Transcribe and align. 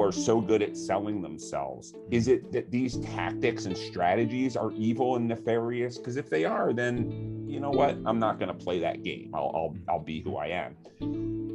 are 0.00 0.12
so 0.12 0.40
good 0.40 0.62
at 0.62 0.76
selling 0.76 1.22
themselves? 1.22 1.94
Is 2.10 2.28
it 2.28 2.52
that 2.52 2.70
these 2.70 2.98
tactics 2.98 3.64
and 3.66 3.76
strategies 3.76 4.56
are 4.56 4.72
evil 4.72 5.16
and 5.16 5.28
nefarious? 5.28 5.98
Because 5.98 6.16
if 6.16 6.28
they 6.30 6.44
are, 6.44 6.72
then 6.72 7.44
you 7.48 7.60
know 7.60 7.70
what? 7.70 7.96
I'm 8.04 8.18
not 8.18 8.38
going 8.38 8.48
to 8.48 8.64
play 8.64 8.78
that 8.80 9.02
game. 9.02 9.30
I'll, 9.34 9.50
I'll, 9.54 9.76
I'll 9.88 10.04
be 10.04 10.20
who 10.20 10.36
I 10.36 10.48
am. 10.48 10.76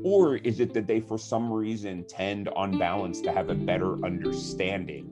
Or 0.03 0.37
is 0.37 0.59
it 0.59 0.73
that 0.73 0.87
they, 0.87 0.99
for 0.99 1.17
some 1.17 1.51
reason, 1.51 2.03
tend 2.05 2.49
on 2.49 2.77
balance 2.77 3.21
to 3.21 3.31
have 3.31 3.49
a 3.49 3.55
better 3.55 4.03
understanding 4.03 5.09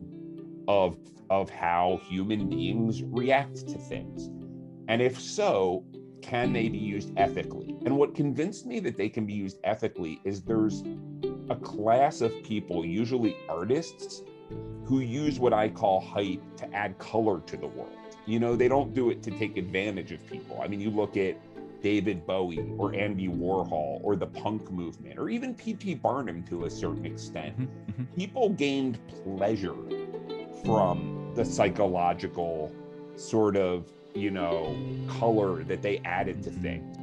of, 0.68 0.98
of 1.30 1.50
how 1.50 2.02
human 2.10 2.50
beings 2.50 3.04
react 3.04 3.68
to 3.68 3.78
things? 3.78 4.30
And 4.88 5.02
if 5.02 5.20
so, 5.20 5.86
can 6.22 6.54
they 6.54 6.70
be 6.70 6.78
used 6.78 7.14
ethically? 7.18 7.76
And 7.86 7.98
what 7.98 8.14
convinced 8.16 8.66
me 8.66 8.80
that 8.82 8.98
they 8.98 9.10
can 9.10 9.26
be 9.26 9.34
used 9.34 9.60
ethically 9.64 10.20
is 10.24 10.42
there's 10.42 10.84
a 11.52 11.56
class 11.58 12.22
of 12.22 12.32
people, 12.44 12.86
usually 12.86 13.36
artists, 13.50 14.24
who 14.86 15.00
use 15.00 15.38
what 15.38 15.54
I 15.54 15.70
call 15.70 16.00
hype 16.00 16.42
to 16.58 16.74
add 16.74 16.98
color 16.98 17.42
to 17.42 17.58
the 17.58 17.68
world. 17.68 17.96
You 18.26 18.40
know, 18.40 18.56
they 18.56 18.68
don't 18.68 18.94
do 18.94 19.10
it 19.10 19.22
to 19.24 19.32
take 19.32 19.58
advantage 19.58 20.12
of 20.12 20.26
people. 20.28 20.62
I 20.62 20.68
mean, 20.68 20.80
you 20.80 20.90
look 20.90 21.18
at 21.18 21.38
David 21.82 22.26
Bowie 22.26 22.74
or 22.78 22.94
Andy 22.96 23.28
Warhol 23.28 24.00
or 24.04 24.16
the 24.16 24.28
punk 24.28 24.72
movement 24.72 25.20
or 25.20 25.30
even 25.30 25.54
P.T. 25.54 25.96
Barnum 25.96 26.44
to 26.44 26.66
a 26.66 26.70
certain 26.70 27.06
extent. 27.06 27.60
Mm-hmm, 27.60 27.92
mm-hmm. 27.92 28.16
People 28.16 28.50
gained 28.50 29.00
pleasure 29.24 29.76
from 30.64 31.34
the 31.36 31.44
psychological 31.44 32.72
sort 33.16 33.58
of, 33.58 33.92
you 34.14 34.32
know, 34.32 34.76
color 35.20 35.64
that 35.64 35.82
they 35.82 36.00
added 36.06 36.44
to 36.44 36.52
things. 36.52 36.98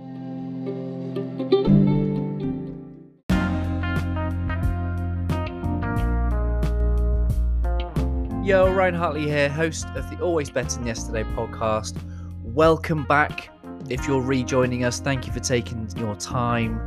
Yo, 8.49 8.73
Ryan 8.73 8.95
Hartley 8.95 9.29
here, 9.29 9.51
host 9.51 9.87
of 9.95 10.09
the 10.09 10.19
Always 10.25 10.49
Better 10.49 10.77
Than 10.77 10.87
Yesterday 10.87 11.23
podcast. 11.23 12.01
Welcome 12.43 13.05
back. 13.05 13.51
If 13.91 14.09
you're 14.09 14.23
rejoining 14.23 14.85
us, 14.85 15.01
thank 15.01 15.27
you 15.27 15.35
for 15.35 15.41
taking 15.41 15.87
your 15.99 16.17
time 16.17 16.81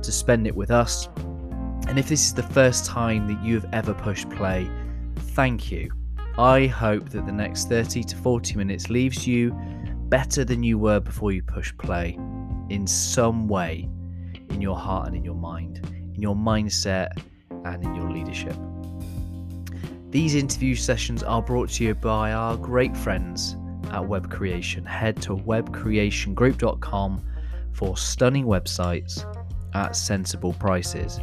to 0.00 0.12
spend 0.12 0.46
it 0.46 0.54
with 0.54 0.70
us. 0.70 1.08
And 1.88 1.98
if 1.98 2.08
this 2.08 2.24
is 2.24 2.34
the 2.34 2.44
first 2.44 2.86
time 2.86 3.26
that 3.26 3.44
you 3.44 3.54
have 3.56 3.68
ever 3.72 3.94
pushed 3.94 4.30
play, 4.30 4.70
thank 5.16 5.72
you. 5.72 5.90
I 6.38 6.68
hope 6.68 7.08
that 7.08 7.26
the 7.26 7.32
next 7.32 7.68
30 7.68 8.04
to 8.04 8.16
40 8.18 8.54
minutes 8.54 8.88
leaves 8.88 9.26
you 9.26 9.50
better 10.08 10.44
than 10.44 10.62
you 10.62 10.78
were 10.78 11.00
before 11.00 11.32
you 11.32 11.42
push 11.42 11.76
play 11.78 12.16
in 12.68 12.86
some 12.86 13.48
way 13.48 13.88
in 14.50 14.60
your 14.60 14.76
heart 14.76 15.08
and 15.08 15.16
in 15.16 15.24
your 15.24 15.34
mind, 15.34 15.84
in 16.14 16.22
your 16.22 16.36
mindset 16.36 17.20
and 17.64 17.82
in 17.82 17.92
your 17.96 18.08
leadership. 18.08 18.54
These 20.12 20.34
interview 20.34 20.74
sessions 20.74 21.22
are 21.22 21.40
brought 21.40 21.70
to 21.70 21.84
you 21.84 21.94
by 21.94 22.32
our 22.32 22.58
great 22.58 22.94
friends 22.94 23.56
at 23.92 24.06
Web 24.06 24.30
Creation. 24.30 24.84
Head 24.84 25.22
to 25.22 25.34
webcreationgroup.com 25.34 27.24
for 27.72 27.96
stunning 27.96 28.44
websites 28.44 29.24
at 29.72 29.96
sensible 29.96 30.52
prices. 30.52 31.18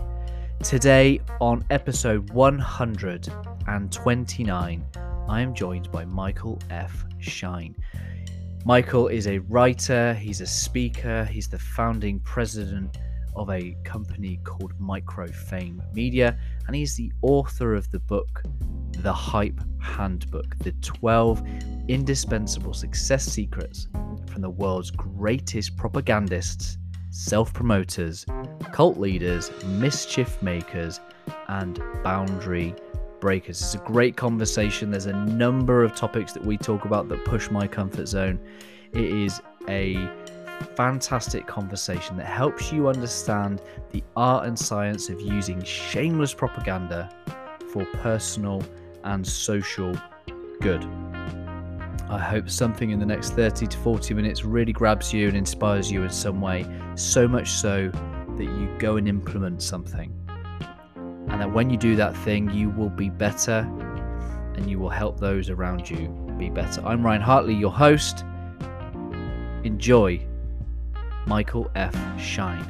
Today, 0.63 1.21
on 1.39 1.63
episode 1.69 2.31
129, 2.31 4.85
I 5.29 5.41
am 5.41 5.53
joined 5.53 5.91
by 5.91 6.05
Michael 6.05 6.59
F. 6.71 7.05
Schein. 7.19 7.75
Michael 8.65 9.07
is 9.07 9.27
a 9.27 9.37
writer, 9.37 10.15
he's 10.15 10.41
a 10.41 10.47
speaker, 10.47 11.25
he's 11.25 11.47
the 11.47 11.59
founding 11.59 12.19
president 12.21 12.97
of 13.35 13.49
a 13.49 13.75
company 13.83 14.39
called 14.43 14.73
Microfame 14.79 15.81
Media, 15.93 16.37
and 16.67 16.75
he's 16.75 16.95
the 16.95 17.11
author 17.21 17.75
of 17.75 17.89
the 17.91 17.99
book 17.99 18.43
The 18.91 19.13
Hype 19.13 19.59
Handbook 19.79 20.57
The 20.59 20.71
12 20.81 21.43
Indispensable 21.87 22.73
Success 22.73 23.25
Secrets 23.25 23.87
from 24.27 24.41
the 24.41 24.49
world's 24.49 24.91
greatest 24.91 25.75
propagandists, 25.77 26.77
self 27.09 27.53
promoters, 27.53 28.25
cult 28.71 28.97
leaders, 28.97 29.51
mischief 29.65 30.41
makers, 30.41 30.99
and 31.47 31.81
boundary 32.03 32.75
breakers. 33.19 33.61
It's 33.61 33.75
a 33.75 33.79
great 33.79 34.15
conversation. 34.15 34.91
There's 34.91 35.05
a 35.05 35.13
number 35.13 35.83
of 35.83 35.95
topics 35.95 36.33
that 36.33 36.45
we 36.45 36.57
talk 36.57 36.85
about 36.85 37.09
that 37.09 37.25
push 37.25 37.49
my 37.51 37.67
comfort 37.67 38.07
zone. 38.07 38.39
It 38.93 39.05
is 39.05 39.41
a 39.67 40.09
fantastic 40.59 41.47
conversation 41.47 42.17
that 42.17 42.25
helps 42.25 42.71
you 42.71 42.87
understand 42.87 43.61
the 43.91 44.03
art 44.15 44.47
and 44.47 44.57
science 44.57 45.09
of 45.09 45.19
using 45.21 45.63
shameless 45.63 46.33
propaganda 46.33 47.09
for 47.71 47.85
personal 48.01 48.63
and 49.03 49.25
social 49.25 49.93
good. 50.61 50.83
I 52.09 52.17
hope 52.17 52.49
something 52.49 52.89
in 52.89 52.99
the 52.99 53.05
next 53.05 53.31
30 53.31 53.67
to 53.67 53.77
40 53.77 54.13
minutes 54.13 54.43
really 54.43 54.73
grabs 54.73 55.13
you 55.13 55.27
and 55.27 55.37
inspires 55.37 55.91
you 55.91 56.03
in 56.03 56.09
some 56.09 56.41
way, 56.41 56.65
so 56.95 57.27
much 57.27 57.49
so 57.49 57.91
that 58.37 58.45
you 58.45 58.75
go 58.79 58.97
and 58.97 59.07
implement 59.07 59.61
something. 59.61 60.11
And 60.95 61.39
that 61.39 61.53
when 61.53 61.69
you 61.69 61.77
do 61.77 61.95
that 61.97 62.17
thing, 62.17 62.49
you 62.49 62.69
will 62.69 62.89
be 62.89 63.09
better 63.09 63.59
and 64.55 64.69
you 64.69 64.79
will 64.79 64.89
help 64.89 65.19
those 65.19 65.49
around 65.49 65.89
you 65.89 66.07
be 66.37 66.49
better. 66.49 66.81
I'm 66.85 67.05
Ryan 67.05 67.21
Hartley, 67.21 67.53
your 67.53 67.71
host. 67.71 68.23
Enjoy 69.63 70.25
Michael 71.29 71.69
F. 71.75 71.95
Schein. 72.19 72.65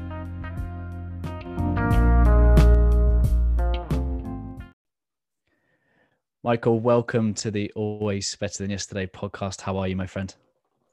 Michael, 6.43 6.81
welcome 6.81 7.33
to 7.35 7.51
the 7.51 7.71
Always 7.77 8.35
Better 8.35 8.61
Than 8.61 8.69
Yesterday 8.69 9.07
podcast. 9.07 9.61
How 9.61 9.77
are 9.77 9.87
you, 9.87 9.95
my 9.95 10.05
friend? 10.05 10.35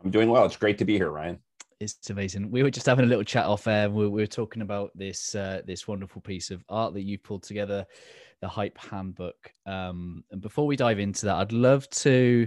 I'm 0.04 0.12
doing 0.12 0.30
well. 0.30 0.44
It's 0.46 0.56
great 0.56 0.78
to 0.78 0.84
be 0.84 0.96
here, 0.96 1.10
Ryan. 1.10 1.40
It's 1.80 2.08
amazing. 2.08 2.52
We 2.52 2.62
were 2.62 2.70
just 2.70 2.86
having 2.86 3.04
a 3.04 3.08
little 3.08 3.24
chat 3.24 3.46
off 3.46 3.66
air. 3.66 3.90
We 3.90 4.06
were 4.06 4.28
talking 4.28 4.62
about 4.62 4.92
this 4.94 5.34
uh, 5.34 5.62
this 5.66 5.88
wonderful 5.88 6.22
piece 6.22 6.52
of 6.52 6.64
art 6.68 6.94
that 6.94 7.02
you 7.02 7.18
pulled 7.18 7.42
together, 7.42 7.84
the 8.40 8.46
Hype 8.46 8.78
Handbook. 8.78 9.52
Um, 9.66 10.22
and 10.30 10.40
before 10.40 10.68
we 10.68 10.76
dive 10.76 11.00
into 11.00 11.26
that, 11.26 11.34
I'd 11.34 11.52
love 11.52 11.90
to 11.90 12.46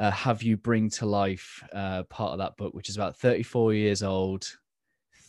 uh, 0.00 0.10
have 0.10 0.42
you 0.42 0.56
bring 0.56 0.88
to 0.88 1.04
life 1.04 1.62
uh, 1.74 2.02
part 2.04 2.32
of 2.32 2.38
that 2.38 2.56
book, 2.56 2.72
which 2.72 2.88
is 2.88 2.96
about 2.96 3.18
34 3.18 3.74
years 3.74 4.02
old, 4.02 4.50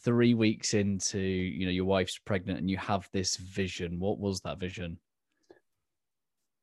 three 0.03 0.33
weeks 0.33 0.73
into 0.73 1.19
you 1.19 1.65
know 1.65 1.71
your 1.71 1.85
wife's 1.85 2.17
pregnant, 2.17 2.57
and 2.57 2.69
you 2.69 2.77
have 2.77 3.07
this 3.11 3.35
vision. 3.35 3.99
What 3.99 4.17
was 4.17 4.39
that 4.41 4.59
vision? 4.59 4.97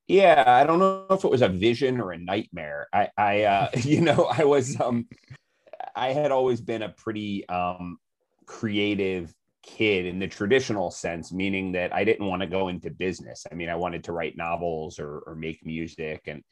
Yeah, 0.07 0.43
I 0.47 0.65
don't 0.65 0.79
know 0.79 1.05
if 1.11 1.23
it 1.23 1.31
was 1.31 1.43
a 1.43 1.51
vision 1.51 2.01
or 2.01 2.13
a 2.13 2.19
nightmare. 2.19 2.89
I, 2.95 3.11
I, 3.19 3.43
uh, 3.43 3.69
you 3.83 4.01
know, 4.01 4.25
I 4.25 4.45
was, 4.45 4.81
um, 4.81 5.07
I 5.95 6.15
had 6.15 6.33
always 6.33 6.63
been 6.63 6.81
a 6.81 6.89
pretty 6.89 7.47
um, 7.51 7.99
creative 8.47 9.35
kid 9.63 10.07
in 10.07 10.19
the 10.19 10.27
traditional 10.27 10.91
sense, 10.91 11.31
meaning 11.31 11.73
that 11.73 11.95
I 11.95 12.05
didn't 12.05 12.27
want 12.27 12.41
to 12.41 12.49
go 12.49 12.69
into 12.69 12.89
business. 12.89 13.47
I 13.53 13.55
mean, 13.55 13.69
I 13.69 13.75
wanted 13.75 14.03
to 14.05 14.13
write 14.13 14.35
novels 14.35 14.99
or, 14.99 15.19
or 15.27 15.35
make 15.35 15.67
music, 15.67 16.23
and 16.27 16.43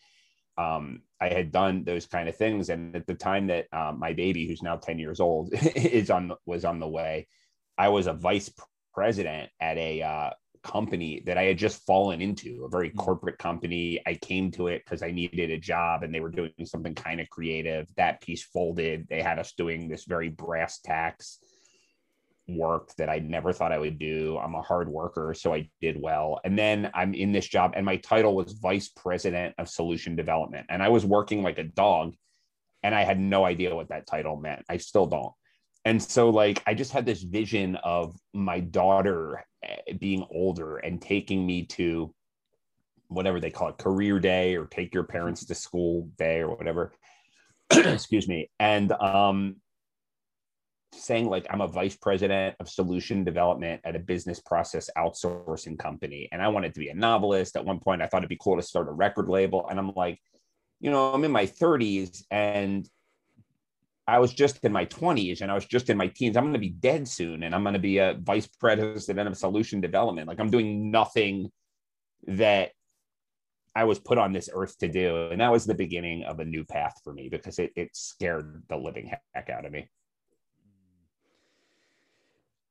um, 0.58 1.02
I 1.20 1.28
had 1.28 1.52
done 1.52 1.84
those 1.84 2.06
kind 2.06 2.28
of 2.28 2.36
things. 2.36 2.68
And 2.68 2.94
at 2.94 3.06
the 3.06 3.14
time 3.14 3.46
that 3.48 3.66
um, 3.72 3.98
my 3.98 4.12
baby, 4.12 4.46
who's 4.46 4.62
now 4.62 4.76
10 4.76 4.98
years 4.98 5.20
old, 5.20 5.50
is 5.76 6.10
on 6.10 6.32
was 6.44 6.64
on 6.64 6.80
the 6.80 6.88
way, 6.88 7.28
I 7.78 7.88
was 7.88 8.06
a 8.06 8.12
vice 8.12 8.50
president 8.94 9.50
at 9.60 9.76
a 9.76 10.02
uh, 10.02 10.30
company 10.62 11.22
that 11.26 11.38
I 11.38 11.44
had 11.44 11.58
just 11.58 11.84
fallen 11.86 12.20
into, 12.20 12.64
a 12.64 12.68
very 12.68 12.90
hmm. 12.90 12.98
corporate 12.98 13.38
company. 13.38 14.00
I 14.06 14.14
came 14.14 14.50
to 14.52 14.68
it 14.68 14.82
because 14.84 15.02
I 15.02 15.10
needed 15.10 15.50
a 15.50 15.58
job 15.58 16.02
and 16.02 16.14
they 16.14 16.20
were 16.20 16.30
doing 16.30 16.52
something 16.64 16.94
kind 16.94 17.20
of 17.20 17.28
creative. 17.30 17.88
That 17.96 18.20
piece 18.20 18.44
folded. 18.44 19.06
They 19.08 19.22
had 19.22 19.38
us 19.38 19.52
doing 19.52 19.88
this 19.88 20.04
very 20.04 20.28
brass 20.28 20.80
tacks 20.80 21.38
work 22.48 22.94
that 22.96 23.08
I 23.08 23.18
never 23.18 23.52
thought 23.52 23.72
I 23.72 23.78
would 23.78 23.98
do. 23.98 24.38
I'm 24.38 24.54
a 24.54 24.62
hard 24.62 24.88
worker, 24.88 25.34
so 25.34 25.52
I 25.52 25.68
did 25.80 26.00
well. 26.00 26.40
And 26.44 26.58
then 26.58 26.90
I'm 26.94 27.14
in 27.14 27.32
this 27.32 27.46
job, 27.46 27.72
and 27.74 27.84
my 27.84 27.96
title 27.96 28.34
was 28.34 28.52
Vice 28.52 28.88
President 28.88 29.54
of 29.58 29.68
Solution 29.68 30.16
Development. 30.16 30.66
And 30.68 30.82
I 30.82 30.88
was 30.88 31.04
working 31.04 31.42
like 31.42 31.58
a 31.58 31.64
dog, 31.64 32.14
and 32.82 32.94
I 32.94 33.04
had 33.04 33.18
no 33.18 33.44
idea 33.44 33.74
what 33.74 33.88
that 33.88 34.06
title 34.06 34.36
meant. 34.36 34.64
I 34.68 34.76
still 34.76 35.06
don't. 35.06 35.32
And 35.84 36.02
so, 36.02 36.30
like, 36.30 36.62
I 36.66 36.74
just 36.74 36.92
had 36.92 37.06
this 37.06 37.22
vision 37.22 37.76
of 37.76 38.16
my 38.32 38.60
daughter 38.60 39.44
eh, 39.62 39.92
being 39.98 40.26
older 40.30 40.78
and 40.78 41.00
taking 41.00 41.46
me 41.46 41.66
to 41.66 42.12
whatever 43.08 43.40
they 43.40 43.50
call 43.50 43.68
it 43.68 43.78
career 43.78 44.18
day 44.18 44.56
or 44.56 44.66
take 44.66 44.92
your 44.92 45.04
parents 45.04 45.44
to 45.44 45.54
school 45.54 46.10
day 46.18 46.40
or 46.40 46.56
whatever 46.56 46.92
excuse 47.70 48.26
me 48.26 48.50
and 48.58 48.90
um 48.92 49.56
saying 50.96 51.28
like 51.28 51.46
I'm 51.50 51.60
a 51.60 51.68
vice 51.68 51.96
president 51.96 52.56
of 52.60 52.68
solution 52.68 53.24
development 53.24 53.80
at 53.84 53.96
a 53.96 54.00
business 54.00 54.40
process 54.40 54.90
outsourcing 54.96 55.78
company. 55.78 56.28
And 56.32 56.42
I 56.42 56.48
wanted 56.48 56.74
to 56.74 56.80
be 56.80 56.88
a 56.88 56.94
novelist. 56.94 57.56
At 57.56 57.64
one 57.64 57.80
point, 57.80 58.02
I 58.02 58.06
thought 58.06 58.18
it'd 58.18 58.28
be 58.28 58.38
cool 58.40 58.56
to 58.56 58.62
start 58.62 58.88
a 58.88 58.92
record 58.92 59.28
label. 59.28 59.66
And 59.68 59.78
I'm 59.78 59.92
like, 59.94 60.20
you 60.80 60.90
know, 60.90 61.12
I'm 61.12 61.24
in 61.24 61.30
my 61.30 61.46
30s 61.46 62.24
and 62.30 62.88
I 64.08 64.18
was 64.20 64.32
just 64.32 64.64
in 64.64 64.72
my 64.72 64.86
20s 64.86 65.40
and 65.40 65.50
I 65.50 65.54
was 65.54 65.66
just 65.66 65.90
in 65.90 65.96
my 65.96 66.06
teens. 66.06 66.36
I'm 66.36 66.44
going 66.44 66.52
to 66.52 66.60
be 66.60 66.70
dead 66.70 67.08
soon 67.08 67.42
and 67.42 67.54
I'm 67.54 67.62
going 67.62 67.74
to 67.74 67.80
be 67.80 67.98
a 67.98 68.16
vice 68.20 68.46
president 68.46 69.28
of 69.28 69.36
solution 69.36 69.80
development. 69.80 70.28
Like 70.28 70.38
I'm 70.38 70.50
doing 70.50 70.90
nothing 70.90 71.50
that 72.26 72.70
I 73.74 73.84
was 73.84 73.98
put 73.98 74.16
on 74.16 74.32
this 74.32 74.48
earth 74.52 74.78
to 74.78 74.88
do. 74.88 75.28
And 75.30 75.40
that 75.40 75.52
was 75.52 75.66
the 75.66 75.74
beginning 75.74 76.24
of 76.24 76.40
a 76.40 76.44
new 76.44 76.64
path 76.64 76.94
for 77.04 77.12
me 77.12 77.28
because 77.28 77.58
it, 77.58 77.72
it 77.76 77.90
scared 77.94 78.62
the 78.68 78.76
living 78.76 79.12
heck 79.34 79.50
out 79.50 79.66
of 79.66 79.72
me. 79.72 79.88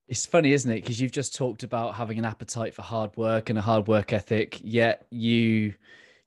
It's 0.07 0.25
funny, 0.25 0.53
isn't 0.53 0.71
it? 0.71 0.81
Because 0.81 1.01
you've 1.01 1.11
just 1.11 1.35
talked 1.35 1.63
about 1.63 1.95
having 1.95 2.19
an 2.19 2.25
appetite 2.25 2.73
for 2.73 2.83
hard 2.83 3.15
work 3.17 3.49
and 3.49 3.57
a 3.57 3.61
hard 3.61 3.87
work 3.87 4.13
ethic, 4.13 4.59
yet 4.63 5.05
you 5.09 5.73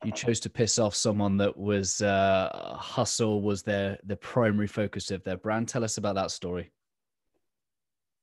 you 0.04 0.12
chose 0.12 0.38
to 0.40 0.50
piss 0.50 0.78
off 0.78 0.94
someone 0.94 1.36
that 1.38 1.56
was 1.56 2.00
uh, 2.02 2.76
hustle 2.78 3.42
was 3.42 3.62
their 3.62 3.98
the 4.04 4.16
primary 4.16 4.66
focus 4.66 5.10
of 5.10 5.22
their 5.24 5.36
brand. 5.36 5.68
Tell 5.68 5.84
us 5.84 5.98
about 5.98 6.14
that 6.16 6.30
story. 6.30 6.70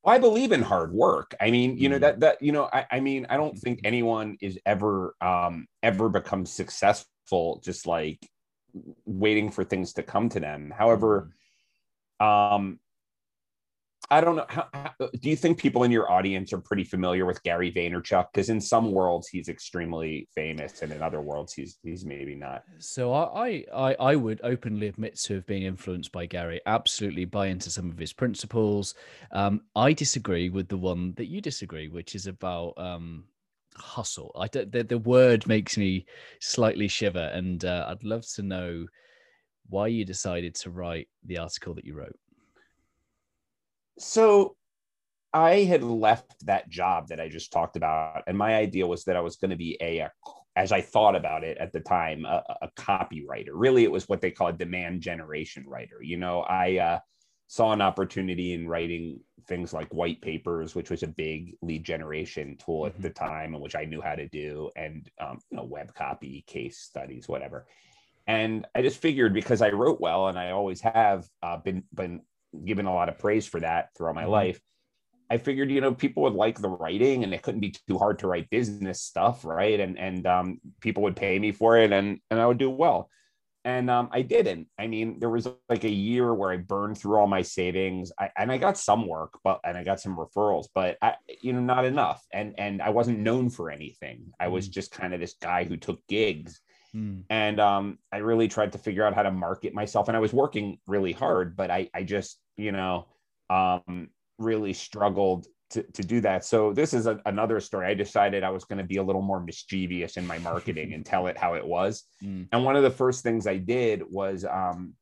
I 0.06 0.18
believe 0.18 0.52
in 0.52 0.62
hard 0.62 0.92
work. 0.92 1.34
I 1.40 1.50
mean, 1.50 1.76
you 1.78 1.88
know, 1.88 1.96
mm. 1.96 2.02
that, 2.02 2.20
that, 2.20 2.40
you 2.40 2.52
know, 2.52 2.70
I, 2.72 2.86
I 2.92 3.00
mean, 3.00 3.26
I 3.28 3.36
don't 3.36 3.58
think 3.58 3.80
anyone 3.82 4.38
is 4.40 4.56
ever, 4.64 5.16
um, 5.20 5.66
ever 5.82 6.08
become 6.08 6.46
successful 6.46 7.60
just 7.64 7.88
like 7.88 8.24
waiting 9.04 9.50
for 9.50 9.64
things 9.64 9.94
to 9.94 10.04
come 10.04 10.28
to 10.28 10.38
them. 10.38 10.72
However, 10.76 11.32
mm. 12.22 12.24
um, 12.24 12.78
I 14.10 14.20
don't 14.20 14.36
know. 14.36 14.46
How, 14.48 14.68
how, 14.72 14.92
do 14.98 15.28
you 15.28 15.36
think 15.36 15.58
people 15.58 15.82
in 15.82 15.90
your 15.90 16.10
audience 16.10 16.52
are 16.52 16.60
pretty 16.60 16.84
familiar 16.84 17.26
with 17.26 17.42
Gary 17.42 17.72
Vaynerchuk? 17.72 18.26
Because 18.32 18.48
in 18.48 18.60
some 18.60 18.92
worlds 18.92 19.28
he's 19.28 19.48
extremely 19.48 20.28
famous, 20.34 20.82
and 20.82 20.92
in 20.92 21.02
other 21.02 21.20
worlds 21.20 21.52
he's 21.52 21.78
he's 21.82 22.04
maybe 22.04 22.34
not. 22.34 22.64
So 22.78 23.12
I 23.12 23.64
I 23.74 23.94
I 23.94 24.16
would 24.16 24.40
openly 24.44 24.86
admit 24.88 25.16
to 25.20 25.34
have 25.34 25.46
been 25.46 25.62
influenced 25.62 26.12
by 26.12 26.26
Gary. 26.26 26.60
Absolutely 26.66 27.24
buy 27.24 27.46
into 27.46 27.70
some 27.70 27.90
of 27.90 27.98
his 27.98 28.12
principles. 28.12 28.94
Um, 29.32 29.62
I 29.74 29.92
disagree 29.92 30.50
with 30.50 30.68
the 30.68 30.78
one 30.78 31.14
that 31.16 31.26
you 31.26 31.40
disagree, 31.40 31.88
which 31.88 32.14
is 32.14 32.26
about 32.26 32.74
um, 32.76 33.24
hustle. 33.74 34.32
I 34.38 34.48
the, 34.48 34.84
the 34.88 34.98
word 34.98 35.46
makes 35.46 35.76
me 35.76 36.06
slightly 36.40 36.88
shiver, 36.88 37.30
and 37.32 37.64
uh, 37.64 37.86
I'd 37.88 38.04
love 38.04 38.24
to 38.34 38.42
know 38.42 38.86
why 39.68 39.88
you 39.88 40.04
decided 40.04 40.54
to 40.54 40.70
write 40.70 41.08
the 41.24 41.38
article 41.38 41.74
that 41.74 41.84
you 41.84 41.94
wrote. 41.94 42.16
So 43.98 44.56
I 45.32 45.64
had 45.64 45.82
left 45.82 46.46
that 46.46 46.68
job 46.68 47.08
that 47.08 47.20
I 47.20 47.28
just 47.28 47.52
talked 47.52 47.76
about, 47.76 48.22
and 48.26 48.38
my 48.38 48.54
idea 48.54 48.86
was 48.86 49.04
that 49.04 49.16
I 49.16 49.20
was 49.20 49.36
going 49.36 49.50
to 49.50 49.56
be 49.56 49.76
a, 49.80 49.98
a, 49.98 50.12
as 50.56 50.72
I 50.72 50.80
thought 50.80 51.14
about 51.14 51.44
it 51.44 51.58
at 51.58 51.72
the 51.72 51.80
time, 51.80 52.24
a, 52.24 52.42
a, 52.62 52.70
copywriter. 52.78 53.50
Really, 53.52 53.84
it 53.84 53.92
was 53.92 54.08
what 54.08 54.22
they 54.22 54.30
call 54.30 54.48
a 54.48 54.52
demand 54.52 55.02
generation 55.02 55.64
writer. 55.66 56.02
You 56.02 56.16
know, 56.16 56.40
I 56.40 56.78
uh, 56.78 56.98
saw 57.48 57.72
an 57.72 57.82
opportunity 57.82 58.54
in 58.54 58.66
writing 58.66 59.20
things 59.46 59.72
like 59.72 59.92
white 59.92 60.20
papers, 60.22 60.74
which 60.74 60.90
was 60.90 61.02
a 61.02 61.08
big 61.08 61.54
lead 61.62 61.84
generation 61.84 62.56
tool 62.56 62.84
mm-hmm. 62.84 62.96
at 62.96 63.02
the 63.02 63.10
time, 63.10 63.54
and 63.54 63.62
which 63.62 63.76
I 63.76 63.84
knew 63.84 64.00
how 64.00 64.14
to 64.14 64.28
do, 64.28 64.70
and 64.76 65.08
um, 65.20 65.38
you 65.50 65.58
know, 65.58 65.64
web 65.64 65.94
copy, 65.94 66.44
case 66.46 66.78
studies, 66.78 67.28
whatever. 67.28 67.66
And 68.26 68.66
I 68.74 68.82
just 68.82 69.00
figured 69.00 69.34
because 69.34 69.62
I 69.62 69.70
wrote 69.70 70.00
well, 70.00 70.28
and 70.28 70.38
I 70.38 70.50
always 70.50 70.80
have 70.80 71.26
uh, 71.42 71.58
been 71.58 71.84
been 71.94 72.22
given 72.64 72.86
a 72.86 72.94
lot 72.94 73.08
of 73.08 73.18
praise 73.18 73.46
for 73.46 73.60
that 73.60 73.90
throughout 73.96 74.14
my 74.14 74.22
mm-hmm. 74.22 74.32
life. 74.32 74.60
I 75.28 75.38
figured, 75.38 75.72
you 75.72 75.80
know, 75.80 75.92
people 75.92 76.22
would 76.22 76.34
like 76.34 76.60
the 76.60 76.68
writing 76.68 77.24
and 77.24 77.34
it 77.34 77.42
couldn't 77.42 77.60
be 77.60 77.74
too 77.88 77.98
hard 77.98 78.20
to 78.20 78.28
write 78.28 78.48
business 78.48 79.02
stuff, 79.02 79.44
right? 79.44 79.80
And 79.80 79.98
and 79.98 80.26
um, 80.26 80.60
people 80.80 81.02
would 81.02 81.16
pay 81.16 81.38
me 81.38 81.50
for 81.52 81.76
it 81.78 81.92
and 81.92 82.20
and 82.30 82.40
I 82.40 82.46
would 82.46 82.58
do 82.58 82.70
well. 82.70 83.10
And 83.64 83.90
um, 83.90 84.08
I 84.12 84.22
didn't. 84.22 84.68
I 84.78 84.86
mean, 84.86 85.18
there 85.18 85.28
was 85.28 85.48
like 85.68 85.82
a 85.82 85.90
year 85.90 86.32
where 86.32 86.52
I 86.52 86.58
burned 86.58 86.98
through 86.98 87.16
all 87.18 87.26
my 87.26 87.42
savings, 87.42 88.12
I, 88.16 88.30
and 88.38 88.52
I 88.52 88.58
got 88.58 88.78
some 88.78 89.08
work, 89.08 89.40
but 89.42 89.58
and 89.64 89.76
I 89.76 89.82
got 89.82 90.00
some 90.00 90.16
referrals, 90.16 90.66
but 90.72 90.96
I, 91.02 91.16
you 91.42 91.52
know, 91.52 91.58
not 91.58 91.84
enough. 91.84 92.24
And 92.32 92.54
and 92.58 92.80
I 92.80 92.90
wasn't 92.90 93.18
known 93.18 93.50
for 93.50 93.72
anything. 93.72 94.30
I 94.38 94.46
was 94.46 94.68
mm. 94.68 94.72
just 94.72 94.92
kind 94.92 95.12
of 95.12 95.18
this 95.18 95.34
guy 95.40 95.64
who 95.64 95.76
took 95.76 96.06
gigs 96.06 96.60
Mm. 96.96 97.24
And 97.28 97.60
um, 97.60 97.98
I 98.10 98.18
really 98.18 98.48
tried 98.48 98.72
to 98.72 98.78
figure 98.78 99.04
out 99.04 99.14
how 99.14 99.22
to 99.22 99.30
market 99.30 99.74
myself. 99.74 100.08
And 100.08 100.16
I 100.16 100.20
was 100.20 100.32
working 100.32 100.78
really 100.86 101.12
hard, 101.12 101.56
but 101.56 101.70
I, 101.70 101.90
I 101.94 102.02
just, 102.04 102.38
you 102.56 102.72
know, 102.72 103.06
um, 103.50 104.08
really 104.38 104.72
struggled 104.72 105.46
to, 105.70 105.82
to 105.82 106.02
do 106.02 106.20
that. 106.20 106.44
So 106.44 106.72
this 106.72 106.94
is 106.94 107.06
a, 107.06 107.20
another 107.26 107.60
story. 107.60 107.86
I 107.86 107.94
decided 107.94 108.44
I 108.44 108.50
was 108.50 108.64
going 108.64 108.78
to 108.78 108.84
be 108.84 108.98
a 108.98 109.02
little 109.02 109.22
more 109.22 109.40
mischievous 109.40 110.16
in 110.16 110.26
my 110.26 110.38
marketing 110.38 110.94
and 110.94 111.04
tell 111.04 111.26
it 111.26 111.36
how 111.36 111.54
it 111.54 111.66
was. 111.66 112.04
Mm. 112.24 112.48
And 112.50 112.64
one 112.64 112.76
of 112.76 112.82
the 112.82 112.90
first 112.90 113.22
things 113.22 113.46
I 113.46 113.58
did 113.58 114.02
was, 114.10 114.46
um, 114.46 114.94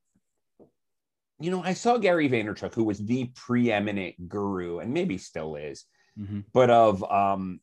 you 1.38 1.52
know, 1.52 1.62
I 1.62 1.74
saw 1.74 1.96
Gary 1.96 2.28
Vaynerchuk, 2.28 2.74
who 2.74 2.82
was 2.82 2.98
the 2.98 3.30
preeminent 3.36 4.28
guru 4.28 4.80
and 4.80 4.92
maybe 4.92 5.16
still 5.16 5.54
is, 5.54 5.84
mm-hmm. 6.18 6.40
but 6.52 6.70
of 6.70 7.04
um, 7.04 7.60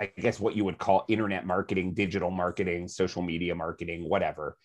I 0.00 0.12
guess 0.18 0.38
what 0.38 0.54
you 0.54 0.64
would 0.64 0.78
call 0.78 1.04
internet 1.08 1.44
marketing, 1.44 1.94
digital 1.94 2.30
marketing, 2.30 2.86
social 2.86 3.20
media 3.20 3.54
marketing, 3.54 4.08
whatever. 4.08 4.56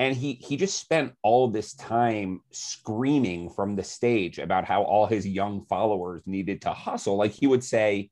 And 0.00 0.16
he 0.16 0.34
he 0.34 0.56
just 0.56 0.78
spent 0.78 1.14
all 1.22 1.48
this 1.48 1.74
time 1.74 2.40
screaming 2.52 3.50
from 3.50 3.74
the 3.74 3.82
stage 3.82 4.38
about 4.38 4.64
how 4.64 4.82
all 4.82 5.06
his 5.06 5.26
young 5.26 5.64
followers 5.66 6.22
needed 6.24 6.62
to 6.62 6.72
hustle. 6.72 7.16
Like 7.16 7.32
he 7.32 7.48
would 7.48 7.64
say, 7.64 8.10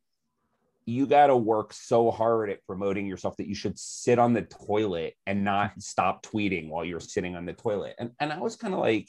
you 0.84 1.06
got 1.06 1.28
to 1.28 1.36
work 1.36 1.72
so 1.72 2.10
hard 2.10 2.50
at 2.50 2.64
promoting 2.66 3.06
yourself 3.06 3.36
that 3.36 3.48
you 3.48 3.54
should 3.54 3.78
sit 3.78 4.18
on 4.18 4.32
the 4.32 4.42
toilet 4.42 5.14
and 5.26 5.44
not 5.44 5.72
stop 5.80 6.24
tweeting 6.24 6.68
while 6.68 6.84
you're 6.84 7.00
sitting 7.00 7.36
on 7.36 7.46
the 7.46 7.52
toilet. 7.52 7.94
And 7.98 8.10
and 8.18 8.32
I 8.32 8.38
was 8.38 8.56
kind 8.56 8.74
of 8.74 8.80
like, 8.80 9.08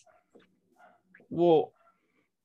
well, 1.30 1.74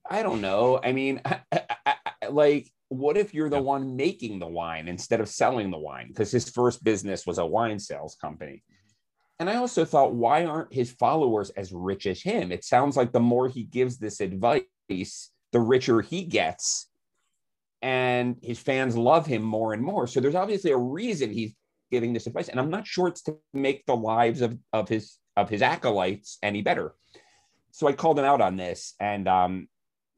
I 0.08 0.22
don't 0.22 0.40
know. 0.40 0.80
I 0.82 0.92
mean, 0.92 1.20
I, 1.26 1.40
I, 1.52 1.64
I, 1.86 2.26
like 2.28 2.72
what 2.92 3.16
if 3.16 3.32
you're 3.32 3.48
the 3.48 3.60
one 3.60 3.96
making 3.96 4.38
the 4.38 4.46
wine 4.46 4.86
instead 4.86 5.20
of 5.20 5.28
selling 5.28 5.70
the 5.70 5.78
wine? 5.78 6.08
Because 6.08 6.30
his 6.30 6.50
first 6.50 6.84
business 6.84 7.26
was 7.26 7.38
a 7.38 7.46
wine 7.46 7.78
sales 7.78 8.16
company. 8.20 8.62
And 9.42 9.50
I 9.50 9.56
also 9.56 9.84
thought, 9.84 10.14
why 10.14 10.44
aren't 10.44 10.72
his 10.72 10.92
followers 10.92 11.50
as 11.50 11.72
rich 11.72 12.06
as 12.06 12.22
him? 12.22 12.52
It 12.52 12.62
sounds 12.62 12.96
like 12.96 13.10
the 13.10 13.18
more 13.18 13.48
he 13.48 13.64
gives 13.64 13.98
this 13.98 14.20
advice, 14.20 15.32
the 15.50 15.58
richer 15.58 16.00
he 16.00 16.22
gets. 16.22 16.88
And 17.82 18.36
his 18.40 18.60
fans 18.60 18.96
love 18.96 19.26
him 19.26 19.42
more 19.42 19.72
and 19.72 19.82
more. 19.82 20.06
So 20.06 20.20
there's 20.20 20.36
obviously 20.36 20.70
a 20.70 20.76
reason 20.76 21.32
he's 21.32 21.54
giving 21.90 22.12
this 22.12 22.28
advice. 22.28 22.50
And 22.50 22.60
I'm 22.60 22.70
not 22.70 22.86
sure 22.86 23.08
it's 23.08 23.22
to 23.22 23.36
make 23.52 23.84
the 23.84 23.96
lives 23.96 24.42
of, 24.42 24.56
of 24.72 24.88
his 24.88 25.18
of 25.36 25.48
his 25.48 25.60
acolytes 25.60 26.38
any 26.40 26.62
better. 26.62 26.94
So 27.72 27.88
I 27.88 27.94
called 27.94 28.20
him 28.20 28.24
out 28.24 28.40
on 28.40 28.54
this. 28.56 28.94
And 29.00 29.26
um, 29.26 29.66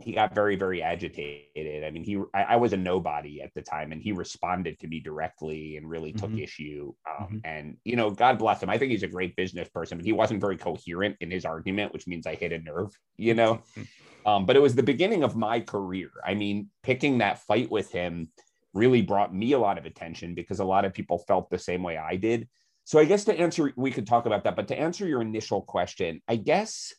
he 0.05 0.13
got 0.13 0.35
very 0.35 0.57
very 0.57 0.83
agitated. 0.83 1.85
I 1.85 1.91
mean 1.91 2.05
he 2.05 2.19
I, 2.35 2.43
I, 2.43 2.57
was 2.57 2.73
a 2.73 2.77
nobody 2.77 3.41
at 3.41 3.53
the 3.55 3.63
time 3.63 3.93
and 3.93 4.03
he 4.03 4.13
responded 4.13 4.79
to 4.81 4.87
me 4.87 5.01
directly 5.01 5.77
and 5.77 5.89
really 5.89 6.13
took 6.13 6.31
mm-hmm. 6.31 6.41
issue 6.41 6.93
um, 7.09 7.27
mm-hmm. 7.27 7.37
and 7.45 7.77
you 7.85 7.97
know 7.97 8.11
god 8.11 8.39
bless 8.39 8.63
him. 8.63 8.71
I 8.71 8.79
think 8.79 8.93
he's 8.93 9.03
a 9.03 9.09
great 9.09 9.35
business 9.37 9.69
person 9.69 9.99
but 9.99 10.05
he 10.05 10.13
wasn't 10.13 10.41
very 10.41 10.57
coherent 10.57 11.17
in 11.21 11.31
his 11.31 11.45
argument 11.45 11.93
which 11.93 12.07
means 12.07 12.27
i 12.27 12.35
hit 12.35 12.53
a 12.53 12.59
nerve 12.59 12.97
you 13.17 13.35
know? 13.35 13.63
Um, 14.27 14.47
but 14.47 14.57
it 14.57 14.63
was 14.63 14.75
the 14.75 14.83
beginning 14.83 15.23
of 15.23 15.37
my 15.37 15.61
career. 15.61 16.11
I 16.25 16.35
mean 16.35 16.71
picking 16.83 17.19
that 17.19 17.41
fight 17.41 17.71
with 17.71 17.91
him 17.93 18.31
really 18.73 19.03
brought 19.03 19.35
me 19.35 19.53
a 19.53 19.59
lot 19.59 19.79
of 19.79 19.87
attention 19.87 20.35
because 20.35 20.61
a 20.61 20.65
lot 20.65 20.85
of 20.85 20.95
people 20.95 21.19
felt 21.19 21.49
the 21.51 21.59
same 21.59 21.83
way 21.83 21.97
i 21.97 22.17
did. 22.17 22.49
So 22.85 22.99
i 22.99 23.05
guess 23.05 23.25
to 23.25 23.39
answer 23.39 23.73
we 23.77 23.91
could 23.91 24.07
talk 24.07 24.27
about 24.27 24.45
that 24.45 24.57
but 24.57 24.69
to 24.69 24.79
answer 24.79 25.07
your 25.07 25.23
initial 25.23 25.63
question 25.63 26.21
i 26.29 26.37
guess 26.37 26.93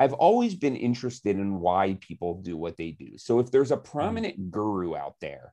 I've 0.00 0.14
always 0.14 0.54
been 0.54 0.76
interested 0.76 1.36
in 1.36 1.60
why 1.60 1.98
people 2.00 2.40
do 2.40 2.56
what 2.56 2.78
they 2.78 2.92
do. 2.92 3.18
So 3.18 3.38
if 3.38 3.50
there's 3.50 3.70
a 3.70 3.76
mm-hmm. 3.76 3.90
prominent 3.98 4.50
guru 4.50 4.96
out 4.96 5.16
there 5.20 5.52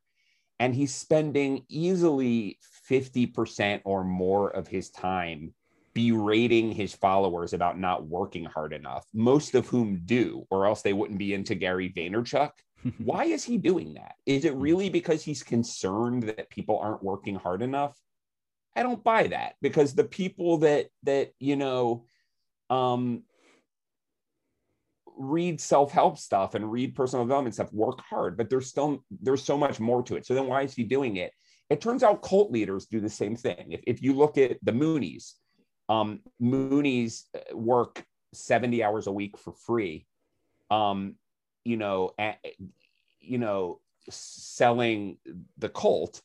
and 0.57 0.73
he's 0.73 0.95
spending 0.95 1.65
easily 1.67 2.57
50% 2.89 3.81
or 3.83 4.05
more 4.05 4.49
of 4.49 4.67
his 4.67 4.89
time 4.89 5.53
berating 5.93 6.71
his 6.71 6.93
followers 6.93 7.51
about 7.51 7.77
not 7.77 8.07
working 8.07 8.45
hard 8.45 8.71
enough, 8.71 9.05
most 9.13 9.53
of 9.53 9.67
whom 9.67 10.01
do, 10.05 10.45
or 10.49 10.65
else 10.65 10.81
they 10.81 10.93
wouldn't 10.93 11.19
be 11.19 11.33
into 11.33 11.53
Gary 11.53 11.91
Vaynerchuk. 11.91 12.51
Why 12.99 13.25
is 13.25 13.43
he 13.43 13.57
doing 13.57 13.95
that? 13.95 14.15
Is 14.25 14.45
it 14.45 14.55
really 14.55 14.89
because 14.89 15.23
he's 15.23 15.43
concerned 15.43 16.23
that 16.23 16.49
people 16.49 16.79
aren't 16.79 17.03
working 17.03 17.35
hard 17.35 17.61
enough? 17.61 17.99
I 18.77 18.83
don't 18.83 19.03
buy 19.03 19.27
that 19.27 19.55
because 19.61 19.93
the 19.93 20.03
people 20.03 20.59
that 20.59 20.85
that 21.01 21.31
you 21.39 21.55
know 21.55 22.05
um 22.69 23.23
read 25.17 25.59
self-help 25.59 26.17
stuff 26.17 26.55
and 26.55 26.71
read 26.71 26.95
personal 26.95 27.25
development 27.25 27.55
stuff 27.55 27.71
work 27.73 27.99
hard 28.01 28.37
but 28.37 28.49
there's 28.49 28.67
still 28.67 29.03
there's 29.21 29.43
so 29.43 29.57
much 29.57 29.79
more 29.79 30.03
to 30.03 30.15
it. 30.15 30.25
So 30.25 30.33
then 30.33 30.47
why 30.47 30.61
is 30.61 30.73
he 30.73 30.83
doing 30.83 31.17
it? 31.17 31.31
It 31.69 31.81
turns 31.81 32.03
out 32.03 32.21
cult 32.21 32.51
leaders 32.51 32.85
do 32.85 33.01
the 33.01 33.09
same 33.09 33.35
thing. 33.35 33.71
If, 33.71 33.81
if 33.85 34.01
you 34.01 34.13
look 34.13 34.37
at 34.37 34.57
the 34.63 34.71
moonies 34.71 35.33
um, 35.89 36.21
moonies 36.41 37.23
uh, 37.35 37.57
work 37.57 38.03
70 38.33 38.83
hours 38.83 39.07
a 39.07 39.11
week 39.11 39.37
for 39.37 39.53
free 39.53 40.05
um, 40.69 41.15
you 41.63 41.77
know 41.77 42.11
at, 42.19 42.37
you 43.19 43.37
know 43.37 43.79
selling 44.09 45.17
the 45.57 45.69
cult. 45.69 46.21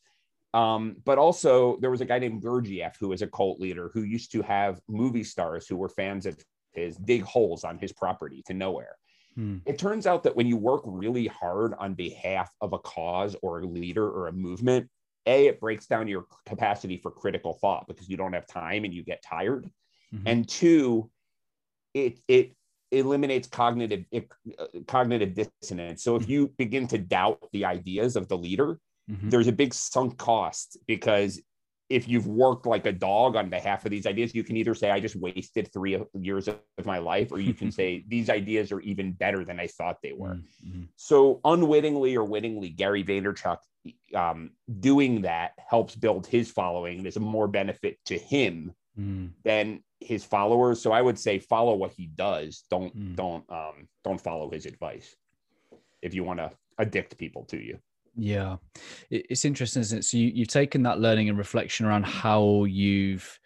Um, 0.53 0.97
but 1.03 1.17
also 1.17 1.77
there 1.77 1.89
was 1.89 2.01
a 2.01 2.05
guy 2.05 2.19
named 2.19 2.43
Gurdjieff 2.43 2.93
who 2.99 3.09
was 3.09 3.23
a 3.23 3.27
cult 3.27 3.59
leader 3.59 3.89
who 3.91 4.03
used 4.03 4.31
to 4.33 4.43
have 4.43 4.79
movie 4.87 5.23
stars 5.23 5.67
who 5.67 5.75
were 5.75 5.89
fans 5.89 6.27
of 6.27 6.37
is 6.75 6.97
dig 6.97 7.23
holes 7.23 7.63
on 7.63 7.77
his 7.77 7.91
property 7.91 8.43
to 8.47 8.53
nowhere. 8.53 8.95
Hmm. 9.35 9.57
It 9.65 9.79
turns 9.79 10.05
out 10.05 10.23
that 10.23 10.35
when 10.35 10.47
you 10.47 10.57
work 10.57 10.81
really 10.85 11.27
hard 11.27 11.73
on 11.79 11.93
behalf 11.93 12.51
of 12.61 12.73
a 12.73 12.79
cause 12.79 13.35
or 13.41 13.61
a 13.61 13.65
leader 13.65 14.07
or 14.07 14.27
a 14.27 14.31
movement, 14.31 14.89
a 15.25 15.47
it 15.47 15.59
breaks 15.59 15.87
down 15.87 16.07
your 16.07 16.25
capacity 16.45 16.97
for 16.97 17.11
critical 17.11 17.53
thought 17.53 17.87
because 17.87 18.09
you 18.09 18.17
don't 18.17 18.33
have 18.33 18.47
time 18.47 18.83
and 18.83 18.93
you 18.93 19.03
get 19.03 19.23
tired 19.23 19.69
mm-hmm. 20.13 20.27
and 20.27 20.47
two 20.47 21.09
it 21.93 22.19
it 22.27 22.55
eliminates 22.91 23.47
cognitive 23.47 24.05
it, 24.11 24.29
uh, 24.59 24.65
cognitive 24.87 25.33
dissonance 25.33 26.03
so 26.03 26.15
if 26.15 26.29
you 26.29 26.47
begin 26.57 26.87
to 26.87 26.97
doubt 26.97 27.39
the 27.51 27.65
ideas 27.65 28.15
of 28.15 28.27
the 28.27 28.37
leader 28.37 28.79
mm-hmm. 29.09 29.29
there's 29.29 29.47
a 29.47 29.51
big 29.51 29.73
sunk 29.73 30.17
cost 30.17 30.77
because 30.87 31.41
if 31.89 32.07
you've 32.07 32.27
worked 32.27 32.65
like 32.65 32.85
a 32.85 32.91
dog 32.91 33.35
on 33.35 33.49
behalf 33.49 33.85
of 33.85 33.91
these 33.91 34.05
ideas, 34.05 34.33
you 34.33 34.43
can 34.43 34.57
either 34.57 34.73
say, 34.73 34.89
I 34.89 34.99
just 34.99 35.15
wasted 35.15 35.71
three 35.71 35.99
years 36.13 36.47
of 36.47 36.59
my 36.85 36.97
life, 36.97 37.31
or 37.31 37.39
you 37.39 37.53
can 37.53 37.71
say, 37.79 38.03
these 38.07 38.29
ideas 38.29 38.71
are 38.71 38.79
even 38.81 39.11
better 39.11 39.43
than 39.43 39.59
I 39.59 39.67
thought 39.67 39.97
they 40.01 40.13
were. 40.13 40.39
Mm-hmm. 40.65 40.83
So, 40.95 41.41
unwittingly 41.43 42.15
or 42.15 42.23
wittingly, 42.23 42.69
Gary 42.69 43.03
Vaynerchuk 43.03 43.57
um, 44.15 44.51
doing 44.79 45.23
that 45.23 45.51
helps 45.57 45.95
build 45.95 46.25
his 46.25 46.49
following 46.49 47.05
is 47.05 47.17
a 47.17 47.19
more 47.19 47.47
benefit 47.47 47.97
to 48.05 48.17
him 48.17 48.73
mm. 48.97 49.29
than 49.43 49.83
his 49.99 50.23
followers. 50.23 50.81
So, 50.81 50.91
I 50.91 51.01
would 51.01 51.19
say, 51.19 51.39
follow 51.39 51.75
what 51.75 51.91
he 51.91 52.07
does. 52.07 52.63
Don't, 52.69 52.97
mm. 52.97 53.15
don't, 53.15 53.43
um, 53.49 53.87
don't 54.03 54.21
follow 54.21 54.49
his 54.49 54.65
advice 54.65 55.15
if 56.01 56.13
you 56.13 56.23
want 56.23 56.39
to 56.39 56.51
addict 56.79 57.17
people 57.17 57.43
to 57.45 57.57
you. 57.57 57.77
Yeah, 58.15 58.57
it's 59.09 59.43
interesting, 59.43 59.81
isn't 59.81 59.99
it? 59.99 60.03
So 60.03 60.17
you, 60.17 60.31
you've 60.33 60.47
taken 60.47 60.83
that 60.83 60.99
learning 60.99 61.29
and 61.29 61.37
reflection 61.37 61.85
around 61.85 62.05
how 62.05 62.65
you've 62.65 63.39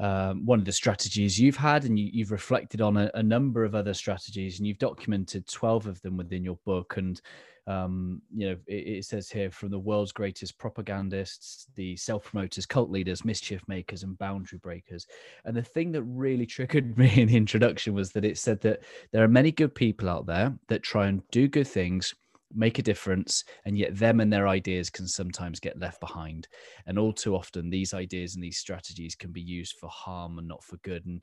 um, 0.00 0.44
one 0.44 0.58
of 0.58 0.64
the 0.64 0.72
strategies 0.72 1.38
you've 1.38 1.56
had, 1.56 1.84
and 1.84 1.98
you, 1.98 2.24
have 2.24 2.32
reflected 2.32 2.80
on 2.80 2.96
a, 2.96 3.10
a, 3.14 3.22
number 3.22 3.64
of 3.64 3.76
other 3.76 3.94
strategies, 3.94 4.58
and 4.58 4.66
you've 4.66 4.78
documented 4.78 5.46
twelve 5.46 5.86
of 5.86 6.02
them 6.02 6.16
within 6.16 6.44
your 6.44 6.58
book. 6.66 6.96
And 6.96 7.20
um, 7.66 8.20
you 8.34 8.48
know, 8.48 8.56
it, 8.66 8.88
it, 8.88 9.04
says 9.04 9.30
here 9.30 9.50
from 9.50 9.70
the 9.70 9.78
world's 9.78 10.12
greatest 10.12 10.58
propagandists, 10.58 11.68
the 11.76 11.96
self-promoters, 11.96 12.66
cult 12.66 12.90
leaders, 12.90 13.24
mischief 13.24 13.62
makers, 13.68 14.02
and 14.02 14.18
boundary 14.18 14.58
breakers. 14.58 15.06
And 15.44 15.56
the 15.56 15.62
thing 15.62 15.92
that 15.92 16.02
really 16.02 16.44
triggered 16.46 16.98
me 16.98 17.22
in 17.22 17.28
the 17.28 17.36
introduction 17.36 17.94
was 17.94 18.10
that 18.12 18.24
it 18.24 18.36
said 18.36 18.60
that 18.62 18.82
there 19.12 19.24
are 19.24 19.28
many 19.28 19.52
good 19.52 19.74
people 19.74 20.10
out 20.10 20.26
there 20.26 20.52
that 20.68 20.82
try 20.82 21.06
and 21.06 21.22
do 21.30 21.48
good 21.48 21.68
things 21.68 22.14
make 22.54 22.78
a 22.78 22.82
difference, 22.82 23.44
and 23.64 23.76
yet 23.76 23.96
them 23.96 24.20
and 24.20 24.32
their 24.32 24.48
ideas 24.48 24.90
can 24.90 25.06
sometimes 25.06 25.60
get 25.60 25.78
left 25.78 26.00
behind. 26.00 26.48
And 26.86 26.98
all 26.98 27.12
too 27.12 27.34
often, 27.34 27.70
these 27.70 27.94
ideas 27.94 28.34
and 28.34 28.44
these 28.44 28.58
strategies 28.58 29.14
can 29.14 29.32
be 29.32 29.40
used 29.40 29.76
for 29.80 29.88
harm 29.88 30.38
and 30.38 30.48
not 30.48 30.64
for 30.64 30.76
good. 30.78 31.04
And, 31.06 31.20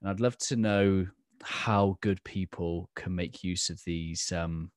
and 0.00 0.10
I'd 0.10 0.20
love 0.20 0.38
to 0.38 0.56
know 0.56 1.06
how 1.42 1.98
good 2.00 2.22
people 2.24 2.90
can 2.94 3.14
make 3.14 3.44
use 3.44 3.70
of 3.70 3.80
these. 3.84 4.30
Um, 4.32 4.70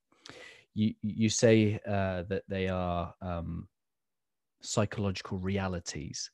you 0.73 0.93
you 1.01 1.29
say 1.29 1.79
uh, 1.88 2.23
that 2.29 2.43
they 2.47 2.67
are 2.67 3.13
um, 3.21 3.67
psychological 4.62 5.38
realities. 5.38 6.31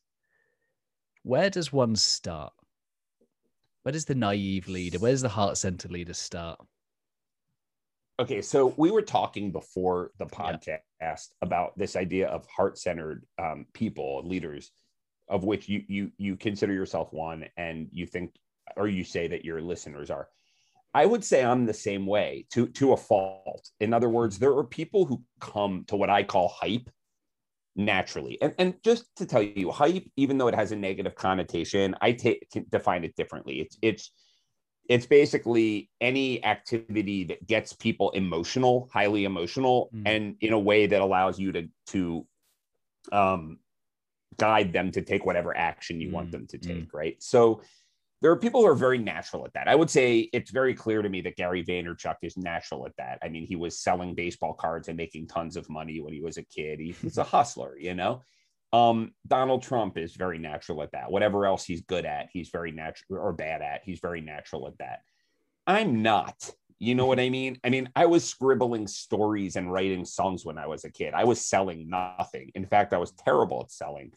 Where 1.24 1.50
does 1.50 1.74
one 1.74 1.96
start? 1.96 2.54
Where 3.84 3.92
does 3.92 4.06
the 4.06 4.16
naive 4.16 4.68
leader, 4.68 5.00
where 5.00 5.12
does 5.12 5.22
the 5.22 5.30
heart 5.30 5.58
center 5.58 5.90
leader 5.90 6.14
start? 6.14 6.60
Okay, 8.20 8.42
so 8.42 8.74
we 8.76 8.92
were 8.92 9.02
talking 9.02 9.50
before 9.50 10.12
the 10.20 10.26
podcast 10.26 10.82
yeah. 11.00 11.16
about 11.42 11.78
this 11.78 11.96
idea 11.96 12.28
of 12.28 12.46
heart-centered 12.48 13.26
um, 13.42 13.66
people, 13.74 14.28
leaders, 14.28 14.72
of 15.30 15.46
which 15.46 15.70
you 15.70 15.84
you 15.88 16.12
you 16.18 16.36
consider 16.36 16.74
yourself 16.74 17.14
one, 17.14 17.46
and 17.56 17.88
you 17.94 18.06
think 18.06 18.36
or 18.76 18.90
you 18.90 19.06
say 19.06 19.30
that 19.30 19.46
your 19.46 19.62
listeners 19.62 20.12
are. 20.12 20.28
I 20.94 21.06
would 21.06 21.24
say 21.24 21.46
I'm 21.46 21.66
the 21.66 21.74
same 21.74 22.06
way 22.06 22.46
to 22.52 22.68
to 22.68 22.92
a 22.92 22.98
fault. 22.98 23.70
In 23.80 23.94
other 23.94 24.10
words, 24.10 24.38
there 24.38 24.58
are 24.58 24.66
people 24.66 25.06
who 25.06 25.24
come 25.40 25.86
to 25.88 25.96
what 25.96 26.10
I 26.10 26.24
call 26.24 26.50
hype 26.50 26.90
naturally, 27.78 28.38
and 28.42 28.54
and 28.58 28.74
just 28.84 29.06
to 29.16 29.26
tell 29.26 29.42
you, 29.42 29.72
hype, 29.72 30.04
even 30.18 30.38
though 30.38 30.50
it 30.50 30.56
has 30.56 30.74
a 30.74 30.76
negative 30.76 31.16
connotation, 31.16 31.96
I 32.02 32.12
take 32.12 32.50
define 32.70 33.06
it 33.06 33.16
differently. 33.16 33.62
It's 33.62 33.78
it's 33.82 34.12
it's 34.90 35.06
basically 35.06 35.90
any 36.02 36.44
activity 36.44 37.24
that 37.26 37.46
gets 37.46 37.74
people 37.74 38.10
emotional, 38.10 38.90
highly 38.92 39.24
emotional, 39.24 39.90
mm. 39.96 40.02
and 40.06 40.36
in 40.42 40.52
a 40.52 40.60
way 40.60 40.88
that 40.88 41.00
allows 41.00 41.40
you 41.40 41.52
to 41.52 41.68
to 41.88 42.26
um, 43.12 43.60
guide 44.38 44.74
them 44.74 44.92
to 44.92 45.02
take 45.02 45.26
whatever 45.26 45.56
action 45.56 46.02
you 46.02 46.10
mm. 46.10 46.14
want 46.14 46.32
them 46.32 46.48
to 46.48 46.58
take. 46.58 46.90
Mm. 46.90 46.94
Right. 46.94 47.22
So 47.22 47.62
there 48.22 48.32
are 48.32 48.36
people 48.36 48.62
who 48.62 48.68
are 48.68 48.76
very 48.76 48.98
natural 48.98 49.46
at 49.46 49.54
that. 49.54 49.68
I 49.68 49.76
would 49.76 49.90
say 49.90 50.30
it's 50.34 50.52
very 50.52 50.74
clear 50.74 51.02
to 51.02 51.08
me 51.08 51.22
that 51.22 51.38
Gary 51.38 51.64
Vaynerchuk 51.64 52.16
is 52.24 52.36
natural 52.36 52.86
at 52.86 52.96
that. 52.98 53.20
I 53.24 53.30
mean, 53.30 53.46
he 53.46 53.56
was 53.56 53.80
selling 53.80 54.14
baseball 54.16 54.54
cards 54.54 54.88
and 54.90 54.98
making 54.98 55.28
tons 55.28 55.56
of 55.56 55.70
money 55.70 56.02
when 56.02 56.14
he 56.14 56.20
was 56.20 56.38
a 56.38 56.44
kid. 56.44 56.80
He, 56.80 56.94
he's 57.02 57.18
a 57.18 57.24
hustler, 57.24 57.78
you 57.78 57.94
know. 57.94 58.24
Um, 58.72 59.14
Donald 59.28 59.64
Trump 59.64 59.98
is 59.98 60.16
very 60.16 60.38
natural 60.38 60.84
at 60.84 60.92
that. 60.92 61.12
Whatever 61.12 61.46
else 61.46 61.66
he's 61.66 61.82
good 61.82 62.06
at, 62.06 62.30
he's 62.32 62.50
very 62.50 62.72
natural 62.72 63.20
or 63.20 63.34
bad 63.34 63.62
at. 63.62 63.82
He's 63.84 64.00
very 64.00 64.22
natural 64.22 64.68
at 64.68 64.78
that. 64.78 65.00
I'm 65.66 66.02
not. 66.02 66.52
You 66.80 66.96
know 66.96 67.06
what 67.06 67.20
I 67.20 67.30
mean? 67.30 67.60
I 67.64 67.70
mean, 67.70 67.90
I 67.96 68.06
was 68.06 68.24
scribbling 68.24 68.88
stories 68.88 69.58
and 69.58 69.72
writing 69.72 70.06
songs 70.06 70.46
when 70.46 70.58
I 70.58 70.66
was 70.66 70.86
a 70.86 70.92
kid. 70.92 71.14
I 71.14 71.26
was 71.26 71.46
selling 71.46 71.90
nothing. 71.90 72.52
In 72.56 72.66
fact, 72.66 72.94
I 72.94 72.98
was 72.98 73.12
terrible 73.12 73.62
at 73.62 73.72
selling. 73.72 74.12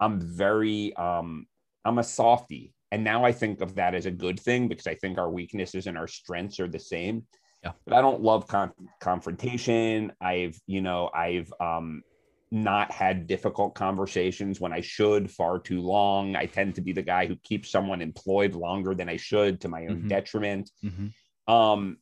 I'm 0.00 0.20
very 0.20 0.94
um 0.96 1.46
I'm 1.84 1.98
a 1.98 2.04
softy. 2.04 2.72
And 2.92 3.02
now 3.02 3.24
I 3.24 3.32
think 3.32 3.60
of 3.60 3.74
that 3.74 3.94
as 3.94 4.06
a 4.06 4.10
good 4.10 4.38
thing 4.38 4.68
because 4.68 4.86
I 4.86 4.94
think 4.94 5.18
our 5.18 5.28
weaknesses 5.28 5.88
and 5.88 5.98
our 5.98 6.06
strengths 6.06 6.60
are 6.60 6.68
the 6.68 6.78
same. 6.78 7.24
Yeah. 7.64 7.72
But 7.84 7.94
I 7.94 8.00
don't 8.00 8.22
love 8.22 8.46
con- 8.46 8.72
confrontation. 9.00 10.12
I've, 10.20 10.56
you 10.66 10.82
know, 10.82 11.10
I've 11.12 11.52
um 11.60 12.02
not 12.50 12.92
had 12.92 13.26
difficult 13.26 13.74
conversations 13.74 14.60
when 14.60 14.72
I 14.72 14.80
should 14.80 15.30
far 15.30 15.58
too 15.58 15.80
long. 15.80 16.36
I 16.36 16.46
tend 16.46 16.76
to 16.76 16.80
be 16.80 16.92
the 16.92 17.02
guy 17.02 17.26
who 17.26 17.36
keeps 17.42 17.70
someone 17.70 18.00
employed 18.00 18.54
longer 18.54 18.94
than 18.94 19.08
I 19.08 19.16
should 19.16 19.60
to 19.62 19.68
my 19.68 19.86
own 19.86 19.98
mm-hmm. 19.98 20.08
detriment. 20.08 20.70
Mm-hmm. 20.84 21.52
Um, 21.52 21.98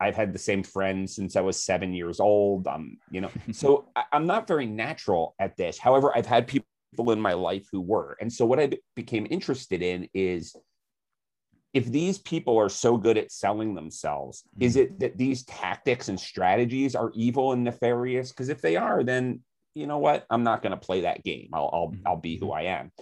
I've 0.00 0.16
had 0.16 0.32
the 0.32 0.38
same 0.38 0.62
friends 0.62 1.14
since 1.14 1.36
I 1.36 1.40
was 1.40 1.62
seven 1.62 1.92
years 1.92 2.20
old. 2.20 2.66
Um, 2.66 2.98
you 3.10 3.20
know, 3.20 3.30
so 3.52 3.88
I, 3.94 4.04
am 4.12 4.26
not 4.26 4.48
very 4.48 4.66
natural 4.66 5.34
at 5.38 5.56
this. 5.56 5.78
However, 5.78 6.16
I've 6.16 6.26
had 6.26 6.46
people 6.46 6.66
in 7.10 7.20
my 7.20 7.32
life 7.32 7.66
who 7.70 7.80
were. 7.80 8.16
And 8.20 8.32
so 8.32 8.46
what 8.46 8.60
I 8.60 8.70
became 8.94 9.26
interested 9.28 9.82
in 9.82 10.08
is 10.14 10.56
if 11.72 11.86
these 11.86 12.18
people 12.18 12.56
are 12.56 12.68
so 12.68 12.96
good 12.96 13.18
at 13.18 13.32
selling 13.32 13.74
themselves, 13.74 14.42
mm-hmm. 14.42 14.62
is 14.64 14.76
it 14.76 15.00
that 15.00 15.18
these 15.18 15.44
tactics 15.44 16.08
and 16.08 16.18
strategies 16.18 16.94
are 16.94 17.10
evil 17.14 17.52
and 17.52 17.64
nefarious? 17.64 18.30
Because 18.30 18.48
if 18.48 18.60
they 18.60 18.76
are, 18.76 19.02
then 19.02 19.40
you 19.74 19.86
know 19.86 19.98
what? 19.98 20.26
I'm 20.30 20.44
not 20.44 20.62
going 20.62 20.72
to 20.72 20.76
play 20.76 21.02
that 21.02 21.24
game. 21.24 21.50
I'll, 21.52 21.70
I'll, 21.72 21.88
mm-hmm. 21.88 22.06
I'll 22.06 22.16
be 22.16 22.38
who 22.38 22.52
I 22.52 22.62
am. 22.62 22.92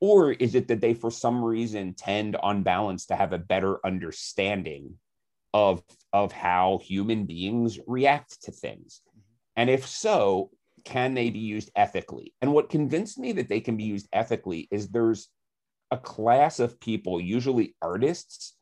Or 0.00 0.32
is 0.32 0.54
it 0.54 0.68
that 0.68 0.80
they, 0.80 0.94
for 0.94 1.10
some 1.10 1.44
reason, 1.44 1.94
tend 1.94 2.36
on 2.36 2.62
balance 2.62 3.06
to 3.06 3.16
have 3.16 3.32
a 3.32 3.38
better 3.38 3.84
understanding 3.84 4.94
of, 5.54 5.82
of 6.12 6.32
how 6.32 6.80
human 6.82 7.24
beings 7.24 7.78
react 7.86 8.42
to 8.44 8.52
things? 8.52 9.00
Mm-hmm. 9.08 9.20
And 9.56 9.70
if 9.70 9.86
so, 9.86 10.50
can 10.84 11.14
they 11.14 11.30
be 11.30 11.40
used 11.40 11.70
ethically? 11.74 12.34
And 12.40 12.52
what 12.52 12.70
convinced 12.70 13.18
me 13.18 13.32
that 13.32 13.48
they 13.48 13.60
can 13.60 13.76
be 13.76 13.84
used 13.84 14.08
ethically 14.12 14.68
is 14.70 14.88
there's 14.88 15.28
a 15.90 15.96
class 15.96 16.60
of 16.60 16.78
people, 16.80 17.20
usually 17.20 17.74
artists, 17.80 18.54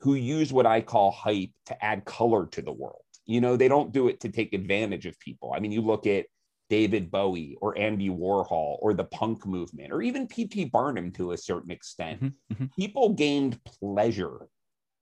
who 0.00 0.14
use 0.14 0.52
what 0.52 0.66
I 0.66 0.82
call 0.82 1.10
hype 1.10 1.50
to 1.66 1.84
add 1.84 2.04
color 2.04 2.46
to 2.48 2.62
the 2.62 2.72
world. 2.72 3.00
You 3.26 3.40
know, 3.40 3.56
they 3.56 3.68
don't 3.68 3.92
do 3.92 4.08
it 4.08 4.20
to 4.20 4.28
take 4.28 4.52
advantage 4.52 5.06
of 5.06 5.18
people. 5.18 5.52
I 5.56 5.60
mean, 5.60 5.72
you 5.72 5.80
look 5.80 6.06
at 6.06 6.26
David 6.70 7.10
Bowie 7.10 7.56
or 7.60 7.76
Andy 7.78 8.08
Warhol 8.08 8.78
or 8.80 8.94
the 8.94 9.04
punk 9.04 9.46
movement 9.46 9.92
or 9.92 10.02
even 10.02 10.26
P.T. 10.26 10.66
Barnum 10.66 11.12
to 11.12 11.32
a 11.32 11.36
certain 11.36 11.70
extent, 11.70 12.22
mm-hmm, 12.22 12.54
mm-hmm. 12.54 12.66
people 12.78 13.10
gained 13.10 13.62
pleasure 13.64 14.48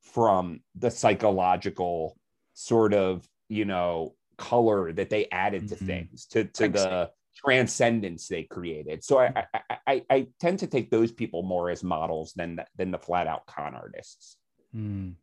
from 0.03 0.61
the 0.75 0.91
psychological 0.91 2.17
sort 2.55 2.93
of, 2.93 3.27
you 3.49 3.65
know, 3.65 4.15
color 4.37 4.93
that 4.93 5.11
they 5.11 5.29
added 5.31 5.69
to 5.69 5.77
mm-hmm. 5.77 5.87
things, 5.87 6.27
to, 6.27 6.45
to 6.45 6.69
the 6.69 7.11
transcendence 7.37 8.29
they 8.29 8.43
created. 8.43 9.05
So 9.05 9.19
I, 9.19 9.47
I, 9.55 9.79
I, 9.87 10.03
I, 10.11 10.27
tend 10.41 10.59
to 10.61 10.67
take 10.67 10.91
those 10.91 11.13
people 11.13 11.43
more 11.43 11.71
as 11.71 11.83
models 11.83 12.33
than 12.35 12.57
the, 12.57 12.67
than 12.77 12.91
the 12.91 12.99
flat 12.99 13.27
out 13.27 13.47
con 13.47 13.75
artists. 13.75 14.37
Mm. 14.75 15.15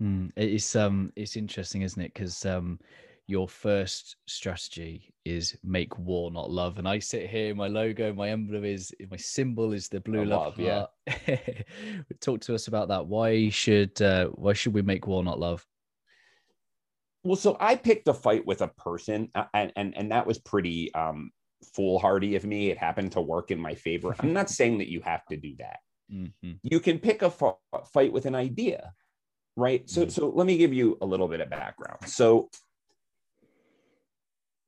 Mm. 0.00 0.32
It's 0.36 0.74
um 0.74 1.12
it's 1.14 1.36
interesting, 1.36 1.82
isn't 1.82 2.02
it? 2.02 2.12
Because 2.12 2.44
um 2.44 2.80
your 3.32 3.48
first 3.48 4.16
strategy 4.26 5.12
is 5.24 5.56
make 5.64 5.98
war, 5.98 6.30
not 6.30 6.50
love. 6.50 6.78
And 6.78 6.86
I 6.86 6.98
sit 6.98 7.30
here, 7.30 7.54
my 7.54 7.66
logo, 7.66 8.12
my 8.12 8.28
emblem 8.28 8.64
is 8.64 8.92
my 9.10 9.16
symbol 9.16 9.72
is 9.72 9.88
the 9.88 10.00
blue 10.00 10.26
love, 10.26 10.58
love 10.58 10.88
Yeah. 11.16 11.38
Talk 12.20 12.42
to 12.42 12.54
us 12.54 12.68
about 12.68 12.88
that. 12.88 13.06
Why 13.06 13.48
should 13.48 14.00
uh, 14.02 14.26
why 14.26 14.52
should 14.52 14.74
we 14.74 14.82
make 14.82 15.06
war, 15.06 15.24
not 15.24 15.40
love? 15.40 15.66
Well, 17.24 17.36
so 17.36 17.56
I 17.58 17.74
picked 17.76 18.06
a 18.08 18.14
fight 18.14 18.44
with 18.46 18.60
a 18.60 18.68
person, 18.68 19.30
uh, 19.34 19.44
and 19.54 19.72
and 19.76 19.96
and 19.96 20.12
that 20.12 20.26
was 20.26 20.38
pretty 20.38 20.92
um, 20.94 21.30
foolhardy 21.74 22.36
of 22.36 22.44
me. 22.44 22.70
It 22.70 22.76
happened 22.76 23.12
to 23.12 23.22
work 23.22 23.50
in 23.50 23.58
my 23.58 23.74
favor. 23.74 24.14
I'm 24.18 24.34
not 24.34 24.50
saying 24.58 24.78
that 24.78 24.88
you 24.88 25.00
have 25.00 25.24
to 25.30 25.38
do 25.38 25.54
that. 25.58 25.78
Mm-hmm. 26.12 26.52
You 26.62 26.80
can 26.80 26.98
pick 26.98 27.22
a 27.22 27.32
f- 27.32 27.88
fight 27.94 28.12
with 28.12 28.26
an 28.26 28.34
idea, 28.34 28.92
right? 29.56 29.88
So, 29.88 30.02
mm-hmm. 30.02 30.10
so 30.10 30.28
let 30.28 30.46
me 30.46 30.58
give 30.58 30.74
you 30.74 30.98
a 31.00 31.06
little 31.06 31.28
bit 31.28 31.40
of 31.40 31.48
background. 31.48 32.06
So, 32.06 32.50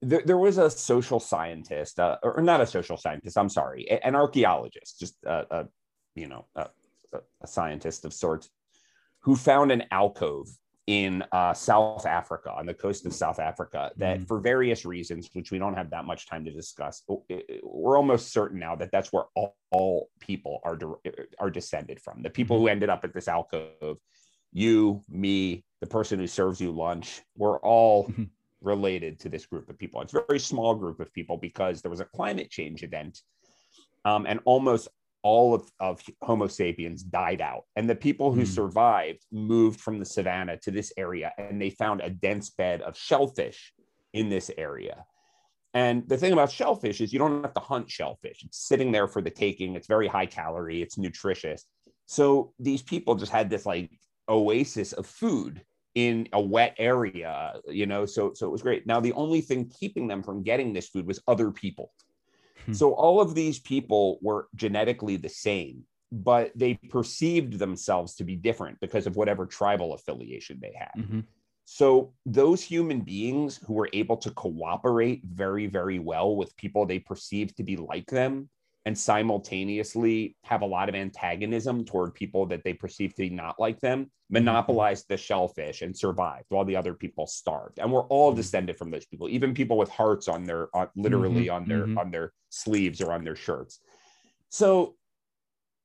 there, 0.04 0.22
there 0.24 0.38
was 0.38 0.58
a 0.58 0.70
social 0.70 1.20
scientist, 1.20 1.98
uh, 1.98 2.18
or 2.22 2.40
not 2.42 2.60
a 2.60 2.66
social 2.66 2.96
scientist. 2.96 3.36
I'm 3.38 3.48
sorry, 3.48 3.90
an 3.90 4.14
archaeologist, 4.14 5.00
just 5.00 5.16
a, 5.24 5.46
a 5.50 5.66
you 6.14 6.28
know 6.28 6.46
a, 6.54 6.68
a, 7.42 7.46
scientist 7.46 8.04
of 8.04 8.12
sorts, 8.12 8.48
who 9.20 9.36
found 9.36 9.72
an 9.72 9.84
alcove 9.90 10.48
in 10.86 11.24
uh, 11.32 11.54
South 11.54 12.04
Africa, 12.04 12.52
on 12.52 12.66
the 12.66 12.74
coast 12.74 13.06
of 13.06 13.14
South 13.14 13.38
Africa, 13.38 13.90
that 13.96 14.20
mm. 14.20 14.28
for 14.28 14.38
various 14.38 14.84
reasons, 14.84 15.30
which 15.32 15.50
we 15.50 15.58
don't 15.58 15.74
have 15.74 15.88
that 15.90 16.04
much 16.04 16.28
time 16.28 16.44
to 16.44 16.50
discuss, 16.50 17.02
we're 17.62 17.96
almost 17.96 18.32
certain 18.32 18.60
now 18.60 18.76
that 18.76 18.90
that's 18.92 19.10
where 19.10 19.24
all, 19.34 19.56
all 19.70 20.10
people 20.20 20.60
are 20.64 20.78
are 21.38 21.50
descended 21.50 22.00
from. 22.00 22.22
The 22.22 22.30
people 22.30 22.58
who 22.58 22.64
mm-hmm. 22.64 22.72
ended 22.72 22.90
up 22.90 23.04
at 23.04 23.14
this 23.14 23.28
alcove, 23.28 23.98
you, 24.52 25.02
me, 25.08 25.64
the 25.80 25.86
person 25.86 26.18
who 26.18 26.26
serves 26.26 26.60
you 26.60 26.70
lunch, 26.70 27.22
we're 27.36 27.58
all 27.60 28.08
mm-hmm 28.08 28.24
related 28.64 29.20
to 29.20 29.28
this 29.28 29.46
group 29.46 29.68
of 29.68 29.78
people. 29.78 30.00
It's 30.00 30.14
a 30.14 30.24
very 30.26 30.40
small 30.40 30.74
group 30.74 31.00
of 31.00 31.12
people 31.12 31.36
because 31.36 31.82
there 31.82 31.90
was 31.90 32.00
a 32.00 32.04
climate 32.06 32.50
change 32.50 32.82
event 32.82 33.20
um, 34.04 34.26
and 34.26 34.40
almost 34.44 34.88
all 35.22 35.54
of, 35.54 35.70
of 35.80 36.02
Homo 36.22 36.46
sapiens 36.46 37.02
died 37.02 37.40
out. 37.40 37.64
And 37.76 37.88
the 37.88 37.94
people 37.94 38.32
who 38.32 38.42
mm. 38.42 38.46
survived 38.46 39.24
moved 39.32 39.80
from 39.80 39.98
the 39.98 40.04
savannah 40.04 40.58
to 40.58 40.70
this 40.70 40.92
area 40.96 41.32
and 41.38 41.60
they 41.60 41.70
found 41.70 42.02
a 42.02 42.10
dense 42.10 42.50
bed 42.50 42.82
of 42.82 42.96
shellfish 42.96 43.72
in 44.12 44.28
this 44.28 44.50
area. 44.58 45.04
And 45.72 46.08
the 46.08 46.16
thing 46.16 46.32
about 46.32 46.52
shellfish 46.52 47.00
is 47.00 47.12
you 47.12 47.18
don't 47.18 47.42
have 47.42 47.54
to 47.54 47.60
hunt 47.60 47.90
shellfish. 47.90 48.44
It's 48.44 48.58
sitting 48.58 48.92
there 48.92 49.08
for 49.08 49.22
the 49.22 49.30
taking. 49.30 49.74
It's 49.74 49.88
very 49.88 50.06
high 50.06 50.26
calorie, 50.26 50.82
it's 50.82 50.98
nutritious. 50.98 51.64
So 52.06 52.52
these 52.58 52.82
people 52.82 53.14
just 53.14 53.32
had 53.32 53.50
this 53.50 53.66
like 53.66 53.90
oasis 54.28 54.92
of 54.92 55.06
food 55.06 55.62
in 55.94 56.28
a 56.32 56.40
wet 56.40 56.74
area, 56.78 57.54
you 57.68 57.86
know, 57.86 58.04
so 58.04 58.32
so 58.34 58.46
it 58.46 58.50
was 58.50 58.62
great. 58.62 58.86
Now 58.86 59.00
the 59.00 59.12
only 59.12 59.40
thing 59.40 59.68
keeping 59.68 60.08
them 60.08 60.22
from 60.22 60.42
getting 60.42 60.72
this 60.72 60.88
food 60.88 61.06
was 61.06 61.22
other 61.28 61.50
people. 61.50 61.92
Hmm. 62.66 62.72
So 62.72 62.92
all 62.94 63.20
of 63.20 63.34
these 63.34 63.58
people 63.58 64.18
were 64.20 64.48
genetically 64.56 65.16
the 65.16 65.28
same, 65.28 65.84
but 66.10 66.50
they 66.56 66.74
perceived 66.74 67.58
themselves 67.58 68.16
to 68.16 68.24
be 68.24 68.36
different 68.36 68.80
because 68.80 69.06
of 69.06 69.16
whatever 69.16 69.46
tribal 69.46 69.94
affiliation 69.94 70.58
they 70.60 70.74
had. 70.76 70.92
Mm-hmm. 70.98 71.20
So 71.66 72.12
those 72.26 72.62
human 72.62 73.00
beings 73.00 73.58
who 73.66 73.72
were 73.72 73.88
able 73.92 74.16
to 74.18 74.30
cooperate 74.32 75.22
very 75.24 75.66
very 75.66 75.98
well 75.98 76.36
with 76.36 76.56
people 76.56 76.86
they 76.86 76.98
perceived 76.98 77.56
to 77.56 77.62
be 77.62 77.76
like 77.76 78.06
them 78.06 78.48
and 78.86 78.96
simultaneously 78.96 80.36
have 80.42 80.62
a 80.62 80.66
lot 80.66 80.88
of 80.88 80.94
antagonism 80.94 81.84
toward 81.84 82.14
people 82.14 82.44
that 82.46 82.62
they 82.64 82.74
perceive 82.74 83.14
to 83.14 83.22
be 83.22 83.30
not 83.30 83.58
like 83.58 83.80
them, 83.80 84.10
monopolized 84.28 85.06
the 85.08 85.16
shellfish 85.16 85.80
and 85.80 85.96
survived 85.96 86.44
while 86.50 86.64
the 86.64 86.76
other 86.76 86.92
people 86.92 87.26
starved. 87.26 87.78
And 87.78 87.90
we're 87.90 88.06
all 88.08 88.30
mm-hmm. 88.30 88.36
descended 88.36 88.76
from 88.76 88.90
those 88.90 89.06
people, 89.06 89.28
even 89.28 89.54
people 89.54 89.78
with 89.78 89.88
hearts 89.88 90.28
on 90.28 90.44
their 90.44 90.68
on, 90.76 90.88
literally 90.96 91.46
mm-hmm, 91.46 91.54
on 91.54 91.68
their 91.68 91.86
mm-hmm. 91.86 91.98
on 91.98 92.10
their 92.10 92.32
sleeves 92.50 93.00
or 93.00 93.12
on 93.12 93.24
their 93.24 93.36
shirts. 93.36 93.80
So 94.50 94.96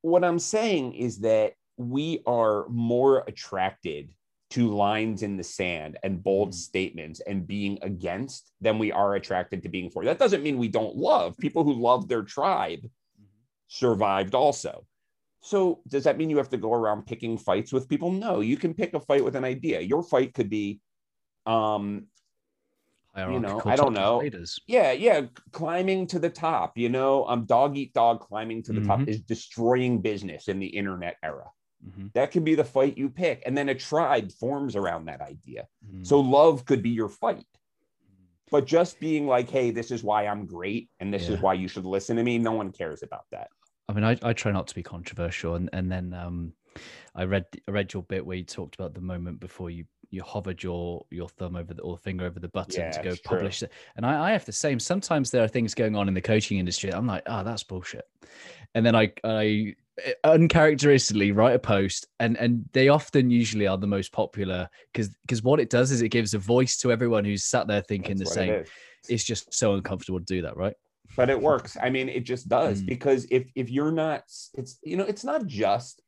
what 0.02 0.24
I'm 0.24 0.38
saying 0.38 0.94
is 0.94 1.20
that 1.20 1.54
we 1.76 2.22
are 2.26 2.68
more 2.68 3.24
attracted 3.26 4.14
to 4.50 4.68
lines 4.68 5.22
in 5.22 5.36
the 5.36 5.44
sand 5.44 5.96
and 6.02 6.22
bold 6.22 6.50
mm. 6.50 6.54
statements 6.54 7.20
and 7.20 7.46
being 7.46 7.78
against 7.82 8.52
than 8.60 8.78
we 8.78 8.90
are 8.90 9.14
attracted 9.14 9.62
to 9.62 9.68
being 9.68 9.90
for. 9.90 10.04
That 10.04 10.18
doesn't 10.18 10.42
mean 10.42 10.58
we 10.58 10.68
don't 10.68 10.96
love 10.96 11.36
people 11.38 11.64
who 11.64 11.74
love 11.74 12.08
their 12.08 12.22
tribe 12.22 12.80
mm-hmm. 12.80 13.24
survived 13.68 14.34
also. 14.34 14.84
So 15.40 15.80
does 15.88 16.04
that 16.04 16.18
mean 16.18 16.30
you 16.30 16.36
have 16.36 16.50
to 16.50 16.58
go 16.58 16.74
around 16.74 17.06
picking 17.06 17.38
fights 17.38 17.72
with 17.72 17.88
people? 17.88 18.10
No, 18.10 18.40
you 18.40 18.56
can 18.56 18.74
pick 18.74 18.92
a 18.92 19.00
fight 19.00 19.24
with 19.24 19.36
an 19.36 19.44
idea. 19.44 19.80
Your 19.80 20.02
fight 20.02 20.34
could 20.34 20.50
be 20.50 20.80
um 21.46 22.06
you 23.16 23.40
know, 23.40 23.60
I 23.64 23.74
don't 23.74 23.92
know. 23.92 24.18
Leaders. 24.18 24.60
Yeah, 24.68 24.92
yeah, 24.92 25.22
climbing 25.50 26.06
to 26.08 26.20
the 26.20 26.30
top, 26.30 26.78
you 26.78 26.88
know, 26.88 27.26
um 27.26 27.44
dog 27.44 27.76
eat 27.76 27.92
dog 27.92 28.20
climbing 28.20 28.62
to 28.64 28.72
the 28.72 28.80
mm-hmm. 28.80 28.88
top 28.88 29.08
is 29.08 29.20
destroying 29.20 30.00
business 30.00 30.48
in 30.48 30.58
the 30.58 30.66
internet 30.66 31.16
era. 31.22 31.46
Mm-hmm. 31.86 32.08
That 32.14 32.30
could 32.30 32.44
be 32.44 32.54
the 32.54 32.64
fight 32.64 32.98
you 32.98 33.08
pick. 33.08 33.42
And 33.46 33.56
then 33.56 33.68
a 33.68 33.74
tribe 33.74 34.32
forms 34.32 34.76
around 34.76 35.06
that 35.06 35.20
idea. 35.20 35.66
Mm-hmm. 35.86 36.04
So 36.04 36.20
love 36.20 36.64
could 36.64 36.82
be 36.82 36.90
your 36.90 37.08
fight. 37.08 37.46
But 38.50 38.66
just 38.66 38.98
being 38.98 39.26
like, 39.26 39.48
hey, 39.48 39.70
this 39.70 39.90
is 39.90 40.02
why 40.02 40.26
I'm 40.26 40.44
great 40.44 40.90
and 40.98 41.14
this 41.14 41.28
yeah. 41.28 41.36
is 41.36 41.40
why 41.40 41.54
you 41.54 41.68
should 41.68 41.84
listen 41.84 42.16
to 42.16 42.22
me, 42.22 42.36
no 42.36 42.52
one 42.52 42.72
cares 42.72 43.02
about 43.02 43.24
that. 43.30 43.48
I 43.88 43.92
mean, 43.92 44.04
I, 44.04 44.16
I 44.22 44.32
try 44.32 44.52
not 44.52 44.66
to 44.68 44.74
be 44.74 44.82
controversial. 44.82 45.54
And, 45.54 45.70
and 45.72 45.90
then 45.90 46.12
um, 46.14 46.52
I 47.14 47.24
read 47.24 47.46
I 47.66 47.70
read 47.70 47.92
your 47.92 48.02
bit 48.04 48.24
where 48.24 48.36
you 48.36 48.44
talked 48.44 48.74
about 48.74 48.94
the 48.94 49.00
moment 49.00 49.40
before 49.40 49.70
you 49.70 49.84
you 50.10 50.22
hovered 50.22 50.62
your 50.62 51.04
your 51.10 51.28
thumb 51.28 51.56
over 51.56 51.74
the 51.74 51.82
or 51.82 51.96
finger 51.96 52.24
over 52.24 52.40
the 52.40 52.48
button 52.48 52.82
yeah, 52.82 52.90
to 52.90 53.02
go 53.02 53.14
publish 53.24 53.62
it. 53.62 53.72
And 53.96 54.04
I, 54.04 54.28
I 54.28 54.32
have 54.32 54.44
the 54.44 54.52
same. 54.52 54.78
Sometimes 54.78 55.30
there 55.30 55.42
are 55.42 55.48
things 55.48 55.74
going 55.74 55.96
on 55.96 56.08
in 56.08 56.14
the 56.14 56.20
coaching 56.20 56.58
industry. 56.58 56.92
I'm 56.92 57.06
like, 57.06 57.22
oh, 57.26 57.44
that's 57.44 57.62
bullshit. 57.62 58.04
And 58.74 58.84
then 58.84 58.94
I 58.94 59.12
I 59.24 59.74
uncharacteristically 60.24 61.32
write 61.32 61.54
a 61.54 61.58
post 61.58 62.06
and 62.18 62.36
and 62.36 62.68
they 62.72 62.88
often 62.88 63.30
usually 63.30 63.66
are 63.66 63.78
the 63.78 63.86
most 63.86 64.12
popular 64.12 64.68
because 64.92 65.08
because 65.22 65.42
what 65.42 65.60
it 65.60 65.70
does 65.70 65.90
is 65.90 66.02
it 66.02 66.08
gives 66.08 66.34
a 66.34 66.38
voice 66.38 66.76
to 66.78 66.92
everyone 66.92 67.24
who's 67.24 67.44
sat 67.44 67.66
there 67.66 67.82
thinking 67.82 68.16
That's 68.16 68.30
the 68.30 68.34
same 68.34 68.52
it 68.52 68.70
it's 69.08 69.24
just 69.24 69.52
so 69.52 69.74
uncomfortable 69.74 70.18
to 70.18 70.24
do 70.24 70.42
that 70.42 70.56
right 70.56 70.74
but 71.16 71.30
it 71.30 71.40
works 71.40 71.76
i 71.80 71.90
mean 71.90 72.08
it 72.08 72.24
just 72.24 72.48
does 72.48 72.82
mm. 72.82 72.86
because 72.86 73.26
if 73.30 73.50
if 73.54 73.70
you're 73.70 73.92
not 73.92 74.24
it's 74.54 74.78
you 74.82 74.96
know 74.96 75.04
it's 75.04 75.24
not 75.24 75.46
just 75.46 76.02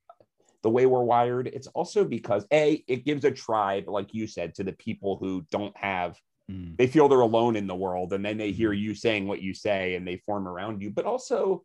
the 0.62 0.70
way 0.70 0.86
we're 0.86 1.02
wired 1.02 1.48
it's 1.48 1.66
also 1.68 2.04
because 2.04 2.46
a 2.52 2.84
it 2.86 3.04
gives 3.04 3.24
a 3.24 3.30
tribe 3.30 3.88
like 3.88 4.14
you 4.14 4.26
said 4.26 4.54
to 4.54 4.62
the 4.62 4.72
people 4.72 5.16
who 5.16 5.44
don't 5.50 5.76
have 5.76 6.18
mm. 6.50 6.76
they 6.76 6.86
feel 6.86 7.08
they're 7.08 7.20
alone 7.20 7.56
in 7.56 7.66
the 7.66 7.74
world 7.74 8.12
and 8.12 8.24
then 8.24 8.36
they 8.36 8.52
hear 8.52 8.70
mm. 8.70 8.78
you 8.78 8.94
saying 8.94 9.26
what 9.26 9.42
you 9.42 9.54
say 9.54 9.94
and 9.94 10.06
they 10.06 10.16
form 10.18 10.46
around 10.46 10.80
you 10.80 10.90
but 10.90 11.04
also 11.04 11.64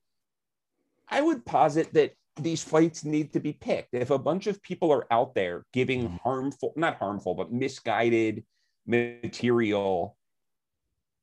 I 1.10 1.22
would 1.22 1.46
posit 1.46 1.94
that 1.94 2.14
these 2.36 2.64
fights 2.64 3.04
need 3.04 3.34
to 3.34 3.40
be 3.40 3.54
picked. 3.54 3.94
If 3.94 4.10
a 4.10 4.20
bunch 4.20 4.48
of 4.48 4.62
people 4.62 4.92
are 4.92 5.08
out 5.12 5.34
there 5.36 5.66
giving 5.74 6.04
mm-hmm. 6.04 6.16
harmful, 6.18 6.74
not 6.76 6.98
harmful, 6.98 7.34
but 7.34 7.52
misguided 7.52 8.46
material 8.86 10.18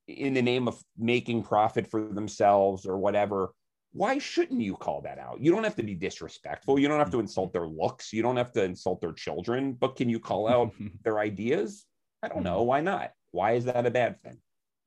in 0.07 0.33
the 0.33 0.41
name 0.41 0.67
of 0.67 0.81
making 0.97 1.43
profit 1.43 1.87
for 1.87 2.07
themselves 2.11 2.85
or 2.85 2.97
whatever, 2.97 3.53
why 3.93 4.17
shouldn't 4.17 4.61
you 4.61 4.75
call 4.75 5.01
that 5.01 5.17
out? 5.17 5.39
You 5.39 5.51
don't 5.51 5.63
have 5.63 5.77
to 5.77 5.83
be 5.83 5.95
disrespectful. 5.95 6.77
You 6.77 6.89
don't 6.89 6.99
have 6.99 7.11
to 7.11 7.19
insult 7.19 7.53
their 7.53 7.65
looks. 7.65 8.11
You 8.11 8.21
don't 8.21 8.35
have 8.35 8.51
to 8.51 8.63
insult 8.63 8.99
their 8.99 9.13
children, 9.13 9.73
but 9.73 9.95
can 9.95 10.09
you 10.09 10.19
call 10.19 10.49
out 10.49 10.73
their 11.03 11.19
ideas? 11.19 11.85
I 12.21 12.27
don't 12.27 12.43
know. 12.43 12.61
Mm. 12.61 12.65
Why 12.65 12.81
not? 12.81 13.11
Why 13.31 13.53
is 13.53 13.65
that 13.65 13.85
a 13.85 13.91
bad 13.91 14.21
thing? 14.21 14.37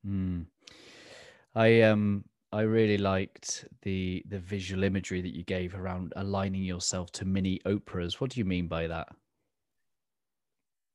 Mm. 0.05 0.45
I 1.55 1.81
um 1.81 2.23
I 2.51 2.61
really 2.61 2.97
liked 2.97 3.65
the 3.83 4.23
the 4.27 4.39
visual 4.39 4.83
imagery 4.83 5.21
that 5.21 5.35
you 5.35 5.43
gave 5.43 5.75
around 5.75 6.13
aligning 6.15 6.63
yourself 6.63 7.11
to 7.13 7.25
mini 7.25 7.59
Oprahs. 7.65 8.15
What 8.15 8.31
do 8.31 8.39
you 8.39 8.45
mean 8.45 8.67
by 8.67 8.87
that? 8.87 9.09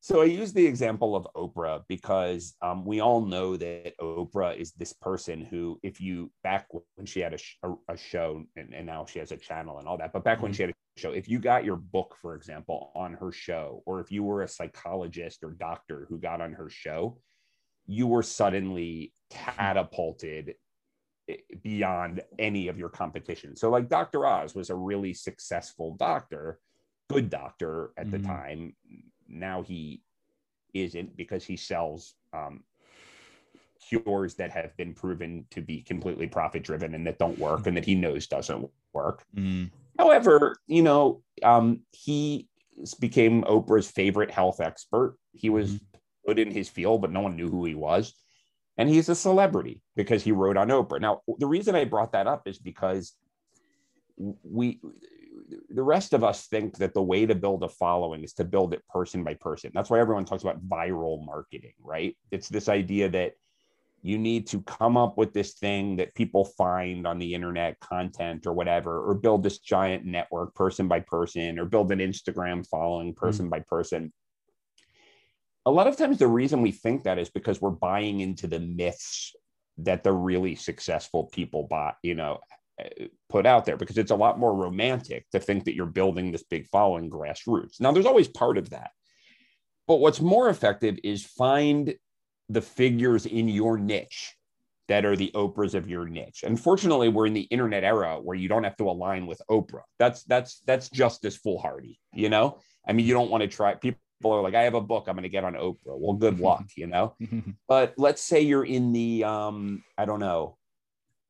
So 0.05 0.21
I 0.21 0.27
use 0.27 0.53
the 0.53 0.67
example 0.67 1.17
of 1.17 1.27
Oprah 1.35 1.83
because 1.89 2.57
um, 2.61 2.85
we 2.85 3.01
all 3.01 3.25
know 3.25 3.57
that 3.57 3.97
Oprah 3.99 4.55
is 4.55 4.73
this 4.73 4.93
person 4.93 5.41
who, 5.41 5.81
if 5.83 5.99
you 5.99 6.31
back 6.43 6.67
when 6.97 7.07
she 7.07 7.21
had 7.21 7.33
a, 7.33 7.39
sh- 7.39 7.57
a, 7.89 7.97
show 7.97 8.45
and, 8.55 8.75
and, 8.75 8.85
now 8.85 9.07
she 9.07 9.19
has 9.21 9.33
a 9.33 9.37
channel 9.39 9.79
and 9.79 9.89
all 9.89 9.97
that, 9.97 10.13
but 10.13 10.23
back 10.23 10.37
mm-hmm. 10.37 10.43
when 10.43 10.53
she 10.53 10.65
had 10.65 10.73
a 10.73 11.01
show, 11.01 11.13
if 11.13 11.27
you 11.27 11.39
got 11.39 11.65
your 11.65 11.77
book, 11.77 12.19
for 12.21 12.35
example, 12.35 12.93
on 12.95 13.15
her 13.15 13.33
show, 13.33 13.83
or 13.87 14.01
if 14.01 14.13
you 14.13 14.23
were 14.23 14.43
a 14.43 14.49
psychologist 14.49 15.43
or 15.43 15.53
doctor 15.53 16.05
who 16.11 16.19
got 16.19 16.43
on 16.43 16.53
her 16.53 16.69
show, 16.69 17.17
you 17.87 18.07
were 18.07 18.23
suddenly 18.23 19.11
catapulted 19.31 20.53
beyond 21.63 22.23
any 22.39 22.69
of 22.69 22.79
your 22.79 22.89
competition. 22.89 23.57
So, 23.57 23.71
like 23.71 23.89
Dr. 23.89 24.27
Oz 24.27 24.55
was 24.55 24.71
a 24.71 24.75
really 24.75 25.15
successful 25.15 25.97
doctor, 25.97 26.59
good 27.09 27.31
doctor 27.31 27.93
at 27.97 28.07
mm-hmm. 28.07 28.23
the 28.23 28.29
time. 28.29 28.77
Now 29.29 29.63
he 29.63 30.03
isn't 30.75 31.17
because 31.17 31.45
he 31.45 31.57
sells 31.57 32.15
um, 32.33 32.65
cures 33.89 34.35
that 34.35 34.51
have 34.51 34.77
been 34.77 34.95
proven 34.95 35.47
to 35.51 35.61
be 35.61 35.83
completely 35.83 36.27
profit 36.27 36.63
driven 36.63 36.95
and 36.95 37.07
that 37.07 37.19
don't 37.19 37.39
work 37.39 37.67
and 37.67 37.77
that 37.77 37.85
he 37.85 37.95
knows 37.95 38.27
doesn't 38.27 38.69
work. 38.93 39.25
Mm. 39.37 39.71
However, 39.99 40.57
you 40.67 40.83
know, 40.83 41.23
um, 41.43 41.81
he 41.93 42.49
became 43.01 43.45
Oprah's 43.45 43.91
favorite 43.91 44.31
health 44.31 44.61
expert. 44.61 45.17
He 45.33 45.49
was 45.49 45.75
mm. 45.75 45.81
good 46.27 46.39
in 46.39 46.51
his 46.51 46.69
field, 46.69 47.01
but 47.01 47.13
no 47.13 47.21
one 47.21 47.37
knew 47.37 47.49
who 47.49 47.65
he 47.65 47.75
was 47.75 48.13
and 48.77 48.89
he's 48.89 49.09
a 49.09 49.15
celebrity 49.15 49.83
because 49.97 50.23
he 50.23 50.33
wrote 50.33 50.57
on 50.57 50.69
Oprah. 50.69 51.01
Now, 51.01 51.21
the 51.39 51.47
reason 51.47 51.75
I 51.75 51.85
brought 51.85 52.13
that 52.13 52.27
up 52.27 52.49
is 52.49 52.59
because 52.59 53.15
we 54.43 54.81
the 55.69 55.83
rest 55.83 56.13
of 56.13 56.23
us 56.23 56.47
think 56.47 56.79
that 56.79 56.95
the 56.95 57.03
way 57.03 57.27
to 57.27 57.35
build 57.35 57.63
a 57.65 57.69
following 57.69 58.23
is 58.23 58.33
to 58.35 58.45
build 58.45 58.73
it 58.73 58.87
person 58.89 59.25
by 59.25 59.35
person. 59.35 59.73
That's 59.75 59.91
why 59.91 60.01
everyone 60.01 60.25
talks 60.25 60.43
about 60.43 60.67
viral 60.67 61.25
marketing, 61.25 61.75
right? 61.83 62.17
It's 62.31 62.49
this 62.49 62.69
idea 62.69 63.09
that 63.11 63.33
you 64.03 64.19
need 64.19 64.47
to 64.49 64.61
come 64.63 64.97
up 64.97 65.17
with 65.17 65.33
this 65.33 65.55
thing 65.55 65.97
that 65.97 66.15
people 66.15 66.45
find 66.45 67.07
on 67.07 67.19
the 67.19 67.35
internet 67.35 67.81
content 67.81 68.47
or 68.47 68.53
whatever 68.53 69.01
or 69.01 69.15
build 69.15 69.43
this 69.43 69.59
giant 69.59 70.05
network 70.05 70.55
person 70.55 70.87
by 70.87 71.01
person 71.01 71.59
or 71.59 71.65
build 71.65 71.91
an 71.91 72.01
Instagram 72.01 72.67
following 72.69 73.15
person 73.15 73.47
mm. 73.47 73.51
by 73.51 73.61
person 73.61 74.13
a 75.67 75.71
lot 75.71 75.87
of 75.87 75.97
times 75.97 76.19
the 76.19 76.29
reason 76.29 76.63
we 76.63 76.73
think 76.73 77.05
that 77.05 77.19
is 77.19 77.31
because 77.31 77.61
we're 77.61 77.71
buying 77.71 78.21
into 78.21 78.47
the 78.47 78.61
myths 78.61 79.35
that 79.79 80.05
the 80.05 80.13
really 80.13 80.55
successful 80.55 81.25
people 81.33 81.65
buy, 81.65 81.95
you 82.03 82.15
know, 82.15 82.39
eh, 82.79 83.07
put 83.29 83.47
out 83.47 83.65
there 83.65 83.77
because 83.77 83.99
it's 83.99 84.11
a 84.11 84.17
lot 84.17 84.39
more 84.39 84.55
romantic 84.55 85.29
to 85.31 85.41
think 85.41 85.65
that 85.65 85.75
you're 85.75 85.87
building 85.87 86.31
this 86.31 86.45
big 86.45 86.67
following 86.69 87.11
grassroots. 87.11 87.81
Now, 87.81 87.93
there's 87.93 88.07
always 88.07 88.29
part 88.29 88.59
of 88.59 88.71
that. 88.71 88.91
But 89.87 89.97
what's 89.97 90.21
more 90.21 90.49
effective 90.49 90.99
is 91.03 91.25
find 91.25 91.95
the 92.49 92.63
figures 92.63 93.27
in 93.27 93.49
your 93.49 93.79
niche 93.79 94.35
that 94.89 95.05
are 95.05 95.17
the 95.17 95.31
Oprahs 95.35 95.75
of 95.75 95.89
your 95.89 96.07
niche. 96.07 96.45
Unfortunately, 96.47 97.09
we're 97.09 97.27
in 97.27 97.33
the 97.33 97.43
internet 97.43 97.85
era 97.85 98.19
where 98.21 98.37
you 98.37 98.49
don't 98.49 98.65
have 98.65 98.77
to 98.77 98.89
align 98.89 99.27
with 99.27 99.41
Oprah. 99.51 99.83
That's 99.99 100.25
that's 100.25 100.61
that's 100.67 100.91
just 100.91 101.25
as 101.25 101.37
foolhardy, 101.37 101.99
you 102.13 102.29
know. 102.29 102.59
I 102.87 102.93
mean, 102.93 103.07
you 103.07 103.15
don't 103.15 103.31
want 103.31 103.43
to 103.43 103.49
try. 103.49 103.75
People 104.19 104.33
are 104.33 104.43
like, 104.43 104.55
I 104.55 104.63
have 104.63 104.75
a 104.75 104.81
book, 104.81 105.05
I'm 105.09 105.15
going 105.15 105.25
to 105.25 105.29
get 105.29 105.45
on 105.45 105.55
Oprah. 105.55 105.77
Well, 105.87 106.15
good 106.15 106.41
luck, 106.49 106.65
you 106.77 106.87
know. 106.87 107.17
but 107.69 107.95
let's 107.97 108.23
say 108.23 108.41
you're 108.41 108.65
in 108.65 108.93
the, 108.93 109.25
um, 109.25 109.83
I 109.99 110.05
don't 110.05 110.21
know, 110.21 110.57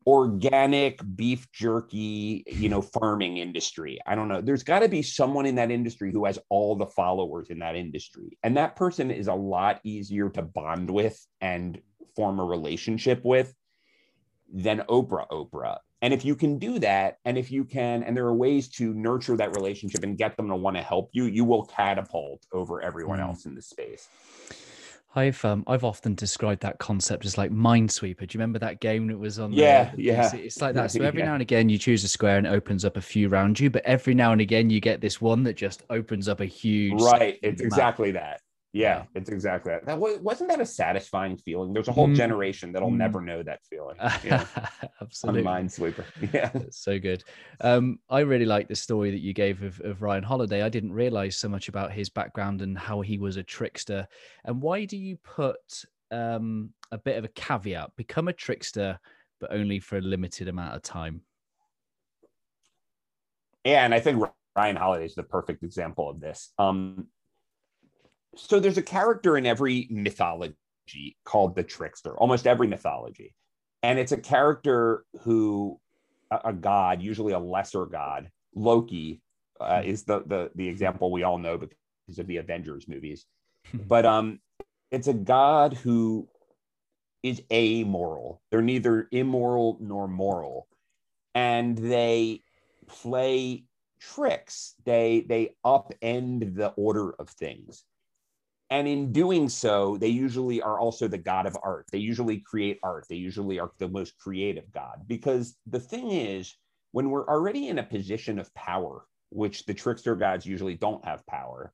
organic 0.06 1.00
beef 1.16 1.50
jerky, 1.50 2.44
you 2.46 2.68
know, 2.68 2.82
farming 2.82 3.38
industry. 3.38 3.98
I 4.06 4.14
don't 4.14 4.28
know. 4.28 4.40
There's 4.40 4.62
got 4.62 4.80
to 4.80 4.88
be 4.88 5.02
someone 5.02 5.46
in 5.46 5.54
that 5.54 5.70
industry 5.70 6.12
who 6.12 6.26
has 6.26 6.38
all 6.50 6.76
the 6.76 6.86
followers 6.86 7.48
in 7.48 7.60
that 7.60 7.74
industry. 7.74 8.36
And 8.42 8.56
that 8.56 8.76
person 8.76 9.10
is 9.10 9.28
a 9.28 9.34
lot 9.34 9.80
easier 9.82 10.28
to 10.30 10.42
bond 10.42 10.90
with 10.90 11.18
and 11.40 11.80
form 12.16 12.38
a 12.38 12.44
relationship 12.44 13.24
with 13.24 13.54
than 14.52 14.80
Oprah 14.80 15.28
Oprah. 15.28 15.78
And 16.04 16.12
if 16.12 16.22
you 16.22 16.36
can 16.36 16.58
do 16.58 16.78
that, 16.80 17.16
and 17.24 17.38
if 17.38 17.50
you 17.50 17.64
can, 17.64 18.02
and 18.02 18.14
there 18.14 18.26
are 18.26 18.34
ways 18.34 18.68
to 18.72 18.92
nurture 18.92 19.38
that 19.38 19.56
relationship 19.56 20.02
and 20.02 20.18
get 20.18 20.36
them 20.36 20.48
to 20.48 20.54
want 20.54 20.76
to 20.76 20.82
help 20.82 21.08
you, 21.12 21.24
you 21.24 21.46
will 21.46 21.64
catapult 21.64 22.44
over 22.52 22.82
everyone 22.82 23.20
mm. 23.20 23.22
else 23.22 23.46
in 23.46 23.54
the 23.54 23.62
space. 23.62 24.06
I've 25.16 25.42
um, 25.46 25.64
I've 25.66 25.82
often 25.82 26.14
described 26.14 26.60
that 26.60 26.78
concept 26.78 27.24
as 27.24 27.38
like 27.38 27.50
Minesweeper. 27.50 28.18
Do 28.18 28.24
you 28.24 28.38
remember 28.38 28.58
that 28.58 28.80
game 28.80 29.06
that 29.06 29.18
was 29.18 29.38
on? 29.38 29.54
Yeah, 29.54 29.94
the, 29.94 30.02
yeah. 30.02 30.24
It's, 30.26 30.34
it's, 30.34 30.60
like 30.60 30.74
that. 30.74 30.90
So 30.90 31.02
every 31.02 31.20
yeah. 31.20 31.26
now 31.26 31.32
and 31.34 31.42
again, 31.42 31.70
you 31.70 31.78
choose 31.78 32.04
a 32.04 32.08
square 32.08 32.36
and 32.36 32.46
it 32.46 32.50
opens 32.50 32.84
up 32.84 32.98
a 32.98 33.00
few 33.00 33.30
around 33.30 33.58
you, 33.58 33.70
but 33.70 33.82
every 33.86 34.12
now 34.12 34.32
and 34.32 34.42
again, 34.42 34.68
you 34.68 34.80
get 34.80 35.00
this 35.00 35.22
one 35.22 35.42
that 35.44 35.54
just 35.54 35.84
opens 35.88 36.28
up 36.28 36.40
a 36.40 36.44
huge. 36.44 37.00
Right. 37.00 37.38
It's 37.42 37.62
exactly 37.62 38.10
that. 38.10 38.42
Yeah, 38.74 39.04
it's 39.14 39.30
exactly 39.30 39.70
that. 39.70 39.86
That 39.86 40.00
wasn't 40.00 40.50
that 40.50 40.60
a 40.60 40.66
satisfying 40.66 41.36
feeling. 41.36 41.72
There's 41.72 41.86
a 41.86 41.92
whole 41.92 42.08
mm. 42.08 42.16
generation 42.16 42.72
that'll 42.72 42.90
mm. 42.90 42.96
never 42.96 43.20
know 43.20 43.40
that 43.44 43.60
feeling. 43.70 43.96
Yeah. 44.24 44.44
Absolutely, 45.00 45.42
Minesweeper. 45.42 46.04
Yeah, 46.32 46.50
so 46.70 46.98
good. 46.98 47.22
Um, 47.60 48.00
I 48.10 48.20
really 48.20 48.46
like 48.46 48.66
the 48.66 48.74
story 48.74 49.12
that 49.12 49.20
you 49.20 49.32
gave 49.32 49.62
of, 49.62 49.80
of 49.82 50.02
Ryan 50.02 50.24
Holiday. 50.24 50.62
I 50.62 50.68
didn't 50.68 50.92
realize 50.92 51.36
so 51.36 51.48
much 51.48 51.68
about 51.68 51.92
his 51.92 52.10
background 52.10 52.62
and 52.62 52.76
how 52.76 53.00
he 53.00 53.16
was 53.16 53.36
a 53.36 53.44
trickster. 53.44 54.08
And 54.44 54.60
why 54.60 54.86
do 54.86 54.96
you 54.96 55.18
put 55.22 55.84
um, 56.10 56.70
a 56.90 56.98
bit 56.98 57.16
of 57.16 57.24
a 57.24 57.28
caveat? 57.28 57.94
Become 57.96 58.26
a 58.26 58.32
trickster, 58.32 58.98
but 59.40 59.52
only 59.52 59.78
for 59.78 59.98
a 59.98 60.00
limited 60.00 60.48
amount 60.48 60.74
of 60.74 60.82
time. 60.82 61.20
Yeah, 63.64 63.84
and 63.84 63.94
I 63.94 64.00
think 64.00 64.20
Ryan 64.56 64.76
Holiday 64.76 65.04
is 65.04 65.14
the 65.14 65.22
perfect 65.22 65.62
example 65.62 66.10
of 66.10 66.18
this. 66.18 66.52
Um, 66.58 67.06
so 68.36 68.60
there's 68.60 68.78
a 68.78 68.82
character 68.82 69.36
in 69.36 69.46
every 69.46 69.86
mythology 69.90 70.56
called 71.24 71.54
the 71.54 71.62
trickster, 71.62 72.16
almost 72.18 72.46
every 72.46 72.66
mythology. 72.66 73.34
And 73.82 73.98
it's 73.98 74.12
a 74.12 74.16
character 74.16 75.04
who, 75.20 75.78
a, 76.30 76.40
a 76.46 76.52
god, 76.52 77.02
usually 77.02 77.32
a 77.32 77.38
lesser 77.38 77.86
god, 77.86 78.30
Loki, 78.54 79.20
uh, 79.60 79.82
hmm. 79.82 79.88
is 79.88 80.04
the, 80.04 80.22
the 80.26 80.50
the 80.54 80.68
example 80.68 81.10
we 81.10 81.22
all 81.22 81.38
know 81.38 81.58
because 81.58 82.18
of 82.18 82.26
the 82.26 82.38
Avengers 82.38 82.88
movies. 82.88 83.26
but 83.72 84.04
um, 84.04 84.40
it's 84.90 85.08
a 85.08 85.14
god 85.14 85.74
who 85.74 86.28
is 87.22 87.42
amoral. 87.52 88.42
They're 88.50 88.62
neither 88.62 89.08
immoral 89.10 89.78
nor 89.80 90.08
moral, 90.08 90.68
and 91.34 91.76
they 91.76 92.42
play 92.86 93.64
tricks. 94.00 94.74
They 94.84 95.24
they 95.26 95.54
upend 95.64 96.54
the 96.54 96.68
order 96.76 97.12
of 97.12 97.30
things. 97.30 97.84
And 98.70 98.88
in 98.88 99.12
doing 99.12 99.48
so, 99.48 99.96
they 99.98 100.08
usually 100.08 100.62
are 100.62 100.80
also 100.80 101.06
the 101.06 101.18
god 101.18 101.46
of 101.46 101.56
art. 101.62 101.86
They 101.92 101.98
usually 101.98 102.38
create 102.40 102.78
art. 102.82 103.06
They 103.08 103.16
usually 103.16 103.58
are 103.58 103.70
the 103.78 103.88
most 103.88 104.18
creative 104.18 104.70
god. 104.72 105.02
Because 105.06 105.56
the 105.66 105.80
thing 105.80 106.10
is, 106.10 106.56
when 106.92 107.10
we're 107.10 107.28
already 107.28 107.68
in 107.68 107.78
a 107.78 107.82
position 107.82 108.38
of 108.38 108.52
power, 108.54 109.04
which 109.30 109.66
the 109.66 109.74
trickster 109.74 110.14
gods 110.14 110.46
usually 110.46 110.74
don't 110.74 111.04
have 111.04 111.26
power, 111.26 111.72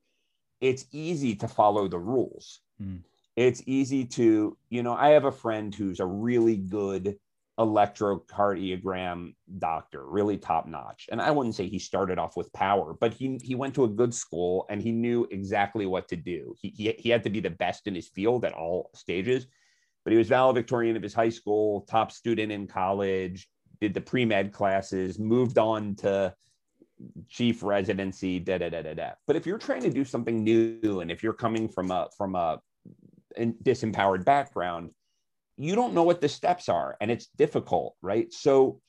it's 0.61 0.87
easy 0.93 1.35
to 1.37 1.49
follow 1.49 1.89
the 1.89 1.99
rules. 1.99 2.61
Mm. 2.83 3.03
It's 3.37 3.63
easy 3.67 4.05
to, 4.07 4.57
you 4.69 4.83
know, 4.83 4.95
I 4.95 5.11
have 5.11 5.25
a 5.25 5.33
friend 5.33 5.75
who's 5.75 6.01
a 6.01 6.07
really 6.07 6.57
good 6.57 7.17
electrocardiogram 7.61 9.35
doctor, 9.59 10.07
really 10.07 10.39
top 10.39 10.67
notch. 10.67 11.09
And 11.13 11.21
I 11.21 11.31
wouldn't 11.31 11.55
say 11.55 11.69
he 11.69 11.79
started 11.79 12.19
off 12.19 12.37
with 12.37 12.53
power, 12.55 12.95
but 12.99 13.13
he 13.13 13.39
he 13.43 13.55
went 13.55 13.75
to 13.75 13.85
a 13.85 13.89
good 13.89 14.15
school 14.15 14.67
and 14.71 14.81
he 14.81 14.91
knew 14.91 15.29
exactly 15.31 15.87
what 15.87 16.09
to 16.09 16.17
do. 16.17 16.55
He 16.59 16.71
he, 16.71 16.95
he 16.99 17.11
had 17.11 17.23
to 17.25 17.31
be 17.31 17.41
the 17.41 17.51
best 17.51 17.87
in 17.87 17.95
his 17.95 18.09
field 18.09 18.45
at 18.45 18.55
all 18.55 18.91
stages. 18.95 19.47
But 20.05 20.13
he 20.13 20.19
was 20.19 20.29
valedictorian 20.29 20.97
of 20.97 21.03
his 21.03 21.13
high 21.13 21.29
school, 21.29 21.83
top 21.83 22.11
student 22.11 22.51
in 22.51 22.67
college, 22.67 23.47
did 23.83 23.93
the 23.93 24.01
pre 24.01 24.25
med 24.25 24.53
classes, 24.53 25.19
moved 25.19 25.59
on 25.59 25.95
to 25.97 26.35
chief 27.29 27.63
residency, 27.63 28.39
da 28.39 28.57
da 28.57 28.71
da 28.71 28.81
da 28.81 28.95
da. 28.95 29.11
But 29.27 29.37
if 29.37 29.47
you're 29.47 29.59
trying 29.59 29.83
to 29.83 29.91
do 29.91 30.05
something 30.07 30.43
new, 30.43 31.01
and 31.01 31.11
if 31.11 31.23
you're 31.23 31.35
coming 31.35 31.69
from 31.69 31.91
a 31.91 32.09
from 32.17 32.35
a 32.35 32.63
disempowered 33.39 34.25
background, 34.25 34.93
you 35.61 35.75
don't 35.75 35.95
know 35.95 36.03
what 36.03 36.21
the 36.21 36.29
steps 36.29 36.69
are 36.69 36.97
and 37.01 37.11
it's 37.11 37.27
difficult, 37.37 37.95
right? 38.01 38.33
So 38.33 38.81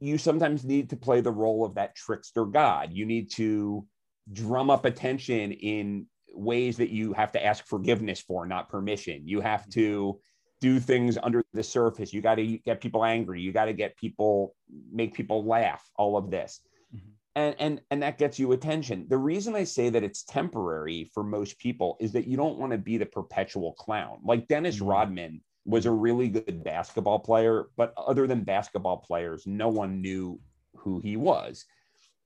you 0.00 0.18
sometimes 0.18 0.64
need 0.64 0.90
to 0.90 0.96
play 0.96 1.20
the 1.20 1.30
role 1.30 1.64
of 1.64 1.74
that 1.74 1.96
trickster 1.96 2.44
god. 2.44 2.90
You 2.92 3.06
need 3.06 3.30
to 3.32 3.86
drum 4.32 4.68
up 4.68 4.84
attention 4.84 5.52
in 5.52 6.06
ways 6.34 6.76
that 6.76 6.90
you 6.90 7.14
have 7.14 7.32
to 7.32 7.44
ask 7.44 7.66
forgiveness 7.66 8.20
for, 8.20 8.46
not 8.46 8.68
permission. 8.68 9.26
You 9.26 9.40
have 9.40 9.68
to 9.70 10.20
do 10.60 10.78
things 10.78 11.16
under 11.22 11.42
the 11.54 11.62
surface. 11.62 12.12
You 12.12 12.20
got 12.20 12.34
to 12.34 12.58
get 12.58 12.80
people 12.80 13.04
angry. 13.04 13.40
You 13.40 13.52
got 13.52 13.64
to 13.66 13.72
get 13.72 13.96
people, 13.96 14.54
make 14.92 15.14
people 15.14 15.44
laugh, 15.44 15.82
all 15.96 16.16
of 16.16 16.30
this. 16.30 16.60
Mm-hmm. 16.94 17.08
And, 17.34 17.56
and, 17.58 17.80
and 17.90 18.02
that 18.02 18.18
gets 18.18 18.38
you 18.38 18.52
attention. 18.52 19.06
The 19.08 19.16
reason 19.16 19.54
I 19.54 19.64
say 19.64 19.88
that 19.88 20.04
it's 20.04 20.24
temporary 20.24 21.10
for 21.14 21.22
most 21.22 21.58
people 21.58 21.96
is 21.98 22.12
that 22.12 22.26
you 22.26 22.36
don't 22.36 22.58
want 22.58 22.72
to 22.72 22.78
be 22.78 22.98
the 22.98 23.06
perpetual 23.06 23.72
clown. 23.72 24.18
Like 24.24 24.48
Dennis 24.48 24.76
mm-hmm. 24.76 24.86
Rodman 24.86 25.40
was 25.68 25.86
a 25.86 25.90
really 25.90 26.28
good 26.28 26.64
basketball 26.64 27.18
player, 27.18 27.66
but 27.76 27.92
other 27.96 28.26
than 28.26 28.42
basketball 28.42 28.96
players, 28.96 29.46
no 29.46 29.68
one 29.68 30.00
knew 30.00 30.40
who 30.76 30.98
he 31.00 31.16
was. 31.16 31.66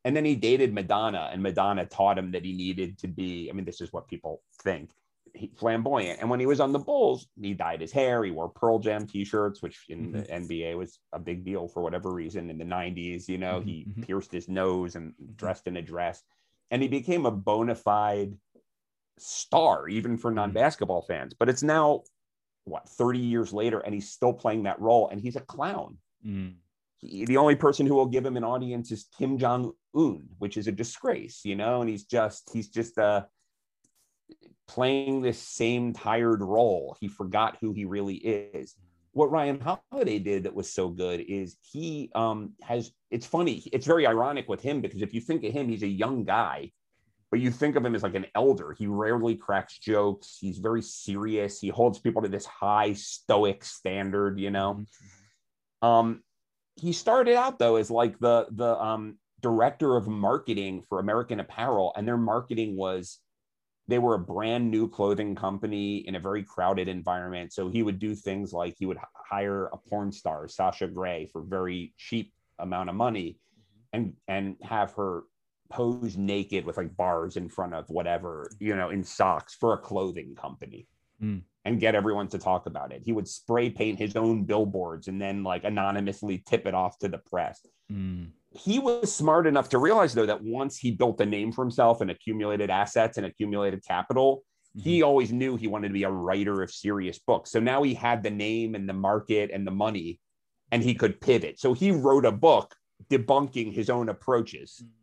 And 0.05 0.17
then 0.17 0.25
he 0.25 0.37
dated 0.37 0.73
Madonna, 0.73 1.29
and 1.33 1.43
Madonna 1.43 1.85
taught 1.85 2.19
him 2.19 2.33
that 2.33 2.45
he 2.45 2.53
needed 2.53 2.99
to 2.99 3.09
be. 3.09 3.49
I 3.51 3.53
mean, 3.53 3.65
this 3.65 3.81
is 3.81 3.93
what 3.93 4.09
people 4.09 4.43
think 4.63 4.91
flamboyant. 5.57 6.21
And 6.21 6.29
when 6.29 6.41
he 6.41 6.47
was 6.47 6.61
on 6.61 6.73
the 6.73 6.79
Bulls, 6.79 7.27
he 7.41 7.55
dyed 7.55 7.81
his 7.81 7.93
hair. 7.93 8.23
He 8.23 8.31
wore 8.31 8.49
Pearl 8.49 8.79
Jam 8.79 9.07
T-shirts, 9.07 9.63
which 9.63 9.87
in 9.89 10.13
mm-hmm. 10.13 10.47
the 10.47 10.57
NBA 10.57 10.77
was 10.77 10.99
a 11.13 11.19
big 11.19 11.45
deal 11.45 11.69
for 11.69 11.83
whatever 11.83 12.13
reason. 12.13 12.51
In 12.51 12.59
the 12.59 12.65
'90s, 12.65 13.29
you 13.29 13.39
know, 13.39 13.59
mm-hmm. 13.59 13.69
he 13.69 13.87
mm-hmm. 13.89 14.03
pierced 14.03 14.33
his 14.33 14.49
nose 14.49 14.95
and 14.95 15.15
dressed 15.37 15.67
in 15.67 15.77
a 15.77 15.83
dress, 15.83 16.23
and 16.71 16.83
he 16.83 16.89
became 16.89 17.27
a 17.27 17.31
bona 17.31 17.75
fide 17.75 18.35
star, 19.19 19.89
even 19.89 20.17
for 20.17 20.31
mm-hmm. 20.31 20.37
non-basketball 20.37 21.03
fans. 21.03 21.35
But 21.39 21.49
it's 21.49 21.63
now 21.63 22.03
what 22.65 22.89
30 22.89 23.19
years 23.19 23.53
later 23.53 23.81
and 23.81 23.95
he's 23.95 24.11
still 24.11 24.33
playing 24.33 24.65
that 24.65 24.81
role 24.81 25.09
and 25.09 25.21
he's 25.21 25.37
a 25.37 25.41
clown. 25.41 25.99
Mm. 26.27 26.55
he, 26.99 27.25
the 27.25 27.37
only 27.37 27.57
person 27.57 27.87
who 27.87 27.95
will 27.95 28.07
give 28.07 28.25
him 28.25 28.37
an 28.37 28.45
audience 28.45 28.93
is 28.93 29.09
kim 29.19 29.37
jong-un 29.37 30.23
which 30.39 30.57
is 30.57 30.69
a 30.69 30.73
disgrace 30.73 31.41
you 31.45 31.57
know 31.57 31.81
and 31.81 31.91
he's 31.91 32.05
just 32.05 32.49
he's 32.53 32.69
just 32.69 32.97
uh 32.97 33.23
playing 34.69 35.21
this 35.21 35.39
same 35.39 35.93
tired 35.93 36.41
role. 36.41 36.97
He 37.01 37.09
forgot 37.09 37.59
who 37.61 37.73
he 37.73 37.85
really 37.85 38.15
is. 38.15 38.75
What 39.13 39.31
ryan 39.31 39.61
holiday 39.61 40.19
did 40.19 40.45
that 40.45 40.55
was 40.55 40.73
so 40.73 40.89
good 40.89 41.21
is 41.21 41.57
he 41.61 42.11
um 42.15 42.53
has 42.63 42.91
it's 43.11 43.27
funny 43.27 43.63
it's 43.71 43.87
very 43.87 44.07
ironic 44.07 44.49
with 44.49 44.63
him 44.63 44.81
because 44.81 45.03
if 45.03 45.13
you 45.13 45.21
think 45.21 45.45
of 45.45 45.53
him 45.53 45.69
he's 45.69 45.83
a 45.83 45.87
young 45.87 46.25
guy 46.25 46.73
but 47.33 47.41
you 47.41 47.51
think 47.51 47.77
of 47.77 47.85
him 47.85 47.95
as 47.95 48.03
like 48.03 48.15
an 48.15 48.27
elder. 48.35 48.75
He 48.79 48.87
rarely 48.87 49.35
cracks 49.35 49.79
jokes. 49.79 50.37
He's 50.39 50.59
very 50.59 50.83
serious. 50.83 51.59
He 51.59 51.71
holds 51.71 51.99
people 51.99 52.21
to 52.21 52.29
this 52.29 52.45
high 52.45 52.93
stoic 52.93 53.65
standard, 53.65 54.39
you 54.39 54.51
know. 54.51 54.75
Mm-hmm. 54.75 55.89
Um, 55.89 56.23
he 56.77 56.93
started 56.93 57.35
out 57.35 57.59
though 57.59 57.77
as 57.77 57.91
like 57.91 58.19
the 58.19 58.47
the 58.51 58.79
um, 58.79 59.19
director 59.41 59.97
of 59.97 60.07
marketing 60.09 60.83
for 60.87 61.01
American 61.01 61.41
Apparel, 61.41 61.95
and 61.97 62.07
their 62.07 62.19
marketing 62.19 62.77
was 62.77 63.19
they 63.89 63.99
were 63.99 64.15
a 64.15 64.19
brand 64.19 64.71
new 64.71 64.87
clothing 64.87 65.35
company 65.35 66.07
in 66.07 66.15
a 66.15 66.21
very 66.21 66.43
crowded 66.43 66.87
environment. 66.87 67.55
So 67.55 67.71
he 67.71 67.83
would 67.83 67.99
do 67.99 68.15
things 68.15 68.53
like 68.53 68.75
he 68.79 68.85
would 68.85 68.99
hire 69.15 69.71
a 69.73 69.79
porn 69.89 70.13
star, 70.13 70.49
Sasha 70.49 70.87
Grey, 70.87 71.31
for 71.33 71.43
very 71.43 71.95
cheap 71.97 72.31
amount 72.59 72.91
of 72.91 72.95
money, 72.95 73.39
mm-hmm. 73.59 73.97
and 73.97 74.13
and 74.29 74.57
have 74.63 74.93
her 74.93 75.23
pose 75.73 76.17
naked 76.19 76.67
with 76.67 76.77
like 76.77 76.95
bars 76.97 77.37
in 77.37 77.49
front 77.49 77.75
of 77.75 77.89
whatever, 77.89 78.51
you 78.61 78.77
know, 78.77 78.91
in 78.91 79.03
socks 79.03 79.57
for 79.59 79.73
a 79.73 79.79
clothing 79.79 80.35
company. 80.35 80.87
Mm. 81.23 81.43
And 81.65 81.81
get 81.81 81.95
everyone 81.95 82.27
to 82.29 82.39
talk 82.39 82.67
about 82.67 82.93
it. 82.93 83.03
He 83.05 83.13
would 83.13 83.29
spray 83.29 83.71
paint 83.71 83.99
his 83.99 84.17
own 84.17 84.45
billboards 84.45 85.07
and 85.07 85.21
then 85.21 85.45
like 85.45 85.63
anonymously 85.63 86.43
tip 86.45 86.67
it 86.67 86.75
off 86.75 86.99
to 86.99 87.09
the 87.09 87.19
press. 87.19 87.65
Mm. 87.91 88.31
He 88.51 88.81
was 88.81 89.15
smart 89.15 89.47
enough 89.47 89.69
to 89.71 89.79
realize 89.79 90.13
though 90.13 90.27
that 90.27 90.43
once 90.43 90.77
he 90.77 90.91
built 90.91 91.21
a 91.21 91.27
name 91.27 91.53
for 91.53 91.65
himself 91.65 92.01
and 92.01 92.11
accumulated 92.11 92.69
assets 92.69 93.17
and 93.17 93.27
accumulated 93.27 93.85
capital, 93.87 94.43
he 94.75 95.03
always 95.03 95.33
knew 95.33 95.57
he 95.57 95.69
wanted 95.69 95.89
to 95.89 95.95
be 95.95 96.03
a 96.03 96.11
writer 96.11 96.63
of 96.63 96.71
serious 96.71 97.19
books. 97.19 97.51
So 97.51 97.61
now 97.61 97.83
he 97.83 97.95
had 97.95 98.23
the 98.23 98.31
name 98.31 98.75
and 98.75 98.89
the 98.89 98.95
market 98.95 99.51
and 99.53 99.67
the 99.67 99.71
money 99.71 100.19
and 100.73 100.83
he 100.83 100.95
could 100.95 101.21
pivot. 101.21 101.61
So 101.61 101.75
he 101.75 101.93
wrote 101.93 102.25
a 102.25 102.33
book 102.33 102.75
debunking 103.11 103.73
his 103.73 103.89
own 103.89 104.09
approaches 104.09 104.83
Mm. 104.83 105.02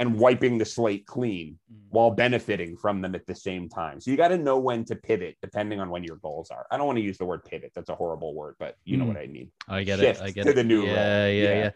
And 0.00 0.18
wiping 0.18 0.58
the 0.58 0.64
slate 0.64 1.06
clean 1.06 1.58
Mm. 1.72 1.76
while 1.90 2.10
benefiting 2.10 2.76
from 2.76 3.00
them 3.00 3.14
at 3.14 3.26
the 3.26 3.34
same 3.34 3.68
time. 3.68 4.00
So 4.00 4.10
you 4.10 4.16
got 4.16 4.28
to 4.28 4.38
know 4.38 4.58
when 4.58 4.84
to 4.86 4.94
pivot 4.96 5.36
depending 5.42 5.80
on 5.80 5.90
when 5.90 6.04
your 6.04 6.16
goals 6.16 6.50
are. 6.50 6.66
I 6.70 6.76
don't 6.76 6.86
want 6.86 6.98
to 6.98 7.02
use 7.02 7.18
the 7.18 7.24
word 7.24 7.44
pivot. 7.44 7.72
That's 7.74 7.88
a 7.88 7.94
horrible 7.96 8.34
word, 8.34 8.54
but 8.58 8.76
you 8.84 8.96
know 8.96 9.04
Mm. 9.04 9.08
what 9.08 9.16
I 9.16 9.26
mean. 9.26 9.50
I 9.66 9.82
get 9.82 9.98
shift 9.98 10.20
it. 10.20 10.24
I 10.24 10.30
get 10.30 10.44
to 10.44 10.50
it. 10.50 10.54
the 10.54 10.64
new 10.64 10.84
yeah, 10.86 11.26
yeah, 11.26 11.42
Yeah. 11.42 11.54
yeah. 11.54 11.70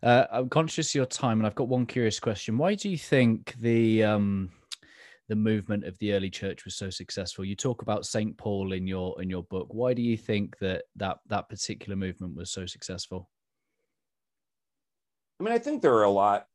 Uh, 0.00 0.26
I'm 0.30 0.48
conscious 0.48 0.90
of 0.90 0.94
your 0.94 1.06
time, 1.06 1.40
and 1.40 1.46
I've 1.48 1.56
got 1.56 1.66
one 1.66 1.84
curious 1.84 2.20
question. 2.20 2.56
Why 2.56 2.76
do 2.76 2.88
you 2.88 2.96
think 2.96 3.54
the 3.54 4.04
um, 4.04 4.50
the 5.26 5.34
movement 5.34 5.82
of 5.84 5.98
the 5.98 6.12
early 6.12 6.30
church 6.30 6.64
was 6.64 6.76
so 6.76 6.88
successful? 6.90 7.44
You 7.44 7.56
talk 7.56 7.82
about 7.82 8.06
Saint 8.06 8.36
Paul 8.38 8.72
in 8.72 8.86
your 8.86 9.20
in 9.20 9.28
your 9.28 9.42
book. 9.42 9.74
Why 9.74 9.94
do 9.94 10.02
you 10.02 10.16
think 10.16 10.56
that 10.58 10.84
that 10.94 11.18
that 11.26 11.48
particular 11.48 11.96
movement 11.96 12.36
was 12.36 12.52
so 12.52 12.64
successful? 12.64 13.28
I 15.40 15.44
mean, 15.44 15.52
I 15.52 15.58
think 15.58 15.82
there 15.82 15.94
are 15.94 16.04
a 16.04 16.10
lot 16.10 16.46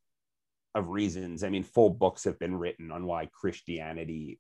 of 0.76 0.90
reasons. 0.90 1.44
I 1.44 1.50
mean, 1.50 1.64
full 1.64 1.90
books 1.90 2.24
have 2.24 2.40
been 2.40 2.56
written 2.56 2.92
on 2.92 3.06
why 3.06 3.28
Christianity 3.28 4.40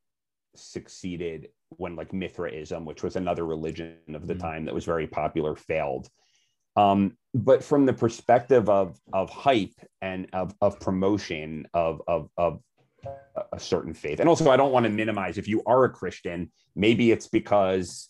succeeded 0.55 1.49
when 1.77 1.95
like 1.95 2.13
Mithraism, 2.13 2.85
which 2.85 3.03
was 3.03 3.15
another 3.15 3.45
religion 3.45 3.97
of 4.13 4.27
the 4.27 4.35
Mhm. 4.35 4.39
time 4.39 4.65
that 4.65 4.73
was 4.73 4.85
very 4.85 5.07
popular, 5.07 5.55
failed. 5.55 6.09
Um, 6.75 7.17
but 7.33 7.63
from 7.63 7.85
the 7.85 7.93
perspective 7.93 8.69
of 8.69 8.99
of 9.11 9.29
hype 9.29 9.73
and 10.01 10.27
of 10.33 10.53
of 10.61 10.79
promotion 10.79 11.67
of 11.73 12.01
of 12.07 12.29
of 12.37 12.61
a 13.51 13.59
certain 13.59 13.93
faith, 13.93 14.19
and 14.19 14.29
also 14.29 14.49
I 14.49 14.57
don't 14.57 14.71
want 14.71 14.85
to 14.85 14.89
minimize 14.91 15.37
if 15.37 15.47
you 15.47 15.61
are 15.65 15.83
a 15.85 15.89
Christian, 15.89 16.51
maybe 16.75 17.11
it's 17.11 17.27
because 17.27 18.09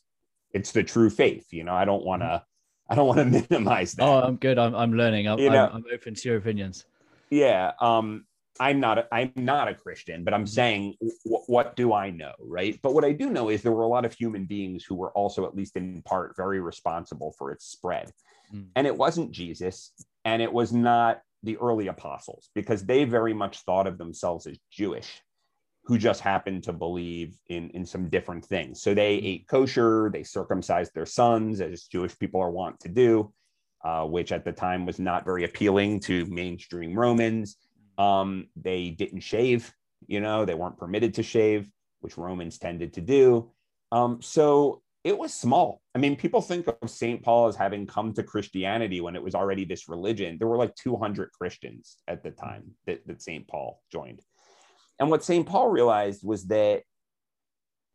it's 0.51 0.71
the 0.71 0.83
true 0.83 1.09
faith. 1.09 1.51
You 1.51 1.63
know, 1.63 1.73
I 1.73 1.85
don't 1.85 2.03
want 2.05 2.21
to. 2.21 2.43
I 2.89 2.95
don't 2.95 3.07
want 3.07 3.19
to 3.19 3.25
minimize 3.49 3.93
that. 3.93 4.03
Oh, 4.03 4.21
I'm 4.21 4.35
good. 4.35 4.59
I'm, 4.59 4.75
I'm 4.75 4.93
learning. 4.93 5.27
I'm, 5.27 5.39
You 5.39 5.49
know- 5.49 5.67
I'm, 5.67 5.77
I'm 5.77 5.85
open 5.93 6.13
to 6.15 6.29
your 6.29 6.37
opinions. 6.37 6.85
Yeah 7.33 7.71
um 7.81 8.25
i'm 8.59 8.79
not 8.79 8.97
a, 8.99 9.07
i'm 9.11 9.31
not 9.35 9.67
a 9.67 9.73
christian 9.73 10.23
but 10.23 10.33
i'm 10.33 10.45
saying 10.45 10.95
w- 11.25 11.43
what 11.47 11.75
do 11.75 11.91
i 11.91 12.09
know? 12.11 12.33
Right? 12.39 12.79
But 12.83 12.93
what 12.93 13.03
i 13.03 13.11
do 13.11 13.29
know 13.29 13.49
is 13.49 13.61
there 13.61 13.71
were 13.71 13.83
a 13.83 13.87
lot 13.87 14.05
of 14.05 14.13
human 14.13 14.45
beings 14.45 14.83
who 14.83 14.95
were 14.95 15.11
also 15.11 15.45
at 15.45 15.55
least 15.55 15.75
in 15.75 16.01
part 16.03 16.35
very 16.37 16.59
responsible 16.59 17.33
for 17.37 17.51
its 17.51 17.65
spread. 17.65 18.11
Mm. 18.53 18.67
and 18.75 18.85
it 18.85 18.95
wasn't 18.95 19.31
jesus 19.31 19.91
and 20.25 20.41
it 20.41 20.53
was 20.53 20.71
not 20.71 21.21
the 21.41 21.57
early 21.57 21.87
apostles 21.87 22.49
because 22.53 22.85
they 22.85 23.03
very 23.03 23.33
much 23.33 23.61
thought 23.61 23.87
of 23.87 23.97
themselves 23.97 24.45
as 24.45 24.57
jewish 24.71 25.21
who 25.85 25.97
just 25.97 26.21
happened 26.21 26.63
to 26.63 26.73
believe 26.73 27.35
in 27.47 27.69
in 27.71 27.85
some 27.85 28.09
different 28.09 28.45
things. 28.45 28.81
So 28.81 28.93
they 28.93 29.15
ate 29.15 29.47
kosher 29.47 30.09
they 30.13 30.23
circumcised 30.23 30.93
their 30.93 31.05
sons 31.05 31.61
as 31.61 31.83
jewish 31.83 32.17
people 32.17 32.41
are 32.41 32.51
wont 32.51 32.79
to 32.81 32.89
do 32.89 33.33
uh, 33.83 34.05
which 34.05 34.31
at 34.31 34.45
the 34.45 34.51
time 34.51 34.85
was 34.85 34.99
not 34.99 35.25
very 35.25 35.43
appealing 35.43 35.99
to 36.01 36.25
mainstream 36.25 36.97
Romans. 36.97 37.57
Um, 37.97 38.47
they 38.55 38.89
didn't 38.89 39.21
shave, 39.21 39.73
you 40.07 40.19
know, 40.19 40.45
they 40.45 40.55
weren't 40.55 40.77
permitted 40.77 41.15
to 41.15 41.23
shave, 41.23 41.69
which 42.01 42.17
Romans 42.17 42.57
tended 42.57 42.93
to 42.93 43.01
do. 43.01 43.51
Um, 43.91 44.21
so 44.21 44.81
it 45.03 45.17
was 45.17 45.33
small. 45.33 45.81
I 45.93 45.99
mean, 45.99 46.15
people 46.15 46.41
think 46.41 46.67
of 46.67 46.89
St. 46.89 47.21
Paul 47.21 47.47
as 47.47 47.55
having 47.55 47.85
come 47.85 48.13
to 48.13 48.23
Christianity 48.23 49.01
when 49.01 49.15
it 49.15 49.23
was 49.23 49.35
already 49.35 49.65
this 49.65 49.89
religion. 49.89 50.37
There 50.37 50.47
were 50.47 50.57
like 50.57 50.75
200 50.75 51.31
Christians 51.33 51.97
at 52.07 52.23
the 52.23 52.31
time 52.31 52.71
that, 52.87 53.05
that 53.07 53.21
St. 53.21 53.47
Paul 53.47 53.81
joined. 53.91 54.21
And 54.99 55.09
what 55.09 55.23
St. 55.23 55.45
Paul 55.45 55.69
realized 55.69 56.25
was 56.25 56.45
that 56.45 56.83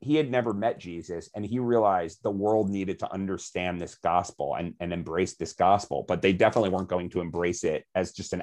he 0.00 0.14
had 0.14 0.30
never 0.30 0.54
met 0.54 0.78
Jesus 0.78 1.28
and 1.34 1.44
he 1.44 1.58
realized 1.58 2.22
the 2.22 2.30
world 2.30 2.70
needed 2.70 3.00
to 3.00 3.12
understand 3.12 3.80
this 3.80 3.96
gospel 3.96 4.54
and, 4.54 4.74
and 4.78 4.92
embrace 4.92 5.34
this 5.34 5.54
gospel, 5.54 6.04
but 6.06 6.22
they 6.22 6.32
definitely 6.32 6.70
weren't 6.70 6.88
going 6.88 7.10
to 7.10 7.20
embrace 7.20 7.64
it 7.64 7.84
as 7.94 8.12
just 8.12 8.32
an 8.32 8.42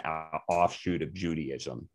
offshoot 0.49 1.01
of 1.01 1.13
Judaism. 1.13 1.87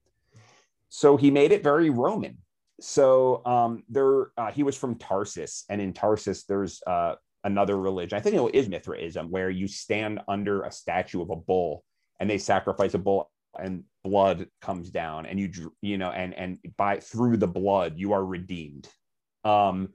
So 0.89 1.17
he 1.17 1.31
made 1.31 1.53
it 1.53 1.63
very 1.63 1.91
Roman. 1.91 2.39
So 2.81 3.45
um, 3.45 3.83
there, 3.91 4.31
uh, 4.39 4.51
he 4.51 4.63
was 4.63 4.77
from 4.77 4.97
Tarsus, 4.97 5.65
and 5.69 5.83
in 5.83 5.93
Tarsus, 5.93 6.45
there's 6.45 6.83
uh, 6.87 7.17
another 7.45 7.79
religion. 7.79 8.17
I 8.17 8.23
think 8.23 8.37
it 8.37 8.55
is 8.55 8.71
Mithraism, 8.71 9.31
where 9.31 9.51
you 9.51 9.69
stand 9.69 10.21
under 10.27 10.63
a 10.63 10.73
statue 10.73 11.21
of 11.21 11.29
a 11.29 11.37
bull, 11.37 11.85
and 12.19 12.29
they 12.29 12.39
sacrifice 12.39 12.95
a 12.95 12.99
bull, 12.99 13.31
and 13.59 13.85
blood 14.03 14.47
comes 14.63 14.91
down, 14.91 15.27
and 15.27 15.39
you, 15.39 15.75
you 15.83 15.99
know, 15.99 16.11
and 16.11 16.33
and 16.33 16.59
by 16.79 17.01
through 17.01 17.37
the 17.37 17.47
blood, 17.47 17.99
you 17.99 18.15
are 18.15 18.25
redeemed 18.25 18.89
um 19.45 19.89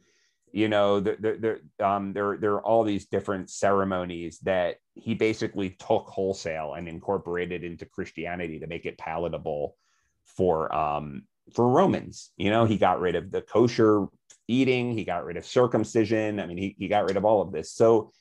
you 0.52 0.70
know 0.70 1.00
there 1.00 1.18
there 1.20 1.38
there, 1.38 1.60
um 1.88 2.14
there 2.14 2.38
there 2.38 2.54
are 2.54 2.66
all 2.66 2.84
these 2.84 3.06
different 3.06 3.50
ceremonies 3.50 4.40
that 4.40 4.78
he 4.94 5.14
basically 5.14 5.72
took 5.72 6.08
wholesale 6.08 6.74
and 6.76 6.88
incorporated 6.88 7.64
into 7.64 7.86
christianity 7.86 8.60
to 8.60 8.68
make 8.68 8.86
it 8.86 8.98
palatable 8.98 9.76
for 10.26 10.74
um 10.74 11.24
for 11.54 11.70
romans. 11.70 12.32
You 12.38 12.50
know 12.50 12.66
he 12.66 12.78
got 12.78 13.00
rid 13.00 13.16
of 13.16 13.32
the 13.32 13.42
kosher 13.42 14.08
eating 14.48 14.94
he 14.98 15.04
got 15.04 15.26
rid 15.26 15.38
of 15.38 15.46
circumcision. 15.46 16.40
I 16.40 16.46
mean 16.48 16.58
he, 16.58 16.76
he 16.78 16.88
got 16.88 17.06
rid 17.06 17.18
of 17.18 17.26
all 17.26 17.42
of 17.42 17.52
this. 17.52 17.72
So 17.72 18.12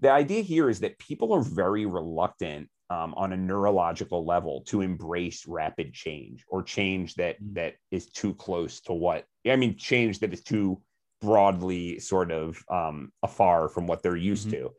the 0.00 0.10
idea 0.10 0.42
here 0.42 0.68
is 0.68 0.80
that 0.80 0.98
people 0.98 1.32
are 1.32 1.42
very 1.42 1.86
reluctant 1.86 2.68
um, 2.90 3.14
on 3.14 3.32
a 3.32 3.36
neurological 3.36 4.24
level 4.26 4.62
to 4.66 4.80
embrace 4.80 5.46
rapid 5.46 5.92
change 5.92 6.44
or 6.48 6.62
change 6.62 7.14
that 7.14 7.40
Mm. 7.42 7.54
that 7.54 7.74
is 7.90 8.10
too 8.10 8.34
close 8.34 8.80
to 8.82 8.92
what 8.92 9.24
I 9.46 9.56
mean 9.56 9.76
change 9.76 10.20
that 10.20 10.32
is 10.32 10.42
too 10.42 10.80
broadly 11.20 11.98
sort 11.98 12.30
of 12.32 12.62
um, 12.68 13.12
afar 13.22 13.68
from 13.68 13.86
what 13.86 14.02
they're 14.02 14.16
used 14.16 14.48
Mhm. 14.48 14.50
to. 14.52 14.74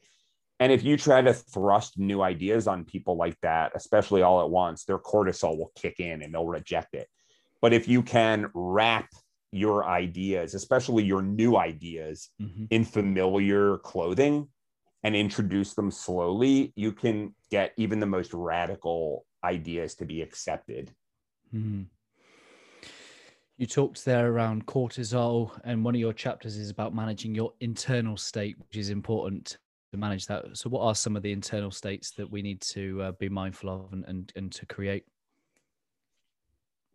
And 0.60 0.72
if 0.72 0.84
you 0.84 0.98
try 0.98 1.22
to 1.22 1.34
thrust 1.34 1.98
new 1.98 2.22
ideas 2.22 2.68
on 2.68 2.86
people 2.86 3.18
like 3.18 3.40
that, 3.42 3.72
especially 3.76 4.22
all 4.22 4.42
at 4.42 4.50
once, 4.50 4.86
their 4.86 5.00
cortisol 5.00 5.58
will 5.58 5.72
kick 5.76 6.00
in 6.00 6.22
and 6.22 6.34
they'll 6.34 6.46
reject 6.46 6.94
it. 6.96 7.10
But 7.62 7.74
if 7.74 7.88
you 7.88 8.04
can 8.04 8.50
wrap 8.54 9.10
your 9.52 9.86
ideas, 9.86 10.54
especially 10.54 11.04
your 11.04 11.22
new 11.22 11.58
ideas, 11.58 12.30
Mhm. 12.42 12.68
in 12.70 12.86
familiar 12.86 13.78
clothing 13.80 14.50
and 15.04 15.16
introduce 15.16 15.74
them 15.74 15.92
slowly, 15.92 16.72
you 16.76 16.92
can 16.92 17.36
get 17.50 17.74
even 17.78 18.00
the 18.00 18.06
most 18.06 18.34
radical 18.34 19.26
ideas 19.44 19.96
to 19.96 20.06
be 20.06 20.22
accepted. 20.22 20.96
Mhm. 21.54 21.88
You 23.58 23.68
talked 23.68 24.04
there 24.04 24.32
around 24.32 24.66
cortisol, 24.66 25.52
and 25.64 25.86
one 25.86 25.94
of 25.94 26.02
your 26.02 26.14
chapters 26.14 26.58
is 26.58 26.72
about 26.72 26.96
managing 26.96 27.36
your 27.36 27.54
internal 27.60 28.18
state, 28.18 28.58
which 28.58 28.78
is 28.78 28.90
important 28.90 29.58
to 29.92 29.98
manage 29.98 30.26
that. 30.26 30.58
So, 30.58 30.70
what 30.70 30.82
are 30.82 30.96
some 30.96 31.16
of 31.16 31.22
the 31.22 31.32
internal 31.32 31.70
states 31.70 32.12
that 32.18 32.30
we 32.30 32.42
need 32.42 32.62
to 32.62 33.02
uh, 33.04 33.12
be 33.12 33.30
mindful 33.30 33.70
of 33.70 33.94
and, 33.94 34.06
and, 34.06 34.34
and 34.36 34.52
to 34.54 34.66
create? 34.66 35.06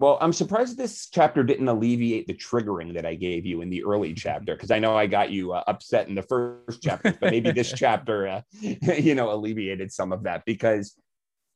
Well, 0.01 0.19
I'm 0.21 0.33
surprised 0.33 0.77
this 0.77 1.09
chapter 1.13 1.45
didn't 1.45 1.69
alleviate 1.69 2.27
the 2.27 2.35
triggering 2.35 2.95
that 2.95 3.07
I 3.07 3.15
gave 3.15 3.47
you 3.47 3.63
in 3.63 3.71
the 3.71 3.85
early 3.85 4.15
chapter 4.15 4.55
because 4.55 4.71
I 4.71 4.79
know 4.79 4.97
I 4.97 5.07
got 5.07 5.31
you 5.31 5.53
uh, 5.53 5.65
upset 5.67 6.09
in 6.09 6.15
the 6.15 6.23
first 6.23 6.83
chapter, 6.83 7.17
but 7.21 7.31
maybe 7.31 7.53
this 7.53 7.73
chapter, 7.77 8.27
uh, 8.29 8.41
you 8.61 9.15
know, 9.15 9.33
alleviated 9.33 9.93
some 9.93 10.13
of 10.13 10.25
that 10.25 10.45
because, 10.45 10.97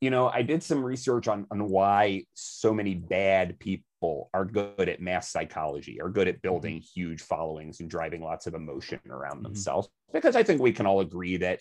you 0.01 0.09
know, 0.09 0.27
I 0.27 0.41
did 0.41 0.63
some 0.63 0.83
research 0.83 1.27
on 1.27 1.45
on 1.51 1.69
why 1.69 2.23
so 2.33 2.73
many 2.73 2.95
bad 2.95 3.59
people 3.59 3.85
are 4.33 4.45
good 4.45 4.89
at 4.89 5.01
mass 5.01 5.29
psychology, 5.29 6.01
are 6.01 6.09
good 6.09 6.27
at 6.27 6.41
building 6.41 6.79
huge 6.79 7.21
followings 7.21 7.79
and 7.79 7.89
driving 7.89 8.21
lots 8.21 8.47
of 8.47 8.53
emotion 8.53 8.99
around 9.09 9.39
Mhm. 9.39 9.43
themselves. 9.43 9.89
Because 10.11 10.35
I 10.35 10.43
think 10.43 10.61
we 10.61 10.73
can 10.73 10.85
all 10.85 10.99
agree 10.99 11.37
that 11.37 11.59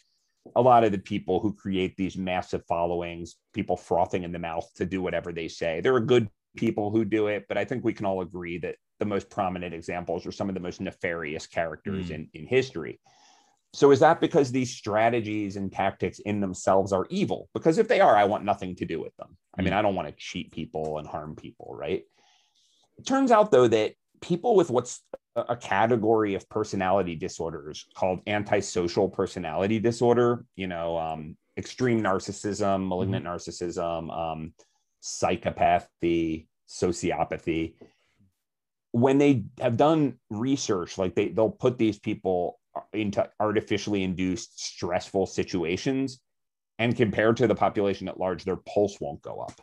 a 0.56 0.62
lot 0.62 0.84
of 0.84 0.92
the 0.92 0.98
people 0.98 1.40
who 1.40 1.54
create 1.54 1.96
these 1.96 2.16
massive 2.16 2.64
followings, 2.66 3.36
people 3.52 3.76
frothing 3.76 4.24
in 4.24 4.32
the 4.32 4.38
mouth 4.38 4.68
to 4.74 4.84
do 4.84 5.00
whatever 5.00 5.32
they 5.32 5.48
say, 5.48 5.80
there 5.80 5.94
are 5.94 6.00
good 6.00 6.28
people 6.56 6.90
who 6.90 7.04
do 7.04 7.28
it, 7.28 7.46
but 7.48 7.56
I 7.56 7.64
think 7.64 7.84
we 7.84 7.92
can 7.94 8.06
all 8.06 8.20
agree 8.20 8.58
that 8.58 8.76
the 8.98 9.06
most 9.06 9.30
prominent 9.30 9.72
examples 9.74 10.26
are 10.26 10.32
some 10.32 10.48
of 10.48 10.54
the 10.54 10.60
most 10.60 10.80
nefarious 10.80 11.46
characters 11.46 12.08
Mm. 12.10 12.14
in, 12.14 12.28
in 12.34 12.46
history. 12.46 13.00
So 13.74 13.90
is 13.90 14.00
that 14.00 14.20
because 14.20 14.52
these 14.52 14.70
strategies 14.70 15.56
and 15.56 15.72
tactics 15.72 16.18
in 16.18 16.40
themselves 16.40 16.92
are 16.92 17.06
evil? 17.08 17.48
Because 17.54 17.78
if 17.78 17.88
they 17.88 18.00
are, 18.00 18.14
I 18.14 18.24
want 18.24 18.44
nothing 18.44 18.76
to 18.76 18.84
do 18.84 19.00
with 19.00 19.16
them. 19.16 19.38
I 19.56 19.62
mean, 19.62 19.72
I 19.72 19.80
don't 19.80 19.94
want 19.94 20.08
to 20.08 20.14
cheat 20.18 20.52
people 20.52 20.98
and 20.98 21.08
harm 21.08 21.34
people, 21.36 21.74
right? 21.74 22.04
It 22.98 23.06
turns 23.06 23.30
out 23.30 23.50
though 23.50 23.68
that 23.68 23.94
people 24.20 24.54
with 24.54 24.70
what's 24.70 25.00
a 25.34 25.56
category 25.56 26.34
of 26.34 26.48
personality 26.48 27.16
disorders 27.16 27.86
called 27.94 28.20
antisocial 28.26 29.08
personality 29.08 29.78
disorder, 29.78 30.44
you 30.56 30.66
know, 30.66 30.98
um, 30.98 31.36
extreme 31.56 32.02
narcissism, 32.02 32.86
malignant 32.86 33.24
narcissism, 33.24 34.14
um, 34.16 34.54
psychopathy, 35.02 36.46
sociopathy. 36.68 37.74
When 38.92 39.18
they 39.18 39.44
have 39.58 39.76
done 39.78 40.18
research, 40.28 40.98
like 40.98 41.14
they, 41.14 41.28
they'll 41.28 41.50
put 41.50 41.78
these 41.78 41.98
people 41.98 42.58
into 42.92 43.28
artificially 43.40 44.02
induced 44.02 44.60
stressful 44.60 45.26
situations 45.26 46.20
and 46.78 46.96
compared 46.96 47.38
to 47.38 47.46
the 47.46 47.54
population 47.54 48.08
at 48.08 48.18
large, 48.18 48.44
their 48.44 48.56
pulse 48.56 48.98
won't 49.00 49.22
go 49.22 49.40
up. 49.40 49.60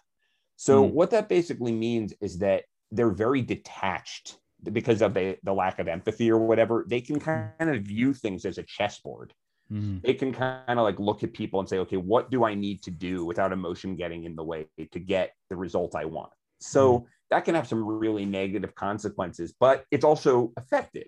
So, 0.56 0.84
mm. 0.84 0.92
what 0.92 1.12
that 1.12 1.30
basically 1.30 1.72
means 1.72 2.14
is 2.22 2.40
that 2.40 2.64
they're 2.92 3.12
very 3.12 3.42
detached 3.42 4.38
because 4.64 5.02
of 5.02 5.14
the, 5.14 5.38
the 5.44 5.54
lack 5.54 5.80
of 5.80 5.88
empathy 5.88 6.32
or 6.32 6.40
whatever. 6.40 6.86
They 6.88 7.02
can 7.02 7.20
kind 7.20 7.54
of 7.60 7.84
view 7.84 8.14
things 8.14 8.46
as 8.46 8.58
a 8.58 8.64
chessboard. 8.64 9.34
Mm. 9.72 10.02
They 10.02 10.14
can 10.14 10.34
kind 10.34 10.80
of 10.80 10.80
like 10.80 11.00
look 11.00 11.24
at 11.24 11.34
people 11.34 11.60
and 11.60 11.70
say, 11.70 11.78
okay, 11.80 11.98
what 11.98 12.32
do 12.32 12.44
I 12.44 12.56
need 12.56 12.82
to 12.84 12.92
do 12.92 13.24
without 13.26 13.52
emotion 13.52 13.96
getting 13.96 14.24
in 14.24 14.36
the 14.36 14.44
way 14.44 14.68
to 14.78 15.00
get 15.00 15.34
the 15.50 15.56
result 15.56 15.96
I 15.96 16.06
want? 16.06 16.32
So, 16.60 17.00
mm. 17.00 17.06
that 17.30 17.46
can 17.46 17.56
have 17.56 17.68
some 17.68 17.86
really 17.86 18.26
negative 18.26 18.76
consequences, 18.76 19.54
but 19.58 19.86
it's 19.92 20.04
also 20.04 20.52
effective. 20.58 21.08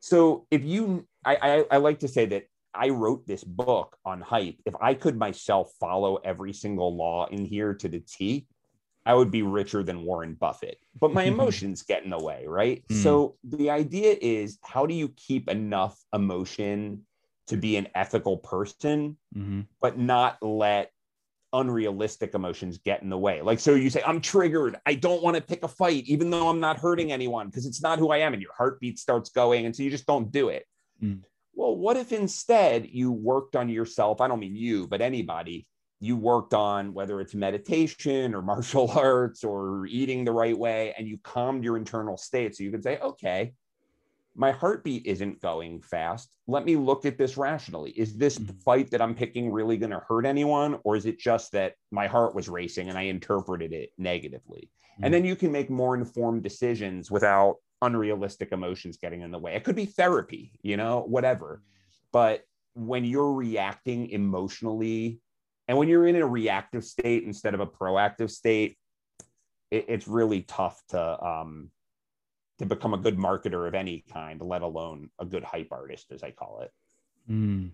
So, 0.00 0.46
if 0.50 0.64
you, 0.64 1.06
I, 1.24 1.36
I, 1.36 1.64
I 1.72 1.76
like 1.76 2.00
to 2.00 2.08
say 2.08 2.26
that 2.26 2.44
I 2.74 2.88
wrote 2.88 3.26
this 3.26 3.44
book 3.44 3.96
on 4.04 4.20
hype. 4.20 4.56
If 4.66 4.74
I 4.80 4.94
could 4.94 5.16
myself 5.16 5.72
follow 5.78 6.16
every 6.16 6.52
single 6.52 6.96
law 6.96 7.26
in 7.26 7.44
here 7.44 7.74
to 7.74 7.88
the 7.88 8.00
T, 8.00 8.46
I 9.06 9.14
would 9.14 9.30
be 9.30 9.42
richer 9.42 9.82
than 9.82 10.04
Warren 10.04 10.34
Buffett. 10.34 10.78
But 10.98 11.12
my 11.12 11.22
emotions 11.34 11.82
get 11.82 12.04
in 12.04 12.10
the 12.10 12.18
way, 12.18 12.44
right? 12.46 12.82
Mm. 12.90 13.02
So 13.02 13.36
the 13.44 13.70
idea 13.70 14.16
is 14.20 14.58
how 14.62 14.86
do 14.86 14.94
you 14.94 15.08
keep 15.08 15.48
enough 15.48 15.98
emotion 16.12 17.02
to 17.48 17.56
be 17.56 17.76
an 17.76 17.88
ethical 17.94 18.38
person, 18.38 19.16
mm-hmm. 19.36 19.62
but 19.80 19.98
not 19.98 20.42
let 20.42 20.90
unrealistic 21.52 22.34
emotions 22.34 22.78
get 22.78 23.02
in 23.02 23.10
the 23.10 23.18
way. 23.18 23.42
Like, 23.42 23.60
so 23.60 23.74
you 23.74 23.90
say, 23.90 24.02
I'm 24.04 24.20
triggered. 24.20 24.76
I 24.86 24.94
don't 24.94 25.22
want 25.22 25.36
to 25.36 25.42
pick 25.42 25.62
a 25.62 25.68
fight, 25.68 26.04
even 26.06 26.30
though 26.30 26.48
I'm 26.48 26.60
not 26.60 26.78
hurting 26.78 27.12
anyone 27.12 27.46
because 27.46 27.66
it's 27.66 27.82
not 27.82 27.98
who 27.98 28.10
I 28.10 28.18
am. 28.18 28.32
And 28.32 28.42
your 28.42 28.52
heartbeat 28.56 28.98
starts 28.98 29.30
going. 29.30 29.66
And 29.66 29.76
so 29.76 29.82
you 29.82 29.90
just 29.90 30.06
don't 30.06 30.32
do 30.32 30.48
it. 30.48 30.64
Mm. 31.02 31.20
Well, 31.54 31.76
what 31.76 31.96
if 31.96 32.12
instead 32.12 32.88
you 32.90 33.12
worked 33.12 33.54
on 33.54 33.68
yourself? 33.68 34.20
I 34.20 34.26
don't 34.26 34.40
mean 34.40 34.56
you, 34.56 34.88
but 34.88 35.00
anybody. 35.00 35.66
You 36.00 36.16
worked 36.16 36.54
on 36.54 36.92
whether 36.92 37.20
it's 37.20 37.34
meditation 37.34 38.34
or 38.34 38.42
martial 38.52 38.90
arts 38.90 39.44
or 39.44 39.86
eating 39.86 40.24
the 40.24 40.32
right 40.32 40.56
way, 40.56 40.94
and 40.98 41.06
you 41.08 41.18
calmed 41.18 41.64
your 41.64 41.76
internal 41.76 42.16
state. 42.16 42.56
So 42.56 42.64
you 42.64 42.70
can 42.70 42.82
say, 42.82 42.98
okay, 42.98 43.54
my 44.36 44.50
heartbeat 44.50 45.06
isn't 45.06 45.40
going 45.40 45.80
fast. 45.80 46.36
Let 46.46 46.64
me 46.64 46.76
look 46.76 47.06
at 47.06 47.18
this 47.18 47.36
rationally. 47.36 47.92
Is 47.92 48.16
this 48.16 48.38
mm-hmm. 48.38 48.56
fight 48.58 48.90
that 48.90 49.00
I'm 49.00 49.14
picking 49.14 49.50
really 49.50 49.76
going 49.76 49.92
to 49.92 50.02
hurt 50.08 50.26
anyone? 50.26 50.78
Or 50.84 50.96
is 50.96 51.06
it 51.06 51.18
just 51.18 51.52
that 51.52 51.74
my 51.90 52.06
heart 52.06 52.34
was 52.34 52.48
racing 52.48 52.88
and 52.88 52.98
I 52.98 53.02
interpreted 53.02 53.72
it 53.72 53.90
negatively? 53.96 54.70
Mm-hmm. 54.94 55.04
And 55.04 55.14
then 55.14 55.24
you 55.24 55.36
can 55.36 55.52
make 55.52 55.70
more 55.70 55.94
informed 55.94 56.42
decisions 56.42 57.10
without 57.10 57.56
unrealistic 57.82 58.50
emotions 58.52 58.96
getting 58.96 59.20
in 59.20 59.30
the 59.30 59.38
way. 59.38 59.54
It 59.54 59.62
could 59.62 59.76
be 59.76 59.86
therapy, 59.86 60.52
you 60.62 60.76
know, 60.76 61.04
whatever. 61.06 61.62
But 62.12 62.42
when 62.74 63.04
you're 63.04 63.32
reacting 63.32 64.10
emotionally 64.10 65.20
and 65.68 65.78
when 65.78 65.88
you're 65.88 66.06
in 66.06 66.16
a 66.16 66.26
reactive 66.26 66.84
state 66.84 67.24
instead 67.24 67.54
of 67.54 67.60
a 67.60 67.66
proactive 67.66 68.30
state, 68.30 68.76
it, 69.70 69.86
it's 69.88 70.08
really 70.08 70.42
tough 70.42 70.80
to 70.90 71.24
um, 71.24 71.70
to 72.58 72.66
become 72.66 72.94
a 72.94 72.98
good 72.98 73.16
marketer 73.16 73.66
of 73.66 73.74
any 73.74 74.04
kind, 74.12 74.40
let 74.40 74.62
alone 74.62 75.10
a 75.18 75.24
good 75.24 75.42
hype 75.42 75.68
artist, 75.72 76.12
as 76.12 76.22
I 76.22 76.30
call 76.30 76.60
it. 76.60 76.70
Mm. 77.30 77.70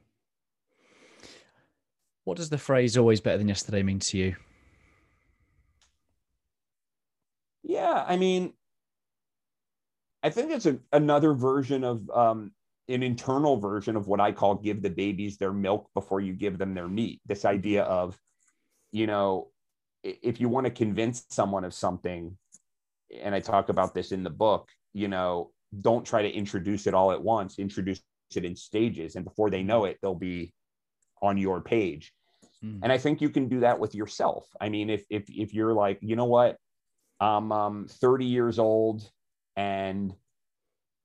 What 2.24 2.36
does 2.36 2.50
the 2.50 2.58
phrase 2.58 2.96
"always 2.96 3.20
better 3.20 3.38
than 3.38 3.48
yesterday" 3.48 3.82
mean 3.82 3.98
to 4.00 4.18
you? 4.18 4.36
Yeah, 7.62 8.04
I 8.06 8.16
mean, 8.16 8.52
I 10.22 10.30
think 10.30 10.50
it's 10.50 10.66
a, 10.66 10.78
another 10.92 11.34
version 11.34 11.84
of 11.84 12.08
um, 12.10 12.52
an 12.90 13.02
internal 13.02 13.56
version 13.56 13.96
of 13.96 14.06
what 14.08 14.20
I 14.20 14.32
call 14.32 14.56
give 14.56 14.82
the 14.82 14.90
babies 14.90 15.38
their 15.38 15.52
milk 15.52 15.88
before 15.94 16.20
you 16.20 16.32
give 16.32 16.58
them 16.58 16.74
their 16.74 16.88
meat. 16.88 17.20
This 17.26 17.44
idea 17.44 17.84
of, 17.84 18.18
you 18.92 19.06
know, 19.06 19.48
if 20.02 20.40
you 20.40 20.48
want 20.48 20.66
to 20.66 20.72
convince 20.72 21.24
someone 21.30 21.64
of 21.64 21.74
something, 21.74 22.36
and 23.22 23.34
I 23.34 23.40
talk 23.40 23.68
about 23.68 23.94
this 23.94 24.12
in 24.12 24.22
the 24.22 24.30
book, 24.30 24.68
you 24.92 25.08
know, 25.08 25.50
don't 25.80 26.04
try 26.04 26.22
to 26.22 26.30
introduce 26.30 26.86
it 26.86 26.94
all 26.94 27.12
at 27.12 27.22
once, 27.22 27.58
introduce 27.58 28.00
it 28.34 28.44
in 28.44 28.56
stages. 28.56 29.16
And 29.16 29.24
before 29.24 29.50
they 29.50 29.62
know 29.62 29.84
it, 29.84 29.98
they'll 30.00 30.14
be 30.14 30.52
on 31.22 31.36
your 31.36 31.60
page. 31.60 32.12
Mm. 32.64 32.80
And 32.82 32.92
I 32.92 32.98
think 32.98 33.20
you 33.20 33.30
can 33.30 33.48
do 33.48 33.60
that 33.60 33.78
with 33.78 33.94
yourself. 33.94 34.46
I 34.60 34.68
mean, 34.68 34.90
if 34.90 35.04
if 35.10 35.24
if 35.28 35.54
you're 35.54 35.74
like, 35.74 35.98
you 36.00 36.16
know 36.16 36.26
what, 36.26 36.56
I'm 37.20 37.52
um, 37.52 37.86
30 37.88 38.24
years 38.24 38.58
old 38.58 39.08
and 39.56 40.14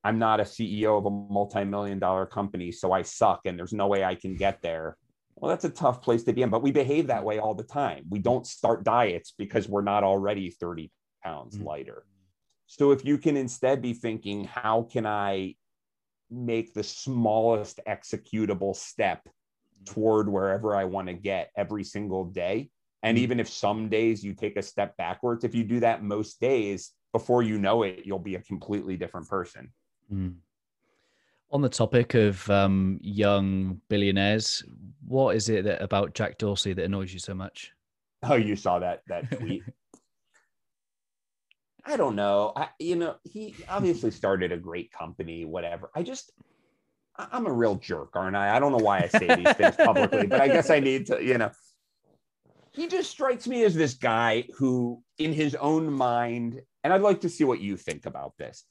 I'm 0.06 0.20
not 0.20 0.40
a 0.40 0.44
CEO 0.44 1.00
of 1.00 1.08
a 1.08 1.10
multi-million 1.10 1.98
dollar 1.98 2.28
company, 2.28 2.72
so 2.72 2.92
I 2.92 3.02
suck 3.02 3.42
and 3.46 3.58
there's 3.58 3.74
no 3.74 3.88
way 3.88 4.04
I 4.04 4.14
can 4.14 4.36
get 4.36 4.62
there. 4.62 4.98
Well, 5.36 5.50
that's 5.50 5.66
a 5.66 5.70
tough 5.70 6.04
place 6.04 6.24
to 6.26 6.34
be 6.34 6.44
in, 6.44 6.52
but 6.52 6.62
we 6.62 6.72
behave 6.72 7.08
that 7.08 7.24
way 7.24 7.40
all 7.40 7.56
the 7.56 7.64
time. 7.64 8.06
We 8.08 8.20
don't 8.20 8.46
start 8.46 8.84
diets 8.84 9.34
because 9.36 9.68
we're 9.68 9.82
not 9.82 10.04
already 10.04 10.52
30 10.52 10.92
pounds 11.24 11.56
mm-hmm. 11.56 11.66
lighter. 11.66 12.06
So 12.68 12.92
if 12.92 13.04
you 13.04 13.18
can 13.18 13.36
instead 13.36 13.82
be 13.82 13.94
thinking, 13.94 14.44
how 14.44 14.84
can 14.84 15.08
I 15.08 15.56
make 16.30 16.76
the 16.76 16.84
smallest 16.84 17.80
executable 17.88 18.76
step 18.76 19.28
toward 19.86 20.30
wherever 20.30 20.76
I 20.76 20.84
want 20.84 21.08
to 21.08 21.16
get 21.16 21.50
every 21.58 21.84
single 21.84 22.26
day? 22.26 22.70
And 23.02 23.18
mm-hmm. 23.18 23.24
even 23.24 23.40
if 23.40 23.50
some 23.50 23.90
days 23.90 24.24
you 24.24 24.36
take 24.36 24.56
a 24.56 24.62
step 24.62 24.96
backwards, 24.98 25.44
if 25.44 25.56
you 25.56 25.64
do 25.64 25.80
that 25.80 26.04
most 26.04 26.40
days, 26.40 26.92
before 27.12 27.42
you 27.42 27.58
know 27.58 27.82
it, 27.82 28.02
you'll 28.06 28.20
be 28.20 28.36
a 28.36 28.42
completely 28.44 28.98
different 28.98 29.28
person. 29.28 29.72
Mm. 30.14 30.36
On 31.52 31.62
the 31.62 31.70
topic 31.70 32.16
of 32.16 32.50
um, 32.50 33.00
young 33.02 33.80
billionaires, 33.88 34.64
what 35.08 35.36
is 35.36 35.50
it 35.50 35.64
that, 35.66 35.82
about 35.82 36.14
Jack 36.14 36.38
Dorsey 36.38 36.74
that 36.74 36.84
annoys 36.84 37.14
you 37.14 37.20
so 37.20 37.34
much? 37.34 37.72
Oh, 38.28 38.36
you 38.36 38.56
saw 38.56 38.80
that 38.80 39.02
that 39.08 39.30
tweet. 39.40 39.62
I 41.86 41.96
don't 41.96 42.16
know. 42.16 42.54
I, 42.56 42.70
you 42.80 42.96
know, 42.96 43.18
he 43.24 43.56
obviously 43.70 44.10
started 44.10 44.52
a 44.52 44.58
great 44.58 44.92
company, 44.92 45.46
whatever. 45.46 45.92
I 45.94 46.02
just, 46.02 46.32
I'm 47.16 47.46
a 47.46 47.54
real 47.54 47.76
jerk, 47.76 48.16
aren't 48.16 48.36
I? 48.36 48.56
I 48.56 48.60
don't 48.60 48.72
know 48.72 48.84
why 48.84 49.02
I 49.02 49.08
say 49.08 49.28
these 49.36 49.54
things 49.54 49.76
publicly, 49.76 50.26
but 50.26 50.42
I 50.42 50.48
guess 50.48 50.72
I 50.72 50.80
need 50.80 51.06
to, 51.08 51.24
you 51.24 51.38
know. 51.38 51.52
He 52.72 52.88
just 52.88 53.12
strikes 53.12 53.48
me 53.48 53.64
as 53.64 53.76
this 53.76 53.94
guy 53.94 54.46
who, 54.58 55.04
in 55.20 55.32
his 55.32 55.54
own 55.56 55.94
mind, 55.94 56.62
and 56.84 56.92
I'd 56.92 57.02
like 57.02 57.22
to 57.22 57.30
see 57.30 57.44
what 57.44 57.62
you 57.62 57.78
think 57.78 58.08
about 58.08 58.34
this. 58.38 58.66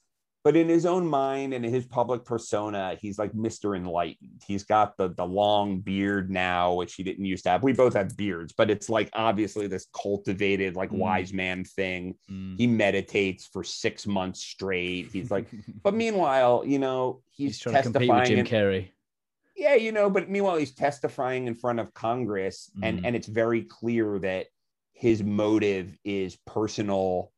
But 0.45 0.55
in 0.55 0.69
his 0.69 0.85
own 0.85 1.07
mind 1.07 1.55
and 1.55 1.65
in 1.65 1.73
his 1.73 1.87
public 1.87 2.23
persona, 2.23 2.95
he's 3.01 3.17
like 3.17 3.31
Mr. 3.31 3.75
Enlightened. 3.75 4.43
He's 4.45 4.63
got 4.63 4.95
the 4.95 5.09
the 5.09 5.25
long 5.25 5.79
beard 5.79 6.29
now, 6.29 6.75
which 6.75 6.93
he 6.93 7.01
didn't 7.01 7.25
used 7.25 7.45
to 7.45 7.49
have. 7.49 7.63
We 7.63 7.73
both 7.73 7.95
have 7.95 8.15
beards, 8.15 8.53
but 8.55 8.69
it's 8.69 8.87
like 8.87 9.09
obviously 9.13 9.65
this 9.65 9.87
cultivated, 9.99 10.75
like 10.75 10.91
mm. 10.91 10.99
wise 10.99 11.33
man 11.33 11.63
thing. 11.63 12.13
Mm. 12.29 12.59
He 12.59 12.67
meditates 12.67 13.47
for 13.47 13.63
six 13.63 14.05
months 14.05 14.39
straight. 14.39 15.09
He's 15.11 15.31
like, 15.31 15.47
but 15.83 15.95
meanwhile, 15.95 16.61
you 16.63 16.77
know, 16.77 17.23
he's, 17.31 17.53
he's 17.53 17.59
trying 17.61 17.73
testifying 17.73 18.07
to 18.07 18.13
compete 18.13 18.37
with 18.37 18.47
Jim 18.47 18.59
Carrey. 18.59 18.89
Yeah, 19.55 19.73
you 19.73 19.91
know, 19.91 20.11
but 20.11 20.29
meanwhile, 20.29 20.57
he's 20.57 20.75
testifying 20.75 21.47
in 21.47 21.55
front 21.55 21.79
of 21.79 21.91
Congress, 21.95 22.69
mm. 22.77 22.87
and 22.87 23.03
and 23.03 23.15
it's 23.15 23.27
very 23.27 23.63
clear 23.63 24.19
that 24.19 24.45
his 24.93 25.23
motive 25.23 25.97
is 26.05 26.37
personal 26.45 27.31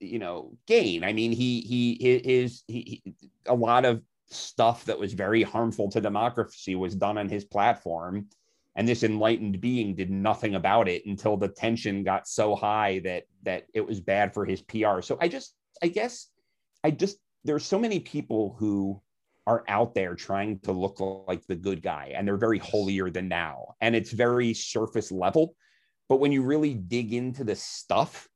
you 0.00 0.18
know 0.18 0.56
gain. 0.66 1.04
I 1.04 1.12
mean 1.12 1.32
he 1.32 1.60
he 1.60 2.22
his 2.24 2.62
he, 2.66 3.02
he, 3.04 3.14
a 3.46 3.54
lot 3.54 3.84
of 3.84 4.02
stuff 4.30 4.84
that 4.84 4.98
was 4.98 5.14
very 5.14 5.42
harmful 5.42 5.90
to 5.90 6.00
democracy 6.00 6.74
was 6.74 6.94
done 6.94 7.18
on 7.18 7.28
his 7.28 7.44
platform. 7.44 8.26
And 8.76 8.86
this 8.86 9.02
enlightened 9.02 9.60
being 9.60 9.96
did 9.96 10.10
nothing 10.10 10.54
about 10.54 10.88
it 10.88 11.04
until 11.06 11.36
the 11.36 11.48
tension 11.48 12.04
got 12.04 12.28
so 12.28 12.54
high 12.54 13.00
that 13.00 13.24
that 13.42 13.64
it 13.74 13.84
was 13.86 14.00
bad 14.00 14.32
for 14.34 14.44
his 14.44 14.62
pr 14.62 15.00
so 15.00 15.18
i 15.20 15.26
just 15.26 15.54
i 15.82 15.88
guess 15.88 16.28
i 16.84 16.90
just 16.90 17.18
there's 17.44 17.64
so 17.64 17.78
many 17.78 17.98
people 17.98 18.54
who 18.58 19.00
are 19.48 19.64
out 19.66 19.94
there 19.94 20.14
trying 20.14 20.58
to 20.60 20.72
look 20.72 21.00
like 21.26 21.44
the 21.46 21.56
good 21.56 21.82
guy 21.82 22.12
and 22.14 22.28
they're 22.28 22.36
very 22.36 22.58
holier 22.58 23.08
than 23.08 23.28
now. 23.28 23.74
And 23.80 23.96
it's 23.96 24.12
very 24.12 24.52
surface 24.52 25.10
level. 25.10 25.54
But 26.06 26.20
when 26.20 26.32
you 26.32 26.42
really 26.42 26.74
dig 26.74 27.14
into 27.14 27.44
the 27.44 27.56
stuff 27.56 28.27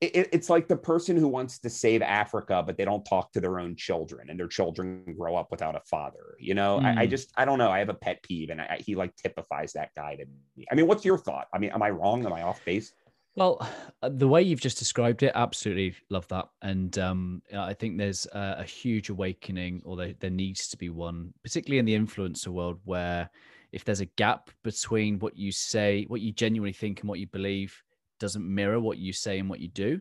it, 0.00 0.28
it's 0.32 0.50
like 0.50 0.68
the 0.68 0.76
person 0.76 1.16
who 1.16 1.28
wants 1.28 1.58
to 1.60 1.70
save 1.70 2.02
Africa, 2.02 2.62
but 2.66 2.76
they 2.76 2.84
don't 2.84 3.04
talk 3.04 3.32
to 3.32 3.40
their 3.40 3.58
own 3.58 3.76
children, 3.76 4.30
and 4.30 4.38
their 4.38 4.48
children 4.48 5.04
grow 5.16 5.36
up 5.36 5.50
without 5.50 5.76
a 5.76 5.80
father. 5.80 6.36
You 6.38 6.54
know, 6.54 6.80
mm. 6.80 6.84
I, 6.84 7.02
I, 7.02 7.04
hmm. 7.04 7.10
just 7.10 7.32
I 7.36 7.44
don't 7.44 7.58
know. 7.58 7.70
I 7.70 7.78
have 7.78 7.88
a 7.88 7.94
pet 7.94 8.22
peeve, 8.22 8.50
and 8.50 8.60
I, 8.60 8.78
he 8.84 8.94
like 8.94 9.14
typifies 9.16 9.72
that 9.74 9.90
guy 9.94 10.16
to 10.16 10.24
me. 10.56 10.66
I 10.70 10.74
mean, 10.74 10.86
what's 10.86 11.04
your 11.04 11.18
thought? 11.18 11.48
I 11.52 11.58
mean, 11.58 11.70
am 11.70 11.82
I 11.82 11.90
wrong? 11.90 12.26
Am 12.26 12.32
I 12.32 12.42
off 12.42 12.64
base? 12.64 12.92
Well, 13.36 13.68
uh, 14.00 14.10
the 14.12 14.28
way 14.28 14.42
you've 14.42 14.60
just 14.60 14.78
described 14.78 15.24
it, 15.24 15.32
absolutely 15.34 15.96
love 16.08 16.28
that, 16.28 16.46
and 16.62 16.96
um, 16.98 17.42
I 17.56 17.74
think 17.74 17.98
there's 17.98 18.26
a, 18.26 18.56
a 18.58 18.64
huge 18.64 19.08
awakening, 19.08 19.82
or 19.84 19.96
there, 19.96 20.14
there 20.20 20.30
needs 20.30 20.68
to 20.68 20.76
be 20.76 20.88
one, 20.88 21.34
particularly 21.42 21.78
in 21.78 21.84
the 21.84 21.98
influencer 21.98 22.48
world, 22.48 22.78
where 22.84 23.28
if 23.72 23.84
there's 23.84 24.00
a 24.00 24.06
gap 24.06 24.50
between 24.62 25.18
what 25.18 25.36
you 25.36 25.50
say, 25.50 26.04
what 26.06 26.20
you 26.20 26.30
genuinely 26.30 26.72
think, 26.72 27.00
and 27.00 27.08
what 27.08 27.18
you 27.18 27.26
believe 27.26 27.82
doesn't 28.18 28.44
mirror 28.44 28.80
what 28.80 28.98
you 28.98 29.12
say 29.12 29.38
and 29.38 29.48
what 29.48 29.60
you 29.60 29.68
do, 29.68 30.00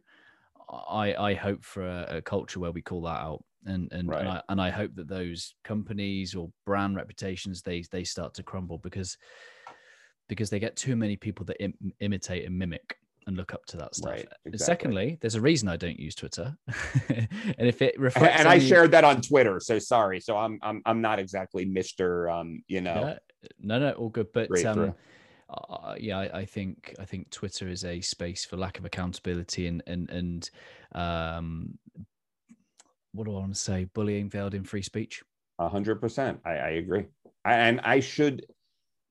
I 0.70 1.16
I 1.16 1.34
hope 1.34 1.64
for 1.64 1.86
a, 1.88 2.18
a 2.18 2.22
culture 2.22 2.59
where 2.59 2.72
we 2.72 2.82
call 2.82 3.01
that 3.03 3.20
out. 3.20 3.43
And 3.66 3.91
and, 3.93 4.09
Right. 4.09 4.20
and, 4.22 4.30
I, 4.30 4.41
and 4.49 4.61
I 4.61 4.70
hope 4.70 4.93
that 4.95 5.07
those 5.07 5.55
companies 5.64 6.36
or 6.36 6.51
brand 6.66 6.95
reputations 6.95 7.61
they 7.61 7.84
they 7.91 8.03
start 8.03 8.34
to 8.36 8.43
crumble 8.43 8.78
because 8.78 9.18
because 10.30 10.49
they 10.49 10.59
get 10.59 10.76
too 10.76 10.95
many 10.95 11.16
people 11.16 11.45
that 11.45 11.61
Im- 11.61 11.93
imitate 11.99 12.45
and 12.45 12.57
mimic 12.57 12.97
and 13.26 13.38
look 13.38 13.53
up 13.53 13.66
to 13.68 13.78
that 13.78 13.95
stuff. 13.95 14.11
Right, 14.11 14.28
exactly. 14.45 14.57
Secondly, 14.57 15.18
there's 15.22 15.36
a 15.36 15.41
reason 15.41 15.70
I 15.70 15.78
don't 15.78 15.97
use 15.99 16.14
Twitter, 16.14 16.57
and 17.09 17.68
if 17.68 17.82
it 17.82 17.97
reflects, 17.97 18.39
and 18.39 18.47
I 18.49 18.55
any- 18.55 18.68
shared 18.68 18.91
that 18.91 19.05
on 19.05 19.22
Twitter. 19.22 19.59
So 19.61 19.80
sorry. 19.80 20.20
So 20.20 20.36
I'm 20.38 20.59
I'm 20.61 20.82
I'm 20.86 21.01
not 21.01 21.20
exactly 21.20 21.64
Mister. 21.66 22.30
Um, 22.30 22.64
you 22.68 22.82
know, 22.82 23.16
Yeah, 23.41 23.49
no, 23.61 23.80
no, 23.80 23.91
all 23.93 24.09
good. 24.09 24.28
But 24.34 24.49
um. 24.66 24.93
Uh, 25.70 25.95
yeah, 25.99 26.20
I, 26.20 26.39
I 26.39 26.45
think 26.45 26.95
I 26.99 27.06
think 27.06 27.30
Twitter 27.30 27.68
is 27.68 27.84
a 27.86 28.01
space 28.01 28.45
for 28.45 28.58
lack 28.58 28.80
of 28.80 28.86
accountability 28.86 29.68
and 29.68 29.84
and 29.88 30.10
and 30.10 30.49
um, 30.93 31.78
what 33.14 33.26
do 33.26 33.32
I 33.36 33.39
want 33.39 33.54
to 33.54 33.60
say? 33.60 33.86
Bullying 33.93 34.30
veiled 34.30 34.54
in 34.54 34.64
free 34.64 34.82
speech. 34.82 35.24
A 35.60 35.70
hundred 35.70 36.01
percent. 36.01 36.39
I, 36.45 36.51
I 36.51 36.70
agree. 36.70 37.06
I, 37.45 37.54
and 37.56 37.80
I 37.82 37.99
should, 37.99 38.45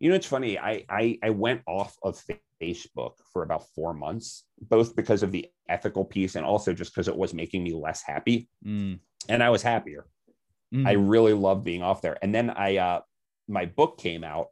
you 0.01 0.11
know, 0.11 0.17
it's 0.17 0.27
funny. 0.27 0.59
I, 0.59 0.85
I 0.89 1.19
I 1.23 1.31
went 1.31 1.63
off 1.67 1.97
of 2.03 2.21
Facebook 2.61 3.15
for 3.33 3.43
about 3.43 3.67
four 3.75 3.95
months, 3.95 4.45
both 4.61 4.97
because 4.97 5.23
of 5.23 5.33
the 5.33 5.49
ethical 5.69 6.05
piece 6.05 6.35
and 6.35 6.45
also 6.45 6.73
just 6.73 6.93
because 6.93 7.09
it 7.09 7.17
was 7.17 7.33
making 7.35 7.63
me 7.63 7.73
less 7.73 8.03
happy. 8.03 8.49
Mm, 8.67 8.99
And 9.29 9.43
I 9.43 9.51
was 9.51 9.63
happier. 9.63 10.07
mm, 10.75 10.87
I 10.87 10.93
really 10.93 11.33
loved 11.33 11.65
being 11.65 11.83
off 11.83 12.03
there. 12.03 12.19
And 12.23 12.35
then 12.35 12.51
I 12.51 12.77
uh 12.79 13.01
my 13.49 13.67
book 13.67 13.99
came 13.99 14.25
out 14.25 14.49